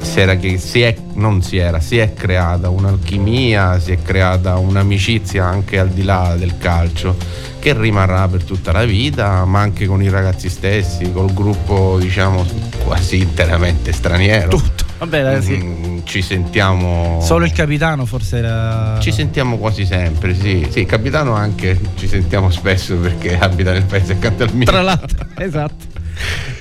si 0.00 0.20
era 0.20 0.36
che 0.36 0.58
si 0.58 0.80
è, 0.82 0.94
non 1.14 1.42
si 1.42 1.56
era, 1.58 1.80
si 1.80 1.98
è 1.98 2.12
creata 2.14 2.68
un'alchimia, 2.68 3.78
si 3.78 3.92
è 3.92 4.02
creata 4.02 4.56
un'amicizia 4.56 5.44
anche 5.44 5.78
al 5.78 5.88
di 5.88 6.02
là 6.02 6.34
del 6.38 6.58
calcio 6.58 7.16
che 7.58 7.74
rimarrà 7.78 8.26
per 8.26 8.42
tutta 8.44 8.72
la 8.72 8.84
vita, 8.84 9.44
ma 9.44 9.60
anche 9.60 9.86
con 9.86 10.02
i 10.02 10.08
ragazzi 10.08 10.48
stessi, 10.48 11.12
col 11.12 11.32
gruppo 11.34 11.98
diciamo 12.00 12.44
quasi 12.84 13.18
interamente 13.18 13.92
straniero. 13.92 14.48
Tutto. 14.48 14.84
Vabbè, 14.98 15.22
dai, 15.22 15.42
sì. 15.42 15.56
Mm, 15.56 15.98
ci 16.04 16.20
sentiamo 16.20 17.20
Solo 17.22 17.46
il 17.46 17.52
capitano 17.52 18.04
forse 18.04 18.36
era. 18.38 18.98
ci 19.00 19.10
sentiamo 19.12 19.56
quasi 19.56 19.86
sempre 19.86 20.34
sì 20.34 20.66
sì 20.70 20.84
capitano 20.84 21.32
anche 21.32 21.78
ci 21.96 22.06
sentiamo 22.06 22.50
spesso 22.50 22.96
perché 22.96 23.38
abita 23.38 23.72
nel 23.72 23.84
paese 23.84 24.12
accanto 24.12 24.42
al 24.42 24.50
mio 24.52 24.66
Tra 24.66 24.82
l'altro, 24.82 25.24
esatto. 25.38 25.86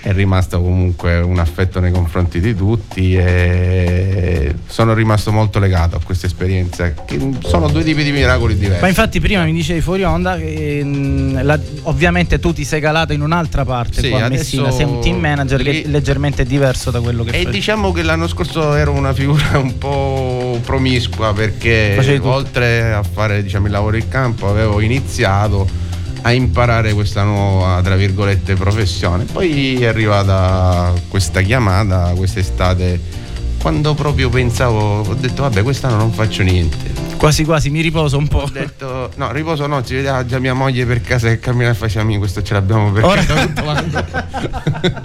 È 0.02 0.12
rimasto 0.14 0.62
comunque 0.62 1.20
un 1.20 1.40
affetto 1.40 1.80
nei 1.80 1.92
confronti 1.92 2.40
di 2.40 2.56
tutti 2.56 3.16
e 3.16 4.54
sono 4.68 4.94
rimasto 4.94 5.32
molto 5.32 5.60
legato 5.60 5.96
a 5.96 6.00
questa 6.04 6.26
esperienza 6.26 6.94
che 6.94 7.20
sono 7.46 7.68
due 7.70 7.84
tipi 7.84 8.04
di 8.04 8.12
miracoli 8.12 8.58
diversi 8.58 8.82
Ma 8.82 8.88
infatti 8.88 9.20
prima 9.20 9.44
mi 9.44 9.52
dicevi 9.54 9.82
fuori 9.82 10.04
onda 10.04 10.38
che 10.38 10.82
mm, 10.84 11.40
la- 11.42 11.60
ovviamente 11.84 12.40
tu 12.40 12.54
ti 12.54 12.64
sei 12.64 12.80
calato 12.82 13.14
in 13.14 13.22
un'altra 13.22 13.66
parte 13.66 14.02
Sì, 14.02 14.10
qua 14.10 14.26
a 14.26 14.30
Messina, 14.30 14.72
sei 14.72 14.86
un 14.86 15.02
team 15.02 15.20
manager 15.20 15.62
che 15.62 15.84
è 15.84 15.88
leggermente 15.88 16.46
diverso 16.46 16.92
da 16.92 17.00
quello 17.02 17.24
che 17.24 17.32
E 17.38 17.44
fai. 17.44 17.52
diciamo 17.52 17.92
che 17.92 18.04
l'anno 18.04 18.28
scorso 18.28 18.74
ero 18.76 18.92
una 18.92 19.14
figura 19.14 19.58
un 19.60 19.78
po' 19.78 20.60
promiscua 20.64 21.34
perché 21.34 21.98
oltre 22.22 22.94
a 22.94 23.04
fare 23.04 23.44
diciamo, 23.44 23.66
il 23.66 23.72
lavoro 23.72 23.98
in 23.98 24.08
campo 24.08 24.48
avevo 24.50 24.80
iniziato 24.80 25.88
a 26.22 26.32
imparare 26.32 26.94
questa 26.94 27.24
nuova, 27.24 27.82
tra 27.82 27.96
virgolette, 27.96 28.56
professione. 28.56 29.26
Poi 29.26 29.82
è 29.82 29.86
arrivata 29.86 30.94
questa 31.08 31.42
chiamata 31.42 32.14
quest'estate 32.16 33.28
quando 33.60 33.94
proprio 33.94 34.30
pensavo, 34.30 35.02
ho 35.02 35.14
detto 35.16 35.42
vabbè 35.42 35.62
quest'anno 35.64 35.98
non 35.98 36.12
faccio 36.12 36.44
niente. 36.44 37.08
Quasi 37.18 37.44
quasi 37.44 37.70
mi 37.70 37.82
riposo 37.82 38.18
un 38.18 38.28
po'. 38.28 38.40
Ho 38.40 38.50
detto 38.50 39.12
no, 39.18 39.32
riposo 39.34 39.68
no, 39.68 39.84
ci 39.84 39.96
vedeva 39.96 40.26
già 40.26 40.40
mia 40.40 40.54
moglie 40.54 40.86
per 40.86 41.02
casa 41.02 41.28
che 41.28 41.40
cammina 41.40 41.70
e 41.70 41.74
faceva 41.74 42.18
questo 42.18 42.42
ce 42.42 42.54
l'abbiamo 42.54 42.92
per 42.92 43.04
Ora- 43.04 43.22
tutto 43.22 43.64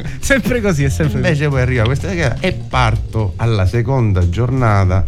sempre 0.21 0.61
così, 0.61 0.85
è 0.85 0.89
sempre 0.89 1.21
così. 1.21 1.27
Invece 1.27 1.49
poi 1.49 1.61
arriva 1.61 1.85
questa 1.85 2.15
gara 2.15 2.37
e 2.39 2.53
parto 2.53 3.33
alla 3.37 3.67
seconda 3.67 4.29
giornata, 4.29 5.03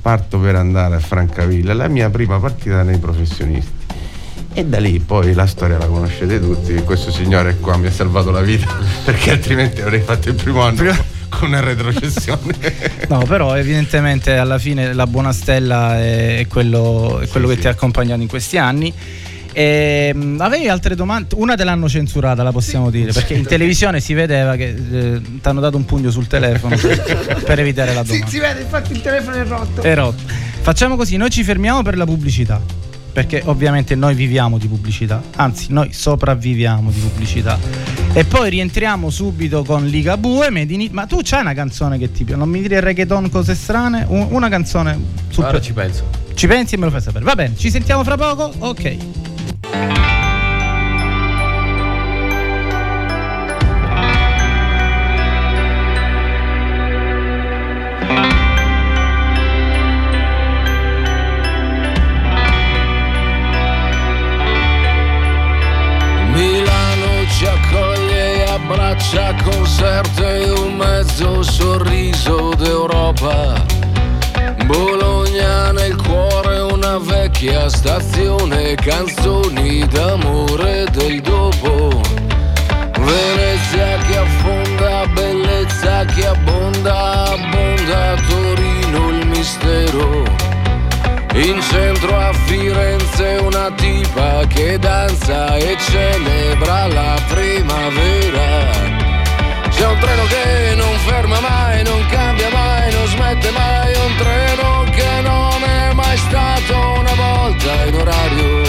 parto 0.00 0.38
per 0.38 0.54
andare 0.54 0.94
a 0.94 1.00
Francavilla, 1.00 1.74
la 1.74 1.88
mia 1.88 2.08
prima 2.08 2.38
partita 2.38 2.82
nei 2.82 2.98
professionisti. 2.98 3.75
E 4.58 4.64
da 4.64 4.78
lì 4.78 4.98
poi 5.00 5.34
la 5.34 5.44
storia 5.46 5.76
la 5.76 5.84
conoscete 5.84 6.40
tutti, 6.40 6.72
questo 6.76 7.10
signore 7.10 7.56
qua 7.60 7.76
mi 7.76 7.88
ha 7.88 7.92
salvato 7.92 8.30
la 8.30 8.40
vita 8.40 8.66
perché 9.04 9.32
altrimenti 9.32 9.82
avrei 9.82 10.00
fatto 10.00 10.30
il 10.30 10.34
primo 10.34 10.62
anno 10.62 10.76
Prima- 10.76 11.04
con 11.28 11.48
una 11.48 11.60
retrocessione. 11.60 12.54
No, 13.08 13.18
però 13.26 13.54
evidentemente 13.54 14.36
alla 14.38 14.58
fine 14.58 14.94
la 14.94 15.06
buona 15.06 15.32
stella 15.32 16.00
è, 16.00 16.46
quello, 16.48 17.20
è 17.20 17.28
quello 17.28 17.46
Sì, 17.48 17.52
che 17.52 17.54
sì. 17.56 17.60
ti 17.60 17.66
ha 17.68 17.70
accompagnato 17.72 18.22
in 18.22 18.28
questi 18.28 18.56
anni. 18.56 18.90
Ehm, 19.52 20.38
avevi 20.40 20.68
altre 20.68 20.94
domande? 20.94 21.34
Una 21.36 21.54
te 21.54 21.64
l'hanno 21.64 21.88
censurata, 21.88 22.42
la 22.42 22.50
possiamo 22.52 22.88
dire, 22.90 23.12
perché 23.12 23.34
in 23.34 23.44
televisione 23.44 24.00
si 24.00 24.14
vedeva 24.14 24.56
che 24.56 24.68
eh, 24.68 25.20
ti 25.20 25.40
hanno 25.48 25.60
dato 25.60 25.76
un 25.76 25.84
pugno 25.84 26.10
sul 26.10 26.26
telefono 26.26 26.76
per, 26.76 27.58
evitare 27.60 27.92
la 27.94 28.02
Si, 28.04 28.08
domanda. 28.12 28.26
si 28.26 28.38
vede, 28.38 28.60
infatti 28.62 28.92
il 28.92 29.00
telefono 29.02 29.36
è 29.36 29.44
rotto. 29.44 29.82
È 29.82 29.94
rotto. 29.94 30.22
Facciamo 30.62 30.96
così, 30.96 31.16
noi 31.18 31.28
ci 31.30 31.44
fermiamo 31.44 31.82
per 31.82 31.96
la 31.98 32.04
pubblicità. 32.06 32.60
Perché 33.16 33.40
ovviamente 33.46 33.94
noi 33.94 34.14
viviamo 34.14 34.58
di 34.58 34.68
pubblicità, 34.68 35.22
anzi 35.36 35.68
noi 35.70 35.90
sopravviviamo 35.90 36.90
di 36.90 37.00
pubblicità. 37.00 37.58
E 38.12 38.24
poi 38.26 38.50
rientriamo 38.50 39.08
subito 39.08 39.64
con 39.64 39.86
Liga 39.86 40.18
Bue, 40.18 40.48
in 40.48 40.80
It- 40.82 40.92
Ma 40.92 41.06
tu 41.06 41.20
c'hai 41.22 41.40
una 41.40 41.54
canzone 41.54 41.96
che 41.96 42.12
ti 42.12 42.24
piace? 42.24 42.38
Non 42.38 42.50
mi 42.50 42.60
dire 42.60 42.78
reggaeton, 42.80 43.30
cose 43.30 43.54
strane? 43.54 44.04
Un- 44.06 44.26
una 44.32 44.50
canzone 44.50 45.00
sul 45.30 45.44
Ora 45.44 45.58
ci 45.62 45.72
penso. 45.72 46.04
ci 46.34 46.46
pensi 46.46 46.74
e 46.74 46.76
me 46.76 46.84
lo 46.84 46.90
fai 46.90 47.00
sapere. 47.00 47.24
Va 47.24 47.34
bene, 47.34 47.56
ci 47.56 47.70
sentiamo 47.70 48.04
fra 48.04 48.18
poco? 48.18 48.52
Ok. 48.58 48.96
Abbraccia 69.06 69.34
concerto 69.44 70.26
e 70.26 70.50
un 70.50 70.76
mezzo 70.76 71.42
sorriso 71.42 72.54
d'Europa. 72.56 73.54
Bologna 74.64 75.70
nel 75.72 75.94
cuore 75.96 76.58
una 76.72 76.98
vecchia 76.98 77.68
stazione, 77.68 78.74
canzoni 78.74 79.86
d'amore 79.86 80.86
del 80.90 81.20
dopo. 81.20 82.00
Venezia 82.98 83.98
che 84.08 84.16
affonda, 84.16 85.06
bellezza 85.12 86.04
che 86.06 86.26
abbonda, 86.26 87.24
abbonda 87.26 88.14
Torino 88.28 89.10
il 89.10 89.26
mistero. 89.26 90.24
In 91.34 91.60
centro 91.60 92.16
a 92.16 92.32
Firenze 92.32 93.38
una 93.42 93.70
tipa 93.76 94.46
che 94.48 94.78
danza 94.78 95.54
e 95.56 95.76
celebra 95.78 96.86
la 96.88 97.14
primavera. 97.28 98.95
C'è 99.76 99.86
un 99.86 99.98
treno 99.98 100.24
che 100.24 100.74
non 100.74 100.98
ferma 101.00 101.38
mai, 101.40 101.82
non 101.84 102.04
cambia 102.06 102.48
mai, 102.48 102.90
non 102.92 103.06
smette 103.06 103.50
mai, 103.50 103.94
un 103.94 104.16
treno 104.16 104.84
che 104.90 105.20
non 105.20 105.62
è 105.62 105.92
mai 105.92 106.16
stato 106.16 106.74
una 106.98 107.14
volta 107.14 107.84
in 107.84 107.94
orario. 107.94 108.62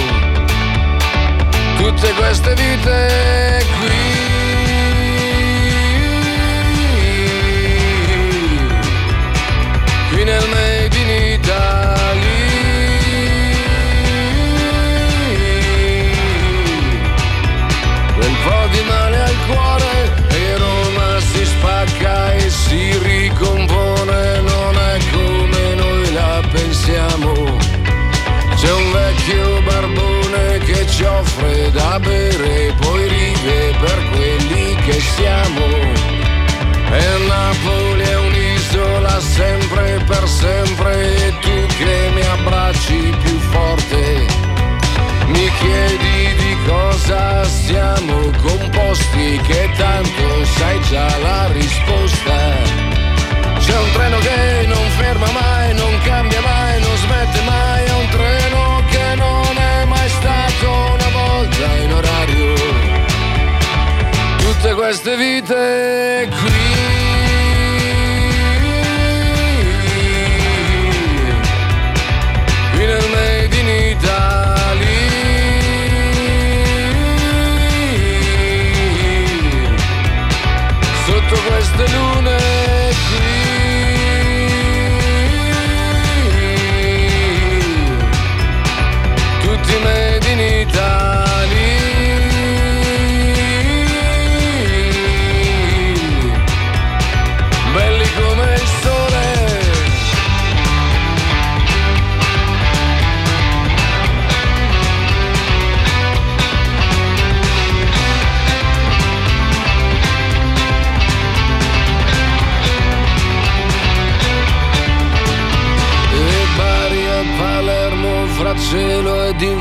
Tutte 1.78 2.12
queste 2.12 2.54
vite 2.56 3.66
qui, 3.80 3.96
qui 10.10 10.24
nel 10.26 10.48
Made 10.50 10.67
spacca 21.68 22.34
e 22.34 22.50
si 22.50 22.98
ricompone, 22.98 24.40
non 24.40 24.76
è 24.76 24.98
come 25.12 25.76
noi 25.76 26.14
la 26.14 26.42
pensiamo. 26.50 27.34
C'è 28.56 28.72
un 28.72 28.92
vecchio 28.92 29.62
barbone 29.64 30.58
che 30.60 30.88
ci 30.88 31.04
offre 31.04 31.70
da 31.72 32.00
bere, 32.00 32.74
poi 32.80 33.08
ride 33.08 33.76
per 33.80 34.00
quelli 34.12 34.76
che 34.86 35.00
siamo. 35.16 35.66
E 36.90 37.06
Napoli 37.28 38.04
è 38.04 38.18
un'isola 38.18 39.20
sempre 39.20 40.02
per 40.08 40.28
sempre 40.28 41.28
e 41.28 41.34
tu 41.42 41.66
che 41.78 42.10
mi 42.14 42.22
abbracci 42.22 43.14
più 43.24 43.38
forte. 43.52 44.26
Mi 45.28 45.52
chiedi 45.60 45.97
di 46.36 46.58
cosa 46.66 47.44
siamo 47.44 48.32
composti, 48.42 49.40
che 49.48 49.70
tanto 49.78 50.46
sai 50.46 50.82
già 50.90 51.08
la 51.20 51.48
risposta. 51.52 52.36
C'è 53.60 53.78
un 53.78 53.92
treno 53.94 54.18
che 54.20 54.66
non 54.68 54.90
ferma 54.98 55.32
mai, 55.32 55.74
non 55.74 56.00
cambia 56.04 56.42
mai, 56.42 56.80
non 56.80 56.96
smette 56.98 57.42
mai, 57.42 57.86
è 57.86 57.94
un 57.94 58.08
treno 58.10 58.84
che 58.90 59.16
non 59.16 59.58
è 59.58 59.86
mai 59.86 60.10
stato 60.10 60.70
una 60.70 61.10
volta 61.10 61.66
in 61.84 61.94
orario. 61.94 62.54
Tutte 64.38 64.74
queste 64.74 65.18
vite 65.18 66.30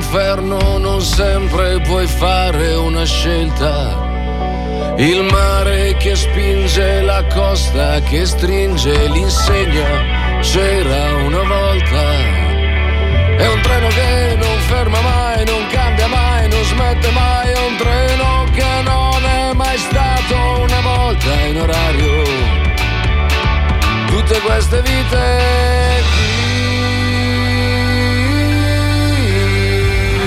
cielo 0.07 0.13
ed 0.13 0.13
inferno 0.13 0.79
non 0.79 1.01
sempre 1.01 1.81
puoi 1.81 2.07
fare 2.07 2.75
una 2.75 3.05
scelta. 3.05 4.95
Il 4.99 5.23
mare 5.25 5.95
che 5.97 6.15
spinge 6.15 7.03
la 7.03 7.25
costa 7.27 8.01
che 8.01 8.25
stringe 8.25 9.09
l'insegna 9.09 10.41
c'era 10.41 11.17
una 11.25 11.43
volta. 11.43 12.45
È 13.37 13.47
un 13.47 13.61
treno 13.61 13.89
che 13.89 14.37
non 14.39 14.59
ferma 14.69 15.01
mai, 15.01 15.45
non 15.45 15.67
cambia 15.71 16.07
mai, 16.07 16.49
non 16.49 16.65
smette 16.65 17.11
mai, 17.11 17.53
è 17.53 17.59
un 17.59 17.77
treno 17.77 18.45
che 18.55 18.83
non 18.83 19.25
è 19.25 19.53
mai 19.53 19.77
stato 19.77 20.37
una 20.61 20.81
volta 20.81 21.35
in 21.47 21.61
orario 21.61 22.65
tutte 24.07 24.41
queste 24.41 24.83
vite 24.83 25.86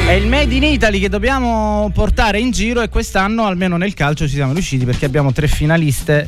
È 0.09 0.13
il 0.13 0.25
Made 0.25 0.55
in 0.55 0.63
Italy 0.63 0.99
che 0.99 1.07
dobbiamo 1.07 1.91
portare 1.93 2.39
in 2.39 2.49
giro 2.49 2.81
e 2.81 2.89
quest'anno 2.89 3.45
almeno 3.45 3.77
nel 3.77 3.93
calcio 3.93 4.27
ci 4.27 4.33
siamo 4.33 4.53
riusciti 4.53 4.83
perché 4.83 5.05
abbiamo 5.05 5.31
tre 5.31 5.47
finaliste 5.47 6.27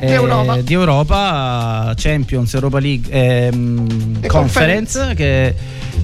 eh, 0.00 0.06
Di 0.06 0.12
Europa. 0.12 0.60
di 0.60 0.72
Europa, 0.74 1.94
Champions, 1.96 2.52
Europa 2.52 2.78
League 2.78 3.10
ehm, 3.10 4.18
E 4.20 4.26
Conference 4.26 5.14
che 5.14 5.54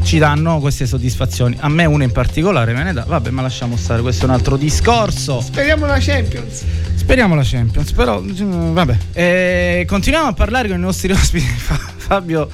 ci 0.04 0.16
danno 0.16 0.58
queste 0.60 0.86
soddisfazioni. 0.86 1.54
A 1.60 1.68
me 1.68 1.84
una 1.84 2.04
in 2.04 2.12
particolare 2.12 2.72
me 2.72 2.82
ne 2.82 2.94
dà, 2.94 3.04
vabbè 3.06 3.28
ma 3.28 3.42
lasciamo 3.42 3.76
stare, 3.76 4.00
questo 4.00 4.24
è 4.24 4.28
un 4.28 4.32
altro 4.32 4.56
discorso. 4.56 5.42
Speriamo 5.42 5.84
la 5.84 5.98
Champions. 6.00 6.64
Speriamo 6.94 7.34
la 7.34 7.44
Champions, 7.44 7.92
però 7.92 8.22
mm, 8.22 8.72
vabbè. 8.72 8.96
Eh, 9.12 9.84
continuiamo 9.86 10.28
a 10.28 10.32
parlare 10.32 10.68
con 10.68 10.78
i 10.78 10.80
nostri 10.80 11.12
ospiti. 11.12 11.44
Fa- 11.60 11.92
Fabio 11.94 12.48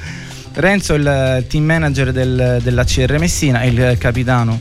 Renzo, 0.54 0.94
il 0.94 1.44
team 1.48 1.64
manager 1.64 2.12
del, 2.12 2.60
della 2.62 2.84
CR 2.84 3.18
Messina, 3.18 3.62
e 3.62 3.68
il 3.68 3.98
capitano 3.98 4.58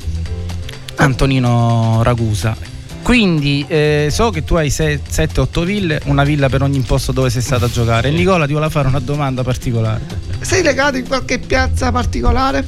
Antonino 0.95 2.01
Ragusa. 2.03 2.55
Quindi 3.03 3.65
eh, 3.67 4.07
so 4.09 4.29
che 4.29 4.43
tu 4.43 4.55
hai 4.55 4.69
7-8 4.69 5.63
ville, 5.65 6.01
una 6.05 6.23
villa 6.23 6.47
per 6.47 6.61
ogni 6.61 6.79
posto 6.79 7.11
dove 7.11 7.29
sei 7.29 7.41
stato 7.41 7.65
a 7.65 7.69
giocare. 7.69 8.09
Nicola 8.09 8.45
ti 8.45 8.53
vuole 8.53 8.69
fare 8.69 8.87
una 8.87 8.99
domanda 8.99 9.43
particolare. 9.43 10.01
Sei 10.39 10.63
legato 10.63 10.97
in 10.97 11.05
qualche 11.05 11.37
piazza 11.39 11.91
particolare? 11.91 12.65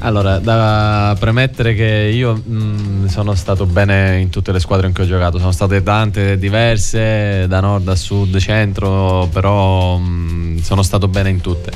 Allora, 0.00 0.38
da 0.38 1.14
premettere 1.18 1.74
che 1.74 2.10
io 2.12 2.34
mh, 2.34 3.06
sono 3.06 3.34
stato 3.34 3.66
bene 3.66 4.18
in 4.18 4.30
tutte 4.30 4.50
le 4.50 4.58
squadre 4.58 4.86
in 4.86 4.94
cui 4.94 5.04
ho 5.04 5.06
giocato, 5.06 5.38
sono 5.38 5.52
state 5.52 5.82
tante 5.82 6.38
diverse, 6.38 7.46
da 7.46 7.60
nord 7.60 7.86
a 7.86 7.94
sud, 7.94 8.36
centro, 8.38 9.28
però 9.30 9.96
mh, 9.98 10.62
sono 10.62 10.82
stato 10.82 11.06
bene 11.06 11.28
in 11.28 11.40
tutte. 11.40 11.70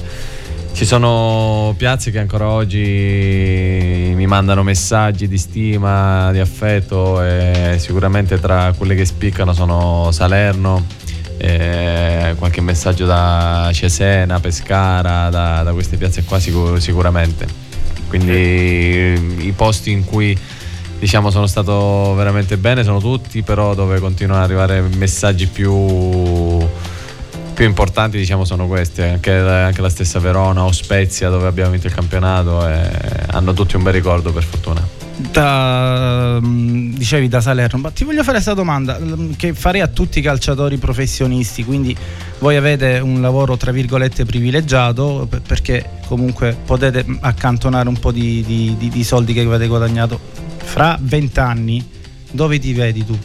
Ci 0.75 0.87
sono 0.87 1.73
piazze 1.79 2.11
che 2.11 2.19
ancora 2.19 2.49
oggi 2.49 4.13
mi 4.17 4.27
mandano 4.27 4.65
messaggi 4.65 5.29
di 5.29 5.39
stima, 5.39 6.33
di 6.33 6.41
affetto 6.41 7.23
e 7.23 7.77
sicuramente 7.79 8.41
tra 8.41 8.75
quelle 8.77 8.97
che 8.97 9.05
spiccano 9.05 9.53
sono 9.53 10.11
Salerno, 10.11 10.85
qualche 11.39 12.61
messaggio 12.61 13.07
da 13.07 13.71
Cesena, 13.73 14.41
Pescara, 14.41 15.31
da, 15.31 15.63
da 15.63 15.73
queste 15.73 15.97
piazze 15.97 16.25
qua 16.25 16.41
sicur- 16.41 16.81
sicuramente. 16.81 17.47
Quindi 18.09 19.47
i 19.47 19.53
posti 19.53 19.93
in 19.93 20.05
cui 20.05 20.37
diciamo 20.99 21.31
sono 21.31 21.47
stato 21.47 22.15
veramente 22.17 22.57
bene 22.57 22.83
sono 22.83 22.99
tutti, 22.99 23.43
però 23.43 23.75
dove 23.75 24.01
continuano 24.01 24.43
ad 24.43 24.51
arrivare 24.51 24.81
messaggi 24.81 25.47
più 25.47 25.73
più 27.55 27.65
importanti 27.65 28.19
diciamo 28.19 28.45
sono 28.45 28.67
questi. 28.67 29.01
Anche, 29.01 29.33
anche, 29.33 29.81
la 29.81 29.89
stessa 29.89 30.19
Verona 30.19 30.65
o 30.65 30.73
Spezia 30.73 31.31
dove 31.31 31.47
abbiamo 31.47 31.71
vinto 31.71 31.87
il 31.87 31.95
campionato 31.95 32.69
e 32.69 32.91
hanno 33.31 33.53
tutti 33.55 33.77
un 33.77 33.83
bel 33.83 33.93
ricordo 33.93 34.33
per 34.33 34.43
fortuna. 34.43 34.87
Da, 35.17 36.39
mm, 36.43 36.95
dicevi 36.97 37.29
da 37.29 37.41
Salerno 37.41 37.79
ma 37.79 37.91
ti 37.91 38.03
voglio 38.03 38.23
fare 38.25 38.33
questa 38.33 38.53
domanda 38.53 38.99
mm, 38.99 39.35
che 39.37 39.55
farei 39.55 39.81
a 39.81 39.87
tutti 39.87 40.19
i 40.19 40.23
calciatori 40.23 40.77
professionisti 40.77 41.65
quindi 41.65 41.97
voi 42.41 42.57
avete 42.57 42.99
un 42.99 43.21
lavoro 43.21 43.57
tra 43.57 43.71
virgolette 43.71 44.25
privilegiato 44.25 45.29
perché 45.47 45.89
comunque 46.09 46.57
potete 46.67 47.07
accantonare 47.21 47.89
un 47.89 47.97
po' 47.97 48.11
di, 48.11 48.43
di, 48.45 48.75
di, 48.77 48.89
di 48.89 49.05
soldi 49.05 49.33
che 49.33 49.43
avete 49.43 49.69
guadagnato 49.69 50.19
fra 50.65 50.99
vent'anni. 51.01 51.93
Dove 52.33 52.59
ti 52.59 52.73
vedi 52.73 53.07
tu? 53.07 53.17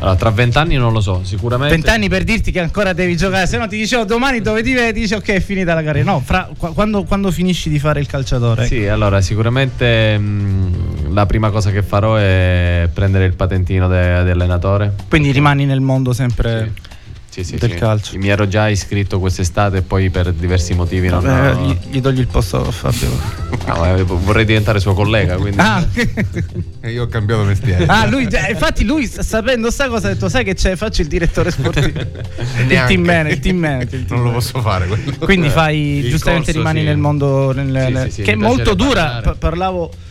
Allora, 0.00 0.16
tra 0.16 0.30
vent'anni 0.30 0.76
non 0.76 0.92
lo 0.92 1.00
so, 1.00 1.22
sicuramente. 1.24 1.74
Vent'anni 1.74 2.08
per 2.08 2.24
dirti 2.24 2.52
che 2.52 2.60
ancora 2.60 2.92
devi 2.92 3.16
giocare, 3.16 3.46
se 3.46 3.58
no 3.58 3.66
ti 3.66 3.76
dicevo 3.76 4.04
domani 4.04 4.40
dove 4.40 4.62
ti 4.62 4.72
vedi, 4.72 5.00
dici 5.00 5.14
ok, 5.14 5.28
è 5.28 5.40
finita 5.40 5.74
la 5.74 5.82
carriera. 5.82 6.10
No, 6.10 6.20
fra, 6.20 6.48
quando, 6.56 7.04
quando, 7.04 7.30
finisci 7.30 7.68
di 7.68 7.78
fare 7.78 8.00
il 8.00 8.06
calciatore? 8.06 8.66
Sì, 8.66 8.86
allora 8.86 9.20
sicuramente 9.20 10.16
mh, 10.16 11.12
la 11.12 11.26
prima 11.26 11.50
cosa 11.50 11.70
che 11.70 11.82
farò 11.82 12.16
è 12.16 12.88
prendere 12.92 13.24
il 13.24 13.34
patentino 13.34 13.88
di 13.88 13.94
allenatore. 13.94 14.94
Quindi 15.08 15.32
rimani 15.32 15.64
nel 15.64 15.80
mondo 15.80 16.12
sempre. 16.12 16.72
Sì 16.74 16.87
sì, 17.30 17.44
sì, 17.44 17.56
del 17.56 17.70
sì. 17.70 17.76
calcio. 17.76 18.18
Mi 18.18 18.28
ero 18.28 18.48
già 18.48 18.68
iscritto 18.68 19.20
quest'estate 19.20 19.78
e 19.78 19.82
poi 19.82 20.10
per 20.10 20.32
diversi 20.32 20.74
motivi 20.74 21.08
non 21.08 21.22
Vabbè, 21.22 21.54
ho... 21.54 21.66
gli, 21.66 21.76
gli, 21.90 22.00
togli 22.00 22.20
il 22.20 22.26
posto 22.26 22.66
a 22.66 22.70
Fabio. 22.70 23.08
no, 23.66 24.04
vorrei 24.04 24.44
diventare 24.44 24.80
suo 24.80 24.94
collega. 24.94 25.36
Quindi... 25.36 25.58
Ah, 25.60 25.86
e 26.80 26.90
io 26.90 27.04
ho 27.04 27.06
cambiato 27.06 27.44
mestiere. 27.44 27.86
Ah, 27.86 28.06
lui, 28.06 28.22
infatti 28.22 28.84
lui 28.84 29.06
sapendo 29.06 29.70
sta 29.70 29.88
cosa 29.88 30.08
ha 30.08 30.12
detto 30.12 30.28
sai 30.28 30.44
che 30.44 30.54
c'è, 30.54 30.74
faccio 30.76 31.02
il 31.02 31.08
direttore 31.08 31.50
sportivo. 31.50 31.86
il 31.98 32.84
team 32.86 33.02
manager. 33.02 33.32
Il 33.32 33.40
team 33.40 33.56
manager 33.58 34.04
non 34.08 34.22
lo 34.22 34.30
posso 34.32 34.60
fare. 34.60 34.86
Quello. 34.86 35.16
Quindi 35.18 35.50
fai, 35.50 35.98
il 35.98 36.10
giustamente 36.10 36.52
corso, 36.52 36.58
rimani 36.58 36.82
nel 36.82 36.98
mondo 36.98 37.52
nel, 37.52 38.10
che 38.14 38.32
è 38.32 38.36
molto 38.36 38.74
dura. 38.74 39.36
Parlavo 39.38 39.90
Mm, 39.90 40.07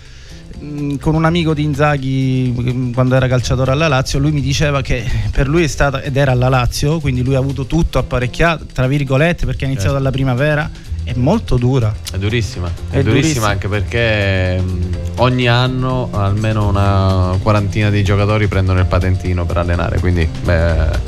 con 0.99 1.15
un 1.15 1.25
amico 1.25 1.53
di 1.53 1.63
Inzaghi 1.63 2.53
mm, 2.57 2.93
quando 2.93 3.15
era 3.15 3.27
calciatore 3.27 3.71
alla 3.71 3.87
Lazio, 3.87 4.19
lui 4.19 4.31
mi 4.31 4.41
diceva 4.41 4.81
che 4.81 5.03
per 5.31 5.47
lui 5.47 5.63
è 5.63 5.67
stata, 5.67 6.01
ed 6.01 6.15
era 6.17 6.31
alla 6.31 6.49
Lazio, 6.49 6.99
quindi 6.99 7.23
lui 7.23 7.35
ha 7.35 7.39
avuto 7.39 7.65
tutto 7.65 7.99
apparecchiato, 7.99 8.65
tra 8.71 8.87
virgolette, 8.87 9.45
perché 9.45 9.65
ha 9.65 9.67
iniziato 9.67 9.95
certo. 9.95 10.03
dalla 10.03 10.11
primavera, 10.11 10.69
è 11.03 11.13
molto 11.15 11.57
dura. 11.57 11.93
È 12.11 12.17
durissima, 12.17 12.67
è, 12.67 12.97
è 12.97 13.03
durissima, 13.03 13.13
durissima, 13.13 13.47
anche 13.47 13.67
perché 13.67 14.61
mm, 14.61 14.93
ogni 15.17 15.47
anno 15.47 16.09
almeno 16.11 16.67
una 16.67 17.37
quarantina 17.41 17.89
di 17.89 18.03
giocatori 18.03 18.47
prendono 18.47 18.79
il 18.79 18.85
patentino 18.85 19.45
per 19.45 19.57
allenare, 19.57 19.99
quindi 19.99 20.27
beh, 20.43 20.99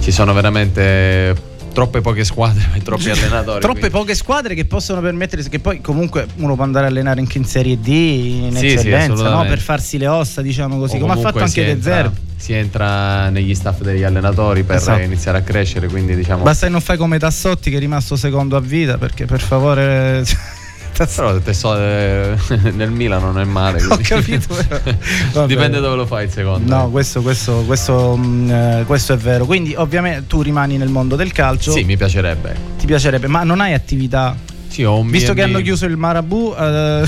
ci 0.00 0.10
sono 0.10 0.32
veramente 0.34 1.52
troppe 1.74 2.00
poche 2.00 2.24
squadre 2.24 2.70
e 2.72 2.80
troppi 2.82 3.10
allenatori. 3.10 3.60
troppe 3.60 3.80
quindi. 3.80 3.98
poche 3.98 4.14
squadre 4.14 4.54
che 4.54 4.64
possono 4.64 5.02
permettersi, 5.02 5.50
che 5.50 5.58
poi 5.58 5.82
comunque 5.82 6.26
uno 6.36 6.54
può 6.54 6.64
andare 6.64 6.86
a 6.86 6.88
allenare 6.88 7.20
anche 7.20 7.36
in 7.36 7.44
Serie 7.44 7.78
D, 7.78 7.88
in 7.88 8.56
sì, 8.56 8.68
eccellenza, 8.68 9.16
sì, 9.16 9.22
no? 9.22 9.44
per 9.46 9.58
farsi 9.58 9.98
le 9.98 10.06
ossa, 10.06 10.40
diciamo 10.40 10.78
così, 10.78 10.96
o 10.96 11.00
come 11.00 11.12
ha 11.12 11.16
fatto 11.16 11.40
anche 11.40 11.64
De 11.64 11.82
Zero. 11.82 12.12
Si 12.36 12.52
entra 12.52 13.28
negli 13.28 13.54
staff 13.54 13.80
degli 13.80 14.02
allenatori 14.02 14.64
per 14.64 14.76
esatto. 14.76 15.00
iniziare 15.00 15.38
a 15.38 15.42
crescere, 15.42 15.88
quindi 15.88 16.14
diciamo... 16.14 16.42
Basta 16.42 16.66
che 16.66 16.72
non 16.72 16.80
fai 16.80 16.96
come 16.96 17.18
Tassotti 17.18 17.70
che 17.70 17.76
è 17.76 17.80
rimasto 17.80 18.16
secondo 18.16 18.56
a 18.56 18.60
vita, 18.60 18.96
perché 18.96 19.26
per 19.26 19.40
favore... 19.40 20.24
Però 20.96 21.40
so, 21.52 21.76
eh, 21.76 22.36
nel 22.72 22.90
Milano 22.90 23.32
non 23.32 23.40
è 23.40 23.44
male. 23.44 23.82
Ho 23.84 23.98
capito. 24.00 24.54
Dipende 25.46 25.80
dove 25.80 25.96
lo 25.96 26.06
fai 26.06 26.26
il 26.26 26.30
secondo. 26.30 26.74
No, 26.74 26.88
questo, 26.90 27.20
questo, 27.20 27.64
questo, 27.66 28.16
mh, 28.16 28.26
mm, 28.26 28.50
eh, 28.50 28.84
questo, 28.86 29.12
è 29.12 29.16
vero. 29.16 29.44
Quindi 29.44 29.74
ovviamente 29.74 30.26
tu 30.28 30.40
rimani 30.40 30.76
nel 30.76 30.88
mondo 30.88 31.16
del 31.16 31.32
calcio. 31.32 31.72
Sì, 31.72 31.82
mi 31.82 31.96
piacerebbe. 31.96 32.56
Ti 32.78 32.86
piacerebbe, 32.86 33.26
ma 33.26 33.42
non 33.42 33.60
hai 33.60 33.74
attività... 33.74 34.36
Sì, 34.68 34.82
ho 34.82 34.98
un 34.98 35.08
Visto 35.08 35.32
B&B. 35.32 35.36
che 35.36 35.42
hanno 35.42 35.60
chiuso 35.60 35.86
il 35.86 35.96
Marabu, 35.96 36.52
uh, 36.56 37.06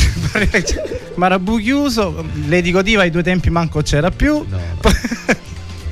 Marabu 1.16 1.58
chiuso, 1.58 2.24
Lady 2.46 2.70
Godiva 2.70 3.02
ai 3.02 3.10
due 3.10 3.24
tempi 3.24 3.50
manco 3.50 3.82
c'era 3.82 4.12
più. 4.12 4.44
No, 4.48 4.56
no. 4.82 4.90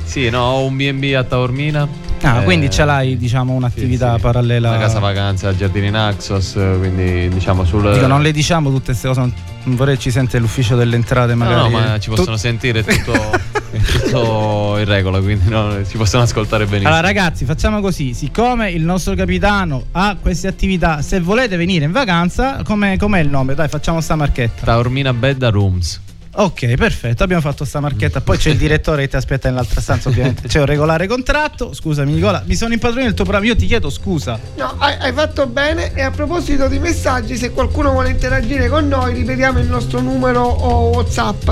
sì, 0.05 0.31
no, 0.31 0.41
ho 0.41 0.67
un 0.67 0.77
B&B 0.77 1.15
a 1.17 1.25
Taormina 1.25 2.04
Ah, 2.23 2.41
eh, 2.41 2.45
quindi 2.45 2.71
ce 2.71 2.85
l'hai, 2.85 3.17
diciamo, 3.17 3.53
un'attività 3.53 4.11
sì, 4.11 4.17
sì. 4.17 4.21
parallela. 4.23 4.69
Una 4.71 4.79
casa 4.79 4.99
vacanza 4.99 5.55
Giardini 5.55 5.91
Naxos, 5.91 6.53
quindi 6.53 7.29
diciamo 7.29 7.65
sul. 7.65 7.93
Dico, 7.93 8.07
non 8.07 8.23
le 8.23 8.33
diciamo 8.33 8.71
tutte 8.71 8.87
queste 8.87 9.09
cose, 9.09 9.21
non 9.21 9.35
vorrei 9.77 9.99
ci 9.99 10.11
sente 10.11 10.39
l'ufficio 10.39 10.77
delle 10.77 10.97
entrate, 10.97 11.35
magari. 11.35 11.71
No, 11.71 11.79
no 11.79 11.87
ma 11.87 11.99
ci 11.99 12.11
possono 12.11 12.37
tu... 12.37 12.41
sentire 12.41 12.85
tutto, 12.85 13.13
tutto 13.99 14.77
in 14.79 14.85
regola, 14.85 15.21
quindi 15.21 15.49
no, 15.49 15.85
ci 15.87 15.97
possono 15.97 16.23
ascoltare 16.23 16.65
benissimo. 16.65 16.89
Allora, 16.89 17.07
ragazzi, 17.07 17.45
facciamo 17.45 17.81
così: 17.81 18.15
siccome 18.15 18.71
il 18.71 18.83
nostro 18.83 19.15
capitano 19.15 19.85
ha 19.93 20.17
queste 20.21 20.47
attività, 20.47 21.03
se 21.03 21.21
volete 21.21 21.57
venire 21.57 21.85
in 21.85 21.93
vacanza, 21.93 22.63
com'è, 22.63 22.97
com'è 22.97 23.21
il 23.21 23.29
nome? 23.29 23.55
Dai, 23.55 23.69
facciamo 23.69 24.01
sta 24.01 24.17
marchetta. 24.17 24.65
Taormina 24.65 25.13
Bedda 25.13 25.51
Rooms. 25.51 26.04
Ok, 26.37 26.75
perfetto, 26.75 27.23
abbiamo 27.23 27.43
fatto 27.43 27.65
sta 27.65 27.79
marchetta. 27.79 28.21
Poi 28.21 28.37
c'è 28.37 28.51
il 28.51 28.57
direttore 28.57 29.03
che 29.03 29.09
ti 29.09 29.17
aspetta 29.17 29.49
nell'altra 29.49 29.81
stanza, 29.81 30.09
ovviamente. 30.09 30.49
C'è 30.49 30.59
un 30.59 30.67
regolare 30.67 31.07
contratto. 31.07 31.73
Scusami, 31.73 32.13
Nicola, 32.13 32.43
mi 32.47 32.57
sono 32.57 32.73
impadronito 32.73 33.07
del 33.09 33.15
tuo 33.15 33.25
programma. 33.25 33.47
Io 33.49 33.57
ti 33.57 33.67
chiedo 33.67 33.89
scusa. 33.89 34.39
No, 34.57 34.75
hai, 34.79 34.97
hai, 34.99 35.13
fatto 35.13 35.47
bene. 35.47 35.93
E 35.95 36.03
a 36.03 36.11
proposito 36.11 36.67
di 36.67 36.81
messaggi, 36.81 37.37
se 37.37 37.51
qualcuno 37.51 37.93
vuole 37.93 38.11
interagire 38.11 38.69
con 38.69 38.89
noi, 38.89 39.15
ripetiamo 39.15 39.61
il 39.61 39.69
nostro 39.69 40.01
numero 40.01 40.43
o 40.43 40.89
WhatsApp 40.89 41.45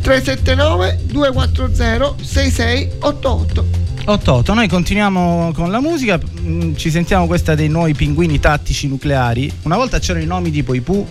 379 0.00 1.00
240 1.04 2.24
6688. 2.24 3.64
88. 4.06 4.52
Noi 4.52 4.68
continuiamo 4.68 5.52
con 5.54 5.70
la 5.70 5.80
musica, 5.80 6.18
mm, 6.18 6.74
ci 6.74 6.90
sentiamo 6.90 7.26
questa 7.26 7.54
dei 7.54 7.68
nuovi 7.68 7.94
pinguini 7.94 8.40
tattici 8.40 8.88
nucleari. 8.88 9.50
Una 9.62 9.76
volta 9.76 10.00
c'erano 10.00 10.24
i 10.24 10.26
nomi 10.26 10.50
tipo 10.50 10.74
i 10.74 10.80
Pooh 10.80 11.06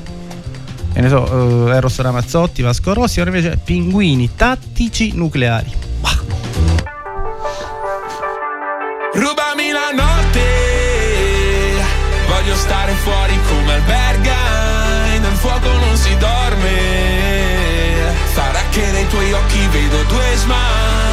che 0.93 1.01
ne 1.01 1.09
so, 1.09 1.21
uh, 1.21 1.67
Eros 1.69 1.99
Ramazzotti, 1.99 2.61
Vasco 2.61 2.93
Rossi, 2.93 3.19
ora 3.19 3.35
invece 3.35 3.57
pinguini 3.57 4.35
tattici 4.35 5.11
nucleari. 5.13 5.71
Bah. 5.99 6.21
Rubami 9.13 9.71
la 9.71 9.91
notte, 9.95 10.39
voglio 12.27 12.55
stare 12.55 12.91
fuori 12.93 13.37
come 13.47 13.73
alberga, 13.73 14.35
nel 15.19 15.35
fuoco 15.35 15.67
non 15.79 15.97
si 15.97 16.15
dorme, 16.17 16.77
sarà 18.33 18.61
che 18.69 18.91
nei 18.91 19.07
tuoi 19.07 19.33
occhi 19.33 19.67
vedo 19.71 20.03
due 20.03 20.35
smile 20.35 21.12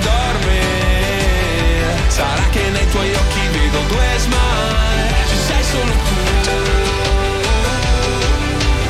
dorme 0.00 0.76
Sarà 2.08 2.42
che 2.50 2.70
nei 2.70 2.88
tuoi 2.88 3.12
occhi 3.12 3.40
vedo 3.52 3.78
due 3.88 4.06
smile. 4.16 5.14
Ci 5.28 5.36
sei 5.46 5.62
solo 5.64 5.92
tu. 6.06 6.14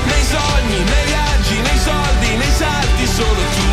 Nei 0.04 0.22
sogni, 0.22 0.78
nei 0.84 1.06
viaggi, 1.06 1.60
nei 1.60 1.78
soldi, 1.78 2.36
nei 2.36 2.52
salti 2.52 3.06
Solo 3.06 3.42
tu. 3.56 3.66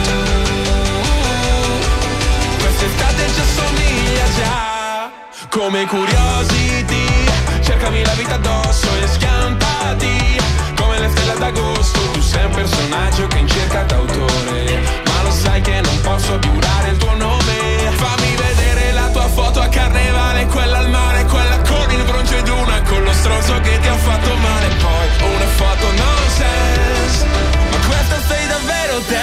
Quest'estate 2.57 3.27
ci 3.33 3.41
assomiglia 3.41 4.25
già. 4.37 5.11
Come 5.49 5.85
curiosity 5.85 7.05
Cercami 7.61 8.03
la 8.03 8.13
vita 8.13 8.35
addosso 8.35 8.87
e 9.01 9.07
schiantati. 9.07 10.41
Come 10.75 10.99
le 10.99 11.09
stelle 11.09 11.37
d'agosto 11.37 11.99
Tu 12.13 12.21
sei 12.21 12.45
un 12.45 12.51
personaggio 12.51 13.27
che 13.27 13.37
in 13.37 13.47
cerca 13.47 13.83
d'autore 13.83 15.12
sai 15.43 15.61
che 15.61 15.81
non 15.81 15.99
posso 16.01 16.39
più 16.39 16.57
dare 16.57 16.89
il 16.91 16.97
tuo 16.97 17.13
nome. 17.15 17.55
Fammi 17.95 18.35
vedere 18.35 18.93
la 18.93 19.09
tua 19.09 19.27
foto 19.27 19.61
a 19.61 19.67
carnevale 19.67 20.45
Quella 20.47 20.79
al 20.79 20.89
mare, 20.89 21.25
quella 21.25 21.57
con 21.59 21.91
il 21.91 22.03
broncio 22.03 22.37
ed 22.37 22.47
una 22.47 22.81
Con 22.81 23.03
lo 23.03 23.13
stronzo 23.13 23.59
che 23.61 23.79
ti 23.79 23.87
ha 23.87 23.97
fatto 23.97 24.35
male. 24.35 24.67
Poi 24.81 25.07
una 25.35 25.49
foto 25.59 25.85
non 26.01 26.21
Ma 27.69 27.77
questa 27.87 28.17
sei 28.27 28.47
davvero 28.47 28.99
te? 29.07 29.22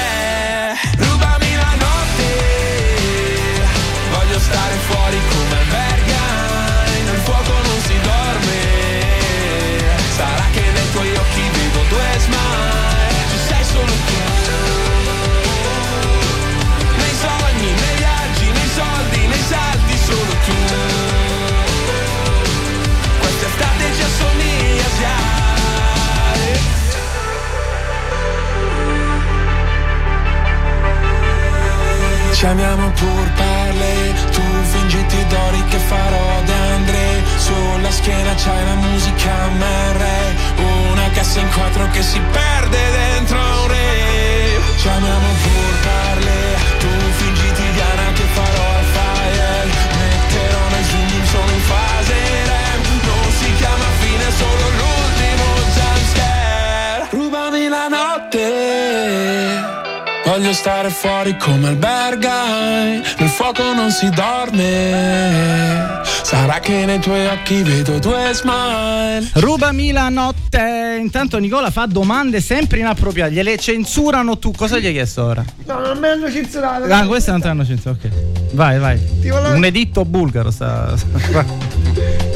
Come 61.40 61.70
il 61.70 61.76
Berghain 61.76 63.02
Nel 63.18 63.28
fuoco 63.28 63.72
non 63.74 63.90
si 63.90 64.08
dorme 64.10 65.98
Sarà 66.22 66.60
che 66.60 66.84
nei 66.84 67.00
tuoi 67.00 67.26
occhi 67.26 67.62
vedo 67.62 67.98
due 67.98 68.30
smile 68.32 69.28
Rubami 69.34 69.90
la 69.90 70.08
notte. 70.10 70.96
Intanto 71.00 71.38
Nicola 71.38 71.70
fa 71.70 71.86
domande 71.86 72.40
sempre 72.40 72.78
inappropriate. 72.78 73.32
Gliele 73.32 73.56
censurano 73.58 74.38
tu. 74.38 74.52
Cosa 74.52 74.78
gli 74.78 74.86
hai 74.86 74.92
chiesto 74.92 75.24
ora? 75.24 75.44
No, 75.66 75.80
non 75.80 75.98
me 75.98 76.08
l'hanno 76.08 76.30
censurato. 76.30 76.84
Ah, 76.92 77.04
queste 77.06 77.30
non 77.32 77.40
te 77.40 77.46
l'hanno 77.48 77.64
censurato. 77.66 78.06
Ok. 78.06 78.12
Vai, 78.52 78.78
vai. 78.78 79.00
Ti 79.20 79.28
volevo- 79.28 79.54
Un 79.54 79.64
editto 79.64 80.04
bulgaro 80.04 80.50
sta. 80.50 80.94
sta- 80.96 81.44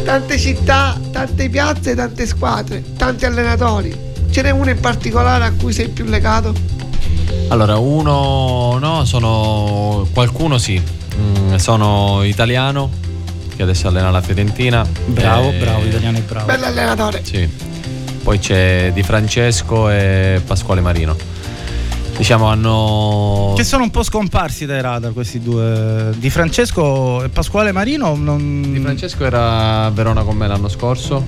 Tante 0.05 0.39
città, 0.39 0.99
tante 1.13 1.49
piazze, 1.49 1.95
tante 1.95 2.27
squadre, 2.27 2.83
tanti 2.97 3.25
allenatori. 3.27 3.97
Ce 4.31 4.43
n'è 4.43 4.51
uno 4.51 4.71
in 4.71 4.81
particolare 4.81 5.45
a 5.45 5.53
cui 5.53 5.73
sei 5.73 5.89
più 5.89 6.05
legato? 6.05 6.53
Allora, 7.49 7.79
uno 7.79 8.79
no, 8.79 9.05
sono 9.05 10.07
qualcuno 10.13 10.59
sì. 10.59 10.81
Mm, 11.17 11.55
sono 11.57 12.23
italiano 12.25 12.91
che 13.55 13.63
adesso 13.63 13.89
allena 13.89 14.11
la 14.11 14.21
Fiorentina. 14.21 14.85
Bravo, 15.07 15.51
Eh, 15.51 15.59
bravo, 15.59 15.85
italiano 15.85 16.19
è 16.19 16.23
bravo. 16.23 16.47
Bello 16.47 16.65
allenatore. 16.67 17.21
Sì. 17.25 17.49
Poi 18.23 18.39
c'è 18.39 18.91
Di 18.93 19.03
Francesco 19.03 19.91
e 19.91 20.41
Pasquale 20.45 20.81
Marino. 20.81 21.17
Diciamo 22.17 22.47
hanno 22.47 23.55
Che 23.57 23.65
sono 23.65 23.83
un 23.83 23.91
po' 23.91 24.03
scomparsi 24.03 24.67
dai 24.67 24.81
radar 24.81 25.13
questi 25.13 25.41
due. 25.41 26.11
Di 26.17 26.31
Francesco 26.31 27.23
e 27.23 27.29
Pasquale 27.29 27.73
Marino. 27.73 28.15
Non... 28.17 28.63
Di 28.73 28.81
Francesco 28.81 29.25
era 29.25 29.85
a 29.85 29.91
Verona 29.91 30.23
con 30.23 30.37
me 30.37 30.47
l'anno 30.47 30.69
scorso, 30.69 31.25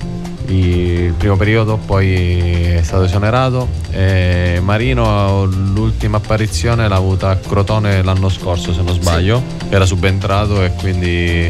il 0.47 1.13
primo 1.13 1.35
periodo, 1.35 1.77
poi 1.77 2.73
è 2.73 2.81
stato 2.81 3.03
esonerato. 3.03 3.67
E 3.91 4.59
Marino 4.61 5.45
l'ultima 5.45 6.17
apparizione 6.17 6.87
l'ha 6.87 6.95
avuta 6.95 7.29
a 7.29 7.35
Crotone 7.35 8.01
l'anno 8.03 8.29
scorso, 8.29 8.73
se 8.73 8.81
non 8.81 8.93
sbaglio. 8.93 9.41
Era 9.69 9.85
subentrato 9.85 10.63
e 10.63 10.71
quindi. 10.73 11.49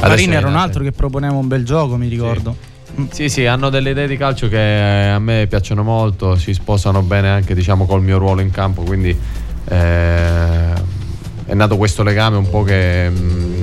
Marino 0.00 0.34
era 0.34 0.48
un 0.48 0.56
altro 0.56 0.82
che 0.82 0.92
proponeva 0.92 1.34
un 1.34 1.48
bel 1.48 1.64
gioco, 1.64 1.96
mi 1.96 2.08
ricordo. 2.08 2.70
Sì, 3.10 3.28
sì, 3.28 3.46
hanno 3.46 3.70
delle 3.70 3.90
idee 3.90 4.06
di 4.06 4.16
calcio 4.16 4.48
che 4.48 4.58
a 4.58 5.18
me 5.18 5.46
piacciono 5.48 5.82
molto, 5.82 6.36
si 6.36 6.52
sposano 6.52 7.00
bene 7.00 7.28
anche 7.30 7.54
diciamo 7.54 7.86
col 7.86 8.02
mio 8.02 8.18
ruolo 8.18 8.42
in 8.42 8.50
campo, 8.50 8.82
quindi 8.82 9.18
eh, 9.68 10.72
è 11.46 11.54
nato 11.54 11.76
questo 11.78 12.02
legame 12.02 12.36
un 12.36 12.50
po' 12.50 12.62
che, 12.62 13.08
mm, 13.08 13.61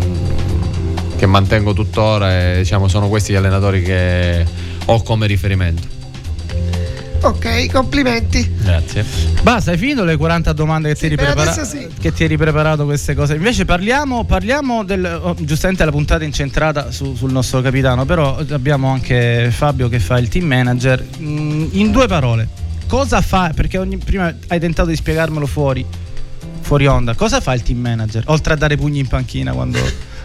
che 1.19 1.25
mantengo 1.25 1.73
tuttora 1.73 2.31
e 2.53 2.57
diciamo 2.59 2.87
sono 2.87 3.09
questi 3.09 3.33
gli 3.33 3.35
allenatori 3.35 3.81
che 3.83 4.45
ho 4.85 5.03
come 5.03 5.27
riferimento. 5.27 5.97
Ok, 7.21 7.69
complimenti. 7.69 8.49
Grazie. 8.61 9.03
Basta, 9.41 9.71
hai 9.71 9.77
finito 9.77 10.05
le 10.05 10.15
40 10.15 10.53
domande 10.53 10.87
che, 10.87 10.95
ti, 10.95 11.05
eri 11.07 11.17
prepara- 11.17 11.65
sì. 11.65 11.85
che 11.99 12.13
ti 12.13 12.23
eri 12.23 12.37
preparato 12.37 12.85
queste 12.85 13.13
cose. 13.13 13.35
Invece 13.35 13.65
parliamo, 13.65 14.23
parliamo 14.23 14.85
del. 14.85 15.19
oh, 15.21 15.35
giustamente 15.37 15.83
la 15.83 15.91
puntata 15.91 16.23
è 16.23 16.25
incentrata 16.25 16.91
su- 16.91 17.15
sul 17.15 17.33
nostro 17.33 17.59
capitano, 17.59 18.05
però 18.05 18.37
abbiamo 18.51 18.87
anche 18.87 19.49
Fabio 19.51 19.89
che 19.89 19.99
fa 19.99 20.17
il 20.17 20.29
team 20.29 20.45
manager. 20.45 21.05
Mm, 21.19 21.67
in 21.71 21.91
due 21.91 22.07
parole, 22.07 22.47
cosa 22.87 23.19
fa? 23.19 23.51
Perché 23.53 23.77
ogni- 23.77 23.97
prima 23.97 24.33
hai 24.47 24.59
tentato 24.61 24.87
di 24.87 24.95
spiegarmelo 24.95 25.45
fuori, 25.45 25.85
fuori 26.61 26.87
onda. 26.87 27.15
Cosa 27.15 27.41
fa 27.41 27.53
il 27.53 27.63
team 27.63 27.79
manager? 27.79 28.23
Oltre 28.27 28.53
a 28.53 28.55
dare 28.55 28.77
pugni 28.77 28.99
in 28.99 29.07
panchina 29.07 29.51
quando, 29.51 29.77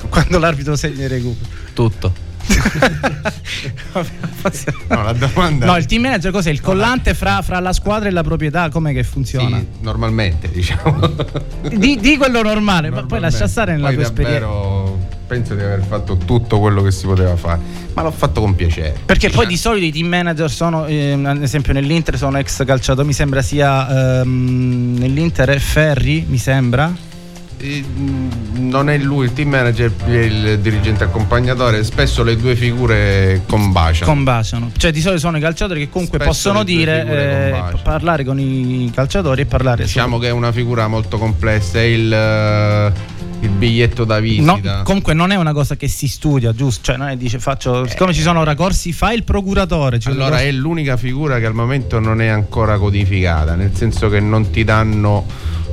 quando 0.10 0.38
l'arbitro 0.38 0.76
segna 0.76 1.04
il 1.04 1.08
recupero. 1.08 1.48
Tutto. 1.72 2.32
No, 4.88 5.02
la 5.02 5.12
domanda 5.12 5.64
No, 5.64 5.76
il 5.76 5.86
team 5.86 6.02
manager 6.02 6.30
cos'è? 6.30 6.50
Il 6.50 6.60
collante 6.60 7.14
fra, 7.14 7.40
fra 7.40 7.58
la 7.60 7.72
squadra 7.72 8.08
e 8.08 8.12
la 8.12 8.22
proprietà? 8.22 8.68
Com'è 8.68 8.92
che 8.92 9.02
funziona? 9.02 9.56
Sì, 9.58 9.66
normalmente, 9.80 10.50
diciamo. 10.50 11.10
Di, 11.74 11.98
di 11.98 12.16
quello 12.18 12.42
normale, 12.42 12.90
ma 12.90 13.04
poi 13.04 13.20
lascia 13.20 13.46
stare 13.46 13.72
nella 13.72 13.86
Poi 13.86 13.94
tua 13.94 14.04
esperienza. 14.04 14.40
davvero 14.40 14.98
penso 15.26 15.54
di 15.54 15.62
aver 15.62 15.82
fatto 15.82 16.16
tutto 16.18 16.60
quello 16.60 16.82
che 16.82 16.90
si 16.90 17.06
poteva 17.06 17.34
fare, 17.36 17.60
ma 17.94 18.02
l'ho 18.02 18.10
fatto 18.10 18.40
con 18.40 18.54
piacere. 18.54 18.94
Perché 19.04 19.30
poi 19.30 19.46
di 19.46 19.56
solito 19.56 19.86
i 19.86 19.92
team 19.92 20.06
manager 20.06 20.50
sono, 20.50 20.86
ehm, 20.86 21.24
ad 21.24 21.42
esempio 21.42 21.72
nell'Inter 21.72 22.16
sono 22.16 22.38
ex 22.38 22.64
calciatori, 22.64 23.06
mi 23.06 23.14
sembra 23.14 23.42
sia 23.42 24.20
ehm, 24.20 24.96
nell'Inter 24.98 25.48
è 25.48 25.58
Ferri, 25.58 26.24
mi 26.28 26.38
sembra. 26.38 26.92
Eh, 27.64 27.82
mh, 27.82 28.68
Non 28.68 28.90
è 28.90 28.98
lui 28.98 29.24
il 29.24 29.32
team 29.32 29.48
manager, 29.48 29.90
è 30.04 30.10
il 30.10 30.58
dirigente 30.60 31.04
accompagnatore, 31.04 31.82
spesso 31.82 32.22
le 32.22 32.36
due 32.36 32.54
figure 32.56 33.42
combaciano. 33.46 34.10
Combaciano. 34.12 34.70
Cioè 34.76 34.90
di 34.92 35.00
solito 35.00 35.20
sono 35.20 35.38
i 35.38 35.40
calciatori 35.40 35.80
che 35.80 35.88
comunque 35.88 36.18
Spesso 36.18 36.32
possono 36.32 36.62
dire, 36.62 37.52
eh, 37.72 37.78
parlare 37.82 38.24
con 38.24 38.38
i 38.38 38.90
calciatori 38.94 39.42
e 39.42 39.46
parlare 39.46 39.84
diciamo 39.84 40.16
su- 40.16 40.22
che 40.22 40.28
è 40.28 40.30
una 40.32 40.52
figura 40.52 40.86
molto 40.88 41.16
complessa, 41.16 41.78
è 41.78 41.82
il, 41.82 42.12
eh, 42.12 42.92
il 43.40 43.48
biglietto 43.48 44.04
da 44.04 44.16
No, 44.16 44.20
visita. 44.20 44.82
comunque 44.82 45.14
non 45.14 45.30
è 45.30 45.36
una 45.36 45.52
cosa 45.52 45.74
che 45.76 45.88
si 45.88 46.06
studia, 46.06 46.52
giusto? 46.52 46.82
Cioè, 46.84 46.96
non 46.98 47.08
è 47.08 47.16
dice 47.16 47.38
faccio. 47.38 47.86
Siccome 47.86 48.12
ci 48.12 48.20
sono 48.20 48.40
ora 48.40 48.54
corsi, 48.54 48.92
fai 48.92 49.16
il 49.16 49.24
procuratore. 49.24 49.98
ci 50.00 50.10
sono 50.10 50.22
Allora 50.24 50.40
è 50.42 50.50
l'unica 50.52 50.96
figura 50.98 51.38
che 51.38 51.46
al 51.46 51.54
momento 51.54 51.98
non 51.98 52.20
è 52.20 52.26
ancora 52.26 52.76
codificata, 52.76 53.54
nel 53.54 53.70
senso 53.74 54.08
che 54.10 54.20
non 54.20 54.50
ti 54.50 54.64
danno 54.64 55.24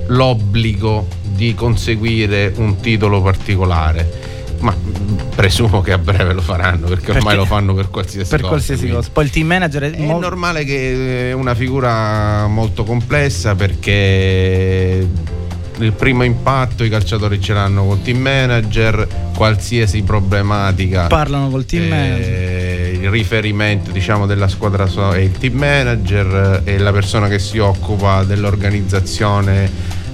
l'obbligo 0.08 1.08
di 1.24 1.54
conseguire 1.56 2.54
un 2.58 2.80
titolo 2.80 3.22
particolare. 3.22 4.30
Ma 4.60 4.72
mh, 4.72 5.34
presumo 5.36 5.82
che 5.82 5.91
a 5.91 5.97
breve 5.97 6.34
lo 6.34 6.41
faranno, 6.41 6.86
perché 6.88 7.08
ormai 7.12 7.24
Perché- 7.24 7.38
lo 7.38 7.45
fanno 7.45 7.74
per 7.74 7.89
qualsiasi 7.89 8.30
per 8.30 8.39
cosa. 8.41 8.52
qualsiasi 8.54 8.89
cosa. 8.89 9.10
Poi 9.12 9.24
il 9.26 9.30
team 9.32 9.47
manager 9.47 9.84
è, 9.84 9.91
È 9.91 9.99
mo- 10.06 10.20
normale 10.20 10.64
che 10.64 11.30
è 11.30 11.34
una 11.34 11.56
figura 11.56 12.45
molto 12.47 12.84
complessa 12.84 13.56
perché 13.56 15.08
il 15.84 15.93
primo 15.93 16.23
impatto 16.23 16.84
i 16.84 16.89
calciatori 16.89 17.41
ce 17.41 17.53
l'hanno 17.53 17.86
col 17.86 18.01
team 18.01 18.19
manager, 18.19 19.07
qualsiasi 19.36 20.01
problematica 20.03 21.07
parlano 21.07 21.49
col 21.49 21.65
team 21.65 21.84
eh, 21.84 21.88
manager. 21.88 23.03
il 23.03 23.09
riferimento 23.09 23.91
diciamo 23.91 24.25
della 24.25 24.47
squadra 24.47 24.88
è 25.13 25.17
il 25.17 25.32
team 25.32 25.57
manager 25.57 26.61
è 26.63 26.77
la 26.77 26.91
persona 26.91 27.27
che 27.27 27.39
si 27.39 27.57
occupa 27.57 28.23
dell'organizzazione 28.23 29.69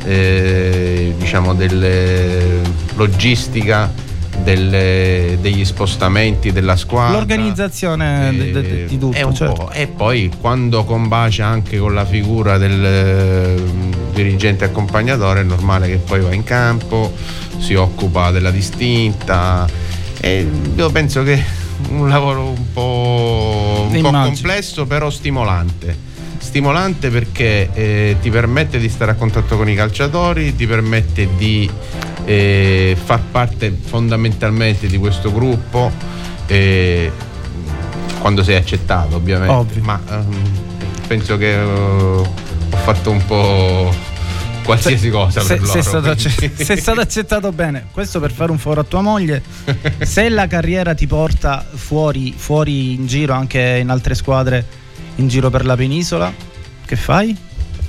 eh, 0.06 1.14
diciamo 1.18 1.54
delle 1.54 2.62
logistica 2.96 4.06
delle- 4.48 5.38
degli 5.42 5.66
spostamenti 5.66 6.54
della 6.54 6.78
squadra 6.78 7.18
L'organizzazione 7.18 8.32
de- 8.32 8.52
de- 8.54 8.62
de- 8.62 8.86
di 8.86 8.98
tutto. 8.98 9.34
certo. 9.34 9.54
po'. 9.54 9.72
e 9.72 9.88
poi 9.88 10.32
quando 10.40 10.86
combacia 10.86 11.46
anche 11.46 11.78
con 11.78 11.94
la 11.94 12.06
figura 12.06 12.58
del 12.58 12.86
eh, 12.86 13.62
dirigente 14.14 14.64
accompagnatore 14.64 15.42
è 15.42 15.44
normale 15.44 15.90
che 15.90 15.98
poi 15.98 16.22
va 16.22 16.34
in 16.34 16.46
campo 16.46 17.14
si 17.58 17.74
occupa 17.74 18.32
della 18.32 18.52
distinta 18.52 19.68
e 20.22 20.48
io 20.76 20.90
penso 20.92 21.24
che 21.24 21.44
un 21.90 22.08
lavoro 22.08 22.46
un 22.48 22.72
po', 22.72 23.88
un 23.92 24.02
po' 24.02 24.12
complesso 24.12 24.86
però 24.86 25.10
stimolante 25.10 26.06
stimolante 26.38 27.10
perché 27.10 27.70
eh, 27.74 28.16
ti 28.22 28.30
permette 28.30 28.80
di 28.80 28.88
stare 28.88 29.12
a 29.12 29.16
contatto 29.16 29.58
con 29.58 29.68
i 29.68 29.76
calciatori 29.76 30.56
ti 30.56 30.66
permette 30.66 31.28
di 31.36 31.70
eh, 32.28 32.98
far 33.02 33.22
parte 33.32 33.72
fondamentalmente 33.72 34.88
di 34.88 34.98
questo 34.98 35.32
gruppo 35.32 35.90
eh, 36.48 37.10
quando 38.20 38.44
sei 38.44 38.58
accettato 38.58 39.16
ovviamente 39.16 39.54
Ovvio. 39.54 39.82
ma 39.82 40.02
ehm, 40.10 40.52
penso 41.08 41.38
che 41.38 41.54
eh, 41.54 41.64
ho 41.64 42.26
fatto 42.84 43.12
un 43.12 43.26
po' 43.26 43.96
qualsiasi 44.62 45.10
cosa 45.10 45.40
se, 45.40 45.48
per 45.56 45.62
loro 45.62 45.72
se 45.72 45.82
stato 45.82 46.16
quindi- 46.36 46.64
se 46.66 46.74
è 46.74 46.78
stato 46.78 47.00
accettato 47.00 47.54
bene, 47.54 47.88
questo 47.94 48.20
per 48.20 48.34
fare 48.34 48.52
un 48.52 48.58
foro 48.58 48.82
a 48.82 48.84
tua 48.84 49.00
moglie. 49.00 49.42
se 50.04 50.28
la 50.28 50.48
carriera 50.48 50.94
ti 50.94 51.08
porta 51.08 51.66
fuori, 51.74 52.34
fuori 52.36 52.92
in 52.92 53.08
giro, 53.08 53.34
anche 53.34 53.78
in 53.80 53.90
altre 53.90 54.14
squadre, 54.16 54.66
in 55.16 55.30
giro 55.30 55.50
per 55.50 55.66
la 55.66 55.78
penisola, 55.78 56.34
che 56.86 56.96
fai? 56.98 57.36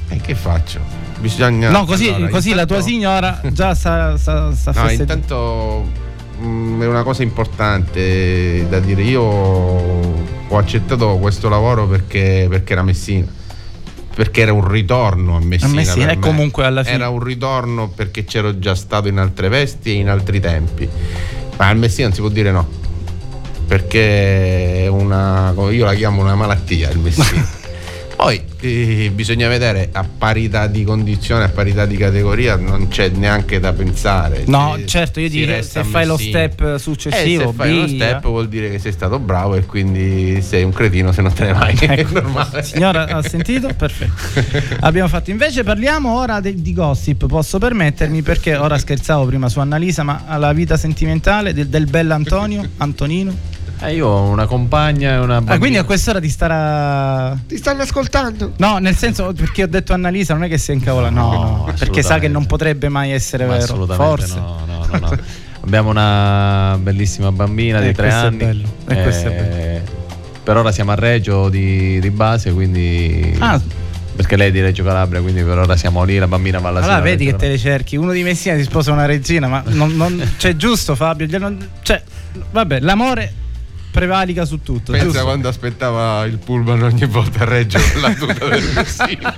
E 0.08 0.20
che 0.20 0.34
faccio? 0.34 0.80
Bisogna 1.18 1.70
no, 1.70 1.84
così, 1.84 2.08
allora, 2.08 2.30
così 2.30 2.54
la 2.54 2.64
tua 2.64 2.76
intanto- 2.76 2.94
signora 2.94 3.40
già 3.52 3.74
sa, 3.76 4.16
sa, 4.16 4.54
sa 4.54 4.72
No, 4.74 4.90
intanto 4.90 5.86
mm, 6.40 6.80
è 6.82 6.86
una 6.86 7.02
cosa 7.02 7.22
importante 7.22 8.66
da 8.68 8.78
dire. 8.80 9.02
Io 9.02 9.22
ho 9.22 10.56
accettato 10.56 11.18
questo 11.18 11.48
lavoro 11.48 11.86
perché, 11.86 12.46
perché 12.48 12.72
era 12.72 12.82
Messina. 12.82 13.26
perché 14.14 14.40
era 14.40 14.52
un 14.52 14.66
ritorno 14.66 15.36
a 15.36 15.40
Messina. 15.40 15.70
A 15.70 15.74
Messina, 15.74 16.10
e 16.12 16.18
comunque 16.18 16.64
alla 16.64 16.82
fine- 16.82 16.96
Era 16.96 17.08
un 17.08 17.22
ritorno 17.22 17.88
perché 17.88 18.24
c'ero 18.24 18.58
già 18.58 18.74
stato 18.74 19.08
in 19.08 19.18
altre 19.18 19.48
vesti 19.48 19.90
e 19.90 19.94
in 19.94 20.08
altri 20.08 20.40
tempi. 20.40 20.88
Ma 21.56 21.66
al 21.68 21.76
Messina 21.76 22.06
non 22.06 22.14
si 22.14 22.20
può 22.22 22.30
dire 22.30 22.50
no. 22.50 22.66
Perché 23.66 24.84
è 24.84 24.86
una. 24.86 25.52
io 25.70 25.84
la 25.84 25.94
chiamo 25.94 26.22
una 26.22 26.34
malattia 26.34 26.88
il 26.90 26.98
Messina. 26.98 27.56
Poi 28.18 28.42
eh, 28.62 29.12
bisogna 29.14 29.46
vedere 29.46 29.90
a 29.92 30.04
parità 30.04 30.66
di 30.66 30.82
condizione, 30.82 31.44
a 31.44 31.48
parità 31.50 31.86
di 31.86 31.96
categoria, 31.96 32.56
non 32.56 32.88
c'è 32.88 33.10
neanche 33.10 33.60
da 33.60 33.72
pensare. 33.72 34.42
No, 34.48 34.74
Si- 34.76 34.88
certo, 34.88 35.20
io 35.20 35.28
direi 35.28 35.62
se 35.62 35.84
fai 35.84 36.04
lo 36.04 36.16
step 36.16 36.78
successivo, 36.78 37.42
Eh, 37.44 37.46
se 37.46 37.52
fai 37.52 37.72
via. 37.72 37.86
step 37.86 38.22
vuol 38.26 38.48
dire 38.48 38.70
che 38.72 38.80
sei 38.80 38.90
stato 38.90 39.20
bravo 39.20 39.54
e 39.54 39.64
quindi 39.66 40.42
sei 40.42 40.64
un 40.64 40.72
cretino 40.72 41.12
se 41.12 41.22
non 41.22 41.32
te 41.32 41.44
ne 41.44 41.52
vai. 41.52 41.76
Ecco. 41.80 42.22
Signora, 42.62 43.06
ha 43.06 43.22
sentito? 43.22 43.68
Perfetto. 43.72 44.74
Abbiamo 44.84 45.06
fatto 45.08 45.30
invece 45.30 45.62
parliamo 45.62 46.18
ora 46.18 46.40
de- 46.40 46.60
di 46.60 46.74
gossip, 46.74 47.24
posso 47.26 47.58
permettermi 47.58 48.22
perché 48.22 48.56
ora 48.56 48.76
scherzavo 48.78 49.26
prima 49.26 49.48
su 49.48 49.60
Annalisa, 49.60 50.02
ma 50.02 50.24
alla 50.26 50.52
vita 50.52 50.76
sentimentale 50.76 51.54
del, 51.54 51.68
del 51.68 51.86
bell'Antonio, 51.86 52.68
Antonino. 52.78 53.32
Eh, 53.80 53.94
io 53.94 54.06
ho 54.08 54.28
una 54.28 54.46
compagna 54.46 55.12
e 55.12 55.16
una 55.18 55.34
bambina. 55.34 55.54
Ah, 55.54 55.58
quindi 55.58 55.78
a 55.78 55.84
quest'ora 55.84 56.18
ti 56.20 56.28
starà 56.28 57.38
Ti 57.46 57.56
stanno 57.56 57.82
ascoltando? 57.82 58.52
No, 58.56 58.78
nel 58.78 58.96
senso 58.96 59.32
perché 59.32 59.62
ho 59.62 59.66
detto 59.68 59.92
Annalisa, 59.92 60.34
non 60.34 60.44
è 60.44 60.48
che 60.48 60.58
si 60.58 60.72
incavola, 60.72 61.10
no, 61.10 61.30
No, 61.32 61.38
no, 61.66 61.74
perché 61.78 62.02
sa 62.02 62.18
che 62.18 62.28
non 62.28 62.46
potrebbe 62.46 62.88
mai 62.88 63.12
essere 63.12 63.44
Ma 63.46 63.52
vero. 63.52 63.64
assolutamente 63.64 64.04
Forse. 64.26 64.38
no, 64.38 64.58
no, 64.66 64.86
no, 64.90 64.98
no. 64.98 65.18
Abbiamo 65.60 65.90
una 65.90 66.76
bellissima 66.80 67.30
bambina 67.30 67.78
Eh, 67.80 67.86
di 67.88 67.92
tre 67.92 68.02
questo 68.08 68.24
è 68.24 68.26
anni. 68.26 68.36
bello, 68.38 68.68
e 68.88 69.02
questo 69.02 69.28
è 69.28 69.32
Eh, 69.32 69.82
Per 70.42 70.56
ora 70.56 70.72
siamo 70.72 70.90
a 70.92 70.94
Reggio 70.94 71.48
di, 71.48 72.00
di 72.00 72.10
base, 72.10 72.52
quindi. 72.52 73.36
Ah. 73.38 73.60
Perché 74.16 74.34
lei 74.36 74.48
è 74.48 74.50
di 74.50 74.60
Reggio 74.60 74.82
Calabria, 74.82 75.20
quindi 75.20 75.42
per 75.44 75.58
ora 75.58 75.76
siamo 75.76 76.02
lì, 76.02 76.18
la 76.18 76.26
bambina 76.26 76.58
va 76.58 76.70
alla 76.70 76.80
Allora 76.80 76.98
vedi 77.00 77.26
che 77.26 77.36
te 77.36 77.46
le 77.46 77.56
cerchi, 77.58 77.94
uno 77.96 78.10
di 78.10 78.24
Messina 78.24 78.56
si 78.56 78.64
sposa 78.64 78.90
una 78.90 79.06
regina, 79.06 79.46
ma 79.46 79.62
non, 79.66 79.94
non- 79.94 80.32
cioè 80.38 80.56
giusto 80.56 80.96
Fabio, 80.96 81.28
non- 81.38 81.68
cioè, 81.82 82.02
vabbè, 82.50 82.80
l'amore 82.80 83.32
prevalica 83.98 84.44
su 84.44 84.62
tutto, 84.62 84.92
Pensa 84.92 85.06
giusto? 85.08 85.24
quando 85.24 85.48
aspettava 85.48 86.24
il 86.24 86.38
pullman 86.38 86.82
ogni 86.82 87.04
volta 87.06 87.40
a 87.40 87.44
Reggio 87.44 87.78
la 88.00 88.12
tuta 88.14 88.46
del 88.46 88.70
Messina. 88.74 89.36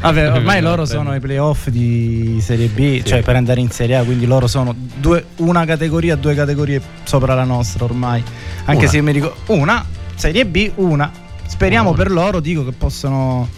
Vabbè, 0.00 0.30
ormai 0.34 0.60
loro 0.62 0.84
sono 0.84 1.14
i 1.14 1.20
playoff 1.20 1.68
di 1.68 2.38
Serie 2.40 2.68
B, 2.68 3.02
cioè 3.02 3.22
per 3.22 3.34
andare 3.36 3.60
in 3.60 3.70
Serie 3.70 3.96
A, 3.96 4.04
quindi 4.04 4.24
loro 4.26 4.46
sono 4.46 4.74
due- 4.96 5.24
una 5.36 5.64
categoria, 5.64 6.14
due 6.16 6.34
categorie 6.34 6.80
sopra 7.02 7.34
la 7.34 7.44
nostra 7.44 7.84
ormai. 7.84 8.22
Anche 8.66 8.82
Una. 8.82 8.90
se 8.90 9.00
mi 9.00 9.12
ricordo 9.12 9.36
una 9.46 9.84
Serie 10.14 10.46
B, 10.46 10.70
una. 10.76 11.10
Speriamo 11.46 11.88
Una. 11.90 11.98
per 11.98 12.10
loro, 12.12 12.40
dico 12.40 12.64
che 12.64 12.72
possono 12.72 13.48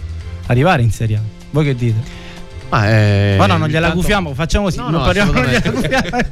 arrivare 0.46 0.82
in 0.82 0.90
Serie 0.90 1.16
A. 1.16 1.20
Voi 1.50 1.64
che 1.64 1.74
dite? 1.74 2.24
Ma, 2.68 2.88
eh, 2.90 3.36
Ma 3.38 3.46
no, 3.46 3.56
non 3.58 3.68
gliela 3.68 3.86
intanto- 3.86 3.96
gufiamo, 3.96 4.34
facciamo 4.34 4.64
così, 4.64 4.78
No, 4.78 4.90
non 4.90 5.00
no, 5.00 5.04
parliamo. 5.04 5.32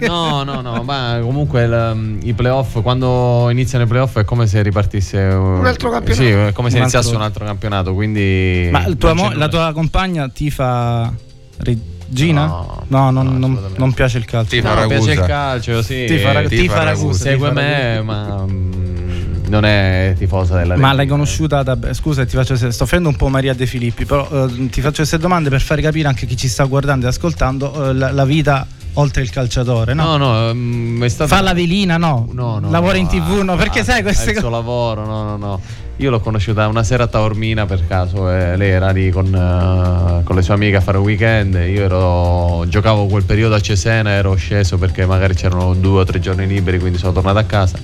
No, 0.00 0.42
no, 0.42 0.60
no, 0.60 0.82
ma 0.82 1.18
comunque 1.22 1.62
il, 1.62 2.18
i 2.22 2.32
playoff, 2.34 2.82
quando 2.82 3.48
iniziano 3.50 3.84
i 3.84 3.86
playoff 3.86 4.18
è 4.18 4.24
come 4.24 4.46
se 4.48 4.60
ripartisse 4.62 5.18
un, 5.18 5.64
altro 5.64 5.90
campionato. 5.90 6.22
Sì, 6.22 6.30
è 6.30 6.52
come 6.52 6.70
se 6.70 6.76
Un 6.76 6.82
iniziasse 6.82 7.06
altro- 7.08 7.16
un 7.20 7.22
altro 7.24 7.44
campionato, 7.44 7.94
quindi... 7.94 8.68
Ma 8.72 8.84
tua 8.98 9.14
mo- 9.14 9.32
la 9.32 9.46
tua 9.48 9.72
compagna 9.72 10.28
tifa 10.28 11.12
Regina? 11.58 12.46
No, 12.46 12.82
No, 12.88 13.10
non, 13.10 13.26
no, 13.38 13.46
non- 13.46 13.72
non 13.76 13.92
piace 13.92 14.18
il 14.18 14.24
calcio. 14.24 14.50
Tifa 14.56 14.68
No, 14.70 14.74
Ragusa. 14.80 14.98
piace 15.04 15.20
il 15.20 15.26
calcio, 15.26 15.82
sì. 15.82 16.04
Tifa 16.06 16.32
Ra- 16.32 16.40
eh, 16.40 16.48
tifa 16.48 16.82
Ragusa, 16.82 17.22
Segue 17.22 17.48
tifa 17.48 17.60
me, 17.60 18.02
ma 18.02 18.44
mm, 18.46 19.03
non 19.48 19.64
è 19.64 20.14
tifosa 20.16 20.56
della 20.56 20.76
Ma 20.76 20.86
Reggio. 20.88 20.96
l'hai 20.96 21.06
conosciuta 21.06 21.62
da. 21.62 21.76
Scusa, 21.92 22.24
ti 22.24 22.36
faccio, 22.36 22.56
sto 22.56 22.70
facendo 22.84 23.08
un 23.08 23.16
po' 23.16 23.28
Maria 23.28 23.54
De 23.54 23.66
Filippi, 23.66 24.04
però 24.04 24.28
eh, 24.46 24.68
ti 24.70 24.80
faccio 24.80 24.96
queste 24.96 25.18
domande 25.18 25.48
per 25.50 25.60
fare 25.60 25.82
capire 25.82 26.08
anche 26.08 26.26
chi 26.26 26.36
ci 26.36 26.48
sta 26.48 26.64
guardando 26.64 27.06
e 27.06 27.08
ascoltando 27.08 27.90
eh, 27.90 27.94
la, 27.94 28.10
la 28.12 28.24
vita 28.24 28.66
oltre 28.94 29.22
il 29.22 29.30
calciatore, 29.30 29.92
no? 29.94 30.16
No, 30.16 30.52
no, 30.52 31.04
è 31.04 31.08
stato... 31.08 31.34
Fa 31.34 31.40
la 31.40 31.52
velina, 31.54 31.96
no? 31.96 32.28
No, 32.32 32.58
no. 32.58 32.70
Lavora 32.70 32.92
no, 32.92 32.98
in 32.98 33.06
tv, 33.08 33.40
no? 33.42 33.52
ah, 33.52 33.56
Perché 33.56 33.80
ah, 33.80 33.84
sai 33.84 34.02
queste 34.02 34.26
è 34.26 34.28
il 34.28 34.34
cose. 34.34 34.46
suo 34.46 34.50
lavoro, 34.50 35.04
no, 35.04 35.24
no, 35.24 35.36
no. 35.36 35.60
Io 35.96 36.10
l'ho 36.10 36.20
conosciuta 36.20 36.66
una 36.66 36.82
sera 36.82 37.04
a 37.04 37.06
Taormina 37.06 37.66
per 37.66 37.86
caso, 37.86 38.30
e 38.30 38.56
lei 38.56 38.70
era 38.70 38.90
lì 38.90 39.10
con, 39.10 39.26
eh, 39.32 40.24
con 40.24 40.36
le 40.36 40.42
sue 40.42 40.54
amiche 40.54 40.76
a 40.76 40.80
fare 40.80 40.98
un 40.98 41.04
weekend. 41.04 41.54
Io 41.54 41.84
ero, 41.84 42.64
giocavo 42.68 43.06
quel 43.06 43.24
periodo 43.24 43.54
a 43.54 43.60
Cesena, 43.60 44.10
ero 44.10 44.34
sceso 44.34 44.76
perché 44.76 45.06
magari 45.06 45.34
c'erano 45.34 45.74
due 45.74 46.00
o 46.00 46.04
tre 46.04 46.20
giorni 46.20 46.46
liberi, 46.46 46.78
quindi 46.78 46.98
sono 46.98 47.12
tornato 47.12 47.38
a 47.38 47.44
casa. 47.44 47.78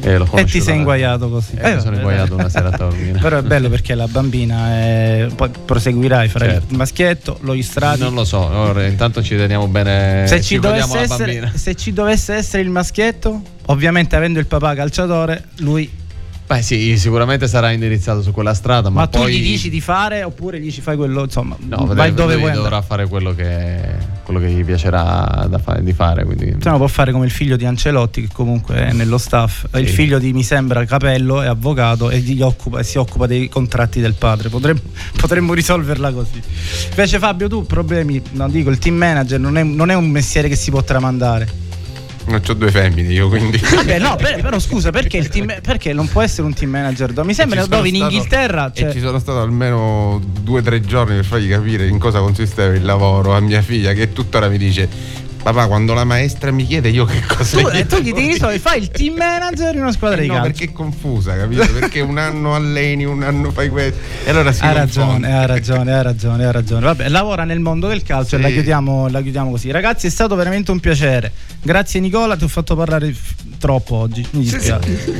E, 0.00 0.16
l'ho 0.18 0.28
E 0.34 0.44
ti 0.44 0.60
sei 0.60 0.76
inguaiato 0.76 1.28
così. 1.28 1.52
Eh, 1.56 1.74
mi 1.74 1.80
sono 1.80 1.82
vabbè, 1.90 1.96
inguaiato 1.96 2.34
una 2.34 2.48
sera 2.48 2.68
a 2.68 2.70
Taormina. 2.76 3.18
Però 3.20 3.38
è 3.38 3.42
bello 3.42 3.68
perché 3.68 3.94
la 3.94 4.06
bambina 4.06 4.70
è- 4.70 5.26
poi 5.34 5.50
proseguirai, 5.64 6.28
farai 6.28 6.50
Certo. 6.50 6.66
il 6.70 6.76
maschietto, 6.76 7.38
lo 7.42 7.54
istradi. 7.54 8.00
Non 8.00 8.14
lo 8.14 8.24
so, 8.24 8.38
ora, 8.38 8.86
intanto 8.86 9.22
ci 9.22 9.36
teniamo 9.36 9.66
bene. 9.66 10.26
se, 10.26 10.40
ci 10.40 10.58
la 10.58 10.86
essere, 11.00 11.50
se 11.54 11.74
ci 11.74 11.92
dovesse 11.92 12.34
essere 12.34 12.62
il 12.62 12.70
maschietto, 12.70 13.40
ovviamente 13.66 14.16
avendo 14.16 14.38
il 14.38 14.46
papà 14.46 14.74
calciatore, 14.74 15.44
lui. 15.58 15.90
Beh, 16.48 16.62
sì, 16.62 16.96
sicuramente 16.96 17.46
sarà 17.46 17.72
indirizzato 17.72 18.22
su 18.22 18.32
quella 18.32 18.54
strada, 18.54 18.88
ma, 18.88 19.00
Ma, 19.00 19.06
tu 19.06 19.18
poi 19.18 19.34
gli 19.38 19.42
dici 19.42 19.68
di 19.68 19.82
fare 19.82 20.22
oppure 20.22 20.58
gli 20.58 20.72
ci 20.72 20.80
fai 20.80 20.96
quello, 20.96 21.24
insomma, 21.24 21.54
No, 21.58 21.84
vai 21.84 21.94
vai 21.94 22.14
dove 22.14 22.36
vuoi 22.36 22.52
dovrà 22.52 22.80
fare 22.80 23.06
quello 23.06 23.34
che, 23.34 23.78
quello 24.22 24.40
che 24.40 24.48
gli 24.48 24.64
piacerà 24.64 25.46
da 25.46 25.58
fa- 25.58 25.78
di 25.78 25.92
fare. 25.92 26.24
Quindi... 26.24 26.56
Se 26.58 26.70
no 26.70 26.78
può 26.78 26.86
fare 26.86 27.12
come 27.12 27.26
il 27.26 27.30
figlio 27.30 27.56
di 27.56 27.66
Ancelotti 27.66 28.22
che 28.22 28.28
comunque 28.32 28.76
è 28.76 28.92
nello 28.94 29.18
staff. 29.18 29.66
Il 29.74 29.88
Sì. 29.88 29.92
figlio 29.92 30.18
di 30.18 30.32
mi 30.32 30.42
sembra 30.42 30.82
Capello 30.86 31.42
è 31.42 31.46
avvocato 31.48 32.08
e, 32.08 32.20
gli 32.20 32.40
occupa- 32.40 32.78
e 32.78 32.82
si 32.82 32.96
occupa 32.96 33.26
dei 33.26 33.50
contratti 33.50 34.00
del 34.00 34.14
padre. 34.14 34.48
Potremmo, 34.48 34.80
potremmo 35.20 35.52
risolverla 35.52 36.12
così. 36.12 36.40
Invece 36.88 37.18
Fabio 37.18 37.48
tu 37.48 37.66
problemi, 37.66 38.22
no, 38.30 38.48
dico 38.48 38.70
il 38.70 38.78
team 38.78 38.96
manager 38.96 39.38
non 39.38 39.58
è, 39.58 39.62
non 39.62 39.90
è 39.90 39.94
un 39.94 40.08
mestiere 40.08 40.48
che 40.48 40.56
si 40.56 40.70
può 40.70 40.82
tramandare. 40.82 41.66
Non 42.28 42.42
ho 42.46 42.52
due 42.54 42.70
femmine 42.70 43.10
io 43.12 43.28
quindi. 43.28 43.56
Vabbè 43.74 43.98
no, 43.98 44.16
per- 44.16 44.40
però 44.42 44.58
scusa 44.58 44.90
perché, 44.90 45.16
il 45.16 45.28
team, 45.28 45.54
perché 45.62 45.92
non 45.92 46.08
può 46.08 46.20
essere 46.20 46.46
un 46.46 46.52
team 46.54 46.70
manager? 46.70 47.12
Mi 47.24 47.32
sembra 47.34 47.64
dove 47.64 47.88
in 47.88 47.96
stato- 47.96 48.12
Inghilterra... 48.12 48.70
Cioè, 48.74 48.92
ci 48.92 49.00
sono 49.00 49.18
stato 49.18 49.40
almeno 49.40 50.20
due 50.42 50.60
o 50.60 50.62
tre 50.62 50.80
giorni 50.82 51.14
per 51.14 51.24
fargli 51.24 51.48
capire 51.48 51.86
in 51.86 51.98
cosa 51.98 52.20
consisteva 52.20 52.74
il 52.74 52.84
lavoro 52.84 53.34
a 53.34 53.40
mia 53.40 53.62
figlia 53.62 53.92
che 53.94 54.12
tuttora 54.12 54.48
mi 54.48 54.58
dice 54.58 55.26
papà 55.42 55.66
quando 55.66 55.94
la 55.94 56.04
maestra 56.04 56.50
mi 56.50 56.66
chiede 56.66 56.88
io 56.90 57.04
che 57.04 57.22
cosa 57.26 57.60
tu, 57.60 57.68
gli 57.70 57.76
e 57.78 57.86
tu 57.86 57.96
gli 57.96 58.04
devi 58.12 58.12
dire?" 58.20 58.32
risolvere, 58.32 58.58
fai 58.58 58.78
il 58.80 58.90
team 58.90 59.14
manager 59.16 59.74
in 59.74 59.80
una 59.82 59.92
squadra 59.92 60.18
Eh 60.18 60.22
di 60.22 60.26
no, 60.28 60.34
calcio. 60.34 60.50
perché 60.50 60.64
è 60.66 60.72
confusa, 60.72 61.36
capito? 61.36 61.66
Perché 61.72 62.00
un 62.00 62.18
anno 62.18 62.54
alleni, 62.54 63.04
un 63.04 63.22
anno 63.22 63.50
fai 63.50 63.68
questo. 63.68 63.98
E 64.24 64.30
allora 64.30 64.52
si 64.52 64.62
Ha 64.62 64.72
ragione, 64.72 65.32
ha 65.32 65.46
ragione, 65.46 65.92
ha 65.94 66.02
ragione, 66.02 66.44
ha 66.44 66.50
ragione. 66.50 66.84
Vabbè, 66.84 67.08
lavora 67.08 67.44
nel 67.44 67.60
mondo 67.60 67.88
del 67.88 68.02
calcio 68.02 68.34
e 68.36 68.38
Sì. 68.38 68.44
la 68.44 68.50
chiudiamo, 68.50 69.08
la 69.08 69.20
chiudiamo 69.22 69.50
così. 69.50 69.70
Ragazzi, 69.70 70.06
è 70.06 70.10
stato 70.10 70.34
veramente 70.34 70.70
un 70.70 70.80
piacere. 70.80 71.32
Grazie 71.62 72.00
Nicola, 72.00 72.36
ti 72.36 72.44
ho 72.44 72.48
fatto 72.48 72.76
parlare 72.76 73.14
troppo 73.58 73.96
oggi. 73.96 74.26
Mi 74.32 74.42
dispiace. 74.42 75.14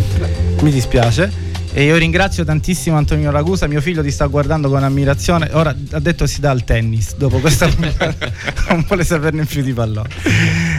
Mi 0.60 0.70
dispiace. 0.70 1.47
E 1.78 1.84
io 1.84 1.96
ringrazio 1.96 2.44
tantissimo 2.44 2.96
Antonio 2.96 3.30
Ragusa, 3.30 3.68
mio 3.68 3.80
figlio 3.80 4.02
ti 4.02 4.10
sta 4.10 4.26
guardando 4.26 4.68
con 4.68 4.82
ammirazione. 4.82 5.48
Ora 5.52 5.72
ha 5.92 6.00
detto 6.00 6.26
si 6.26 6.40
dà 6.40 6.50
al 6.50 6.64
tennis. 6.64 7.14
Dopo 7.14 7.38
questa 7.38 7.70
non 8.68 8.84
vuole 8.84 9.04
saperne 9.04 9.44
più 9.44 9.62
di 9.62 9.72
pallone. 9.72 10.08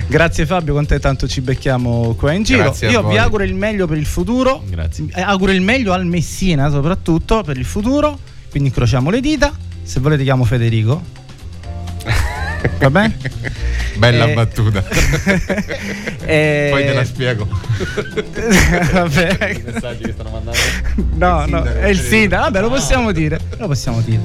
Grazie 0.07 0.45
Fabio, 0.45 0.73
con 0.73 0.85
te 0.85 0.99
tanto 0.99 1.25
ci 1.25 1.39
becchiamo 1.39 2.15
qua 2.15 2.33
in 2.33 2.43
giro. 2.43 2.63
Grazie 2.63 2.89
io 2.89 3.07
vi 3.07 3.17
auguro 3.17 3.45
il 3.45 3.55
meglio 3.55 3.87
per 3.87 3.95
il 3.95 4.05
futuro. 4.05 4.61
Grazie. 4.69 5.05
Eh, 5.13 5.21
auguro 5.21 5.53
il 5.53 5.61
meglio 5.61 5.93
al 5.93 6.05
Messina 6.05 6.69
soprattutto 6.69 7.43
per 7.43 7.55
il 7.55 7.63
futuro. 7.63 8.19
Quindi 8.49 8.67
incrociamo 8.67 9.09
le 9.09 9.21
dita. 9.21 9.53
Se 9.81 10.01
volete 10.01 10.23
chiamo 10.23 10.43
Federico. 10.43 11.18
Va 12.79 12.89
bene? 12.89 13.17
Bella 13.97 14.25
Eh, 14.27 14.33
battuta. 14.33 14.83
Eh, 16.29 16.67
Poi 16.69 16.85
te 16.85 16.93
la 16.93 17.03
spiego. 17.05 17.47
Vabbè. 18.91 19.37
I 19.49 19.71
messaggi 19.71 20.03
che 20.03 20.11
stanno 20.11 20.29
mandando. 20.29 20.59
No, 21.15 21.43
Il 21.45 21.49
no, 21.51 21.63
è 21.63 21.87
il 21.87 21.97
Federico. 21.97 22.03
sindaco. 22.07 22.43
Vabbè, 22.43 22.61
lo 22.61 22.69
possiamo 22.69 23.11
dire. 23.11 23.39
Lo 23.57 23.67
possiamo 23.67 24.01
dire. 24.01 24.21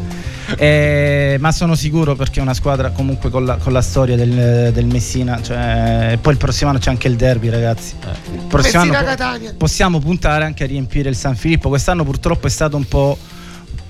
Eh, 0.59 1.37
ma 1.41 1.51
sono 1.53 1.75
sicuro 1.75 2.15
perché 2.15 2.41
è 2.41 2.43
una 2.43 2.53
squadra 2.53 2.91
comunque 2.91 3.31
con 3.31 3.47
la, 3.47 3.57
con 3.57 3.73
la 3.73 3.81
storia 3.81 4.17
del, 4.17 4.71
del 4.73 4.85
Messina. 4.85 5.41
Cioè, 5.41 6.11
e 6.13 6.17
poi 6.19 6.33
il 6.35 6.39
prossimo 6.39 6.69
anno 6.71 6.79
c'è 6.79 6.91
anche 6.91 7.09
il 7.09 7.17
derby, 7.17 7.49
ragazzi. 7.49 7.95
Il 8.35 8.41
prossimo 8.49 8.85
Messina 8.85 8.99
anno 8.99 9.39
po- 9.39 9.55
possiamo 9.57 9.99
puntare 9.99 10.45
anche 10.45 10.65
a 10.65 10.67
riempire 10.67 11.09
il 11.09 11.17
San 11.17 11.37
Filippo. 11.37 11.71
Quest'anno 11.71 12.05
purtroppo 12.05 12.47
è 12.47 12.51
stato 12.51 12.77
un 12.77 12.87
po'. 12.87 13.17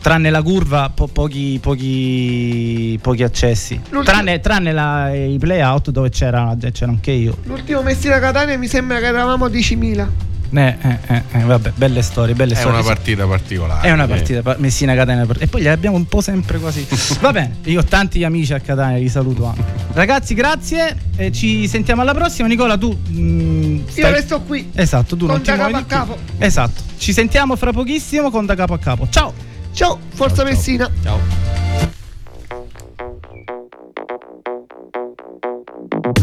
Tranne 0.04 0.28
la 0.28 0.42
curva, 0.42 0.90
po- 0.94 1.06
pochi, 1.06 1.58
pochi, 1.62 2.98
pochi 3.00 3.22
accessi. 3.22 3.76
L'ultimo- 3.88 4.02
Tranne, 4.02 4.38
tranne 4.38 4.70
la- 4.70 5.14
i 5.14 5.38
playout 5.38 5.88
dove 5.92 6.10
c'era, 6.10 6.54
c'era 6.72 6.90
anche 6.90 7.10
io. 7.10 7.34
L'ultimo 7.44 7.80
Messina 7.80 8.18
Catania 8.18 8.58
mi 8.58 8.68
sembra 8.68 8.98
che 8.98 9.06
eravamo 9.06 9.48
10.000. 9.48 10.06
Eh, 10.52 10.76
eh, 10.82 10.98
eh, 11.06 11.22
eh, 11.32 11.38
vabbè, 11.44 11.72
belle 11.74 12.02
storie, 12.02 12.34
belle 12.34 12.52
È 12.52 12.56
storie. 12.56 12.76
una 12.80 12.86
partita 12.86 13.26
particolare. 13.26 13.88
È 13.88 13.92
una 13.92 14.06
partita, 14.06 14.42
pa- 14.42 14.56
Messina 14.58 14.94
Catania 14.94 15.26
e 15.38 15.46
poi 15.46 15.62
li 15.62 15.68
abbiamo 15.68 15.96
un 15.96 16.04
po' 16.04 16.20
sempre 16.20 16.58
quasi. 16.58 16.86
Va 17.22 17.32
bene, 17.32 17.54
io 17.64 17.80
ho 17.80 17.84
tanti 17.84 18.22
amici 18.24 18.52
a 18.52 18.60
Catania, 18.60 18.98
li 18.98 19.08
saluto 19.08 19.46
anche. 19.46 19.62
Ragazzi, 19.94 20.34
grazie 20.34 20.96
e 21.16 21.32
ci 21.32 21.66
sentiamo 21.66 22.02
alla 22.02 22.12
prossima. 22.12 22.46
Nicola, 22.46 22.76
tu 22.76 22.94
mm, 23.10 23.78
Io 23.94 24.10
resto 24.10 24.42
qui. 24.42 24.68
Esatto, 24.74 25.16
tu 25.16 25.24
Con 25.24 25.36
non 25.36 25.42
ti 25.42 25.50
da 25.50 25.56
muovi 25.56 25.72
capo 25.72 25.82
a 25.82 25.86
capo. 25.86 26.18
Esatto. 26.36 26.82
Ci 26.98 27.14
sentiamo 27.14 27.56
fra 27.56 27.72
pochissimo 27.72 28.30
con 28.30 28.44
da 28.44 28.54
capo 28.54 28.74
a 28.74 28.78
capo. 28.78 29.06
Ciao. 29.08 29.52
Ciao, 29.74 29.98
forza 30.14 30.36
ciao, 30.36 30.44
Messina. 30.44 30.88
ciao. 31.02 31.18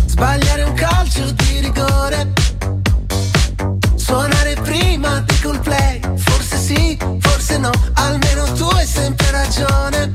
Sbagliare 0.06 0.64
un 0.64 0.74
calcio 0.74 1.32
di 1.32 1.60
rigore. 1.60 2.32
Suonare 3.96 4.56
prima 4.62 5.20
di 5.20 5.40
colplay. 5.42 6.00
Forse 6.16 6.56
sì, 6.56 6.98
forse 7.20 7.58
no. 7.58 7.72
Almeno 7.96 8.46
tu 8.54 8.64
hai 8.68 8.86
sempre 8.86 9.30
ragione. 9.32 10.14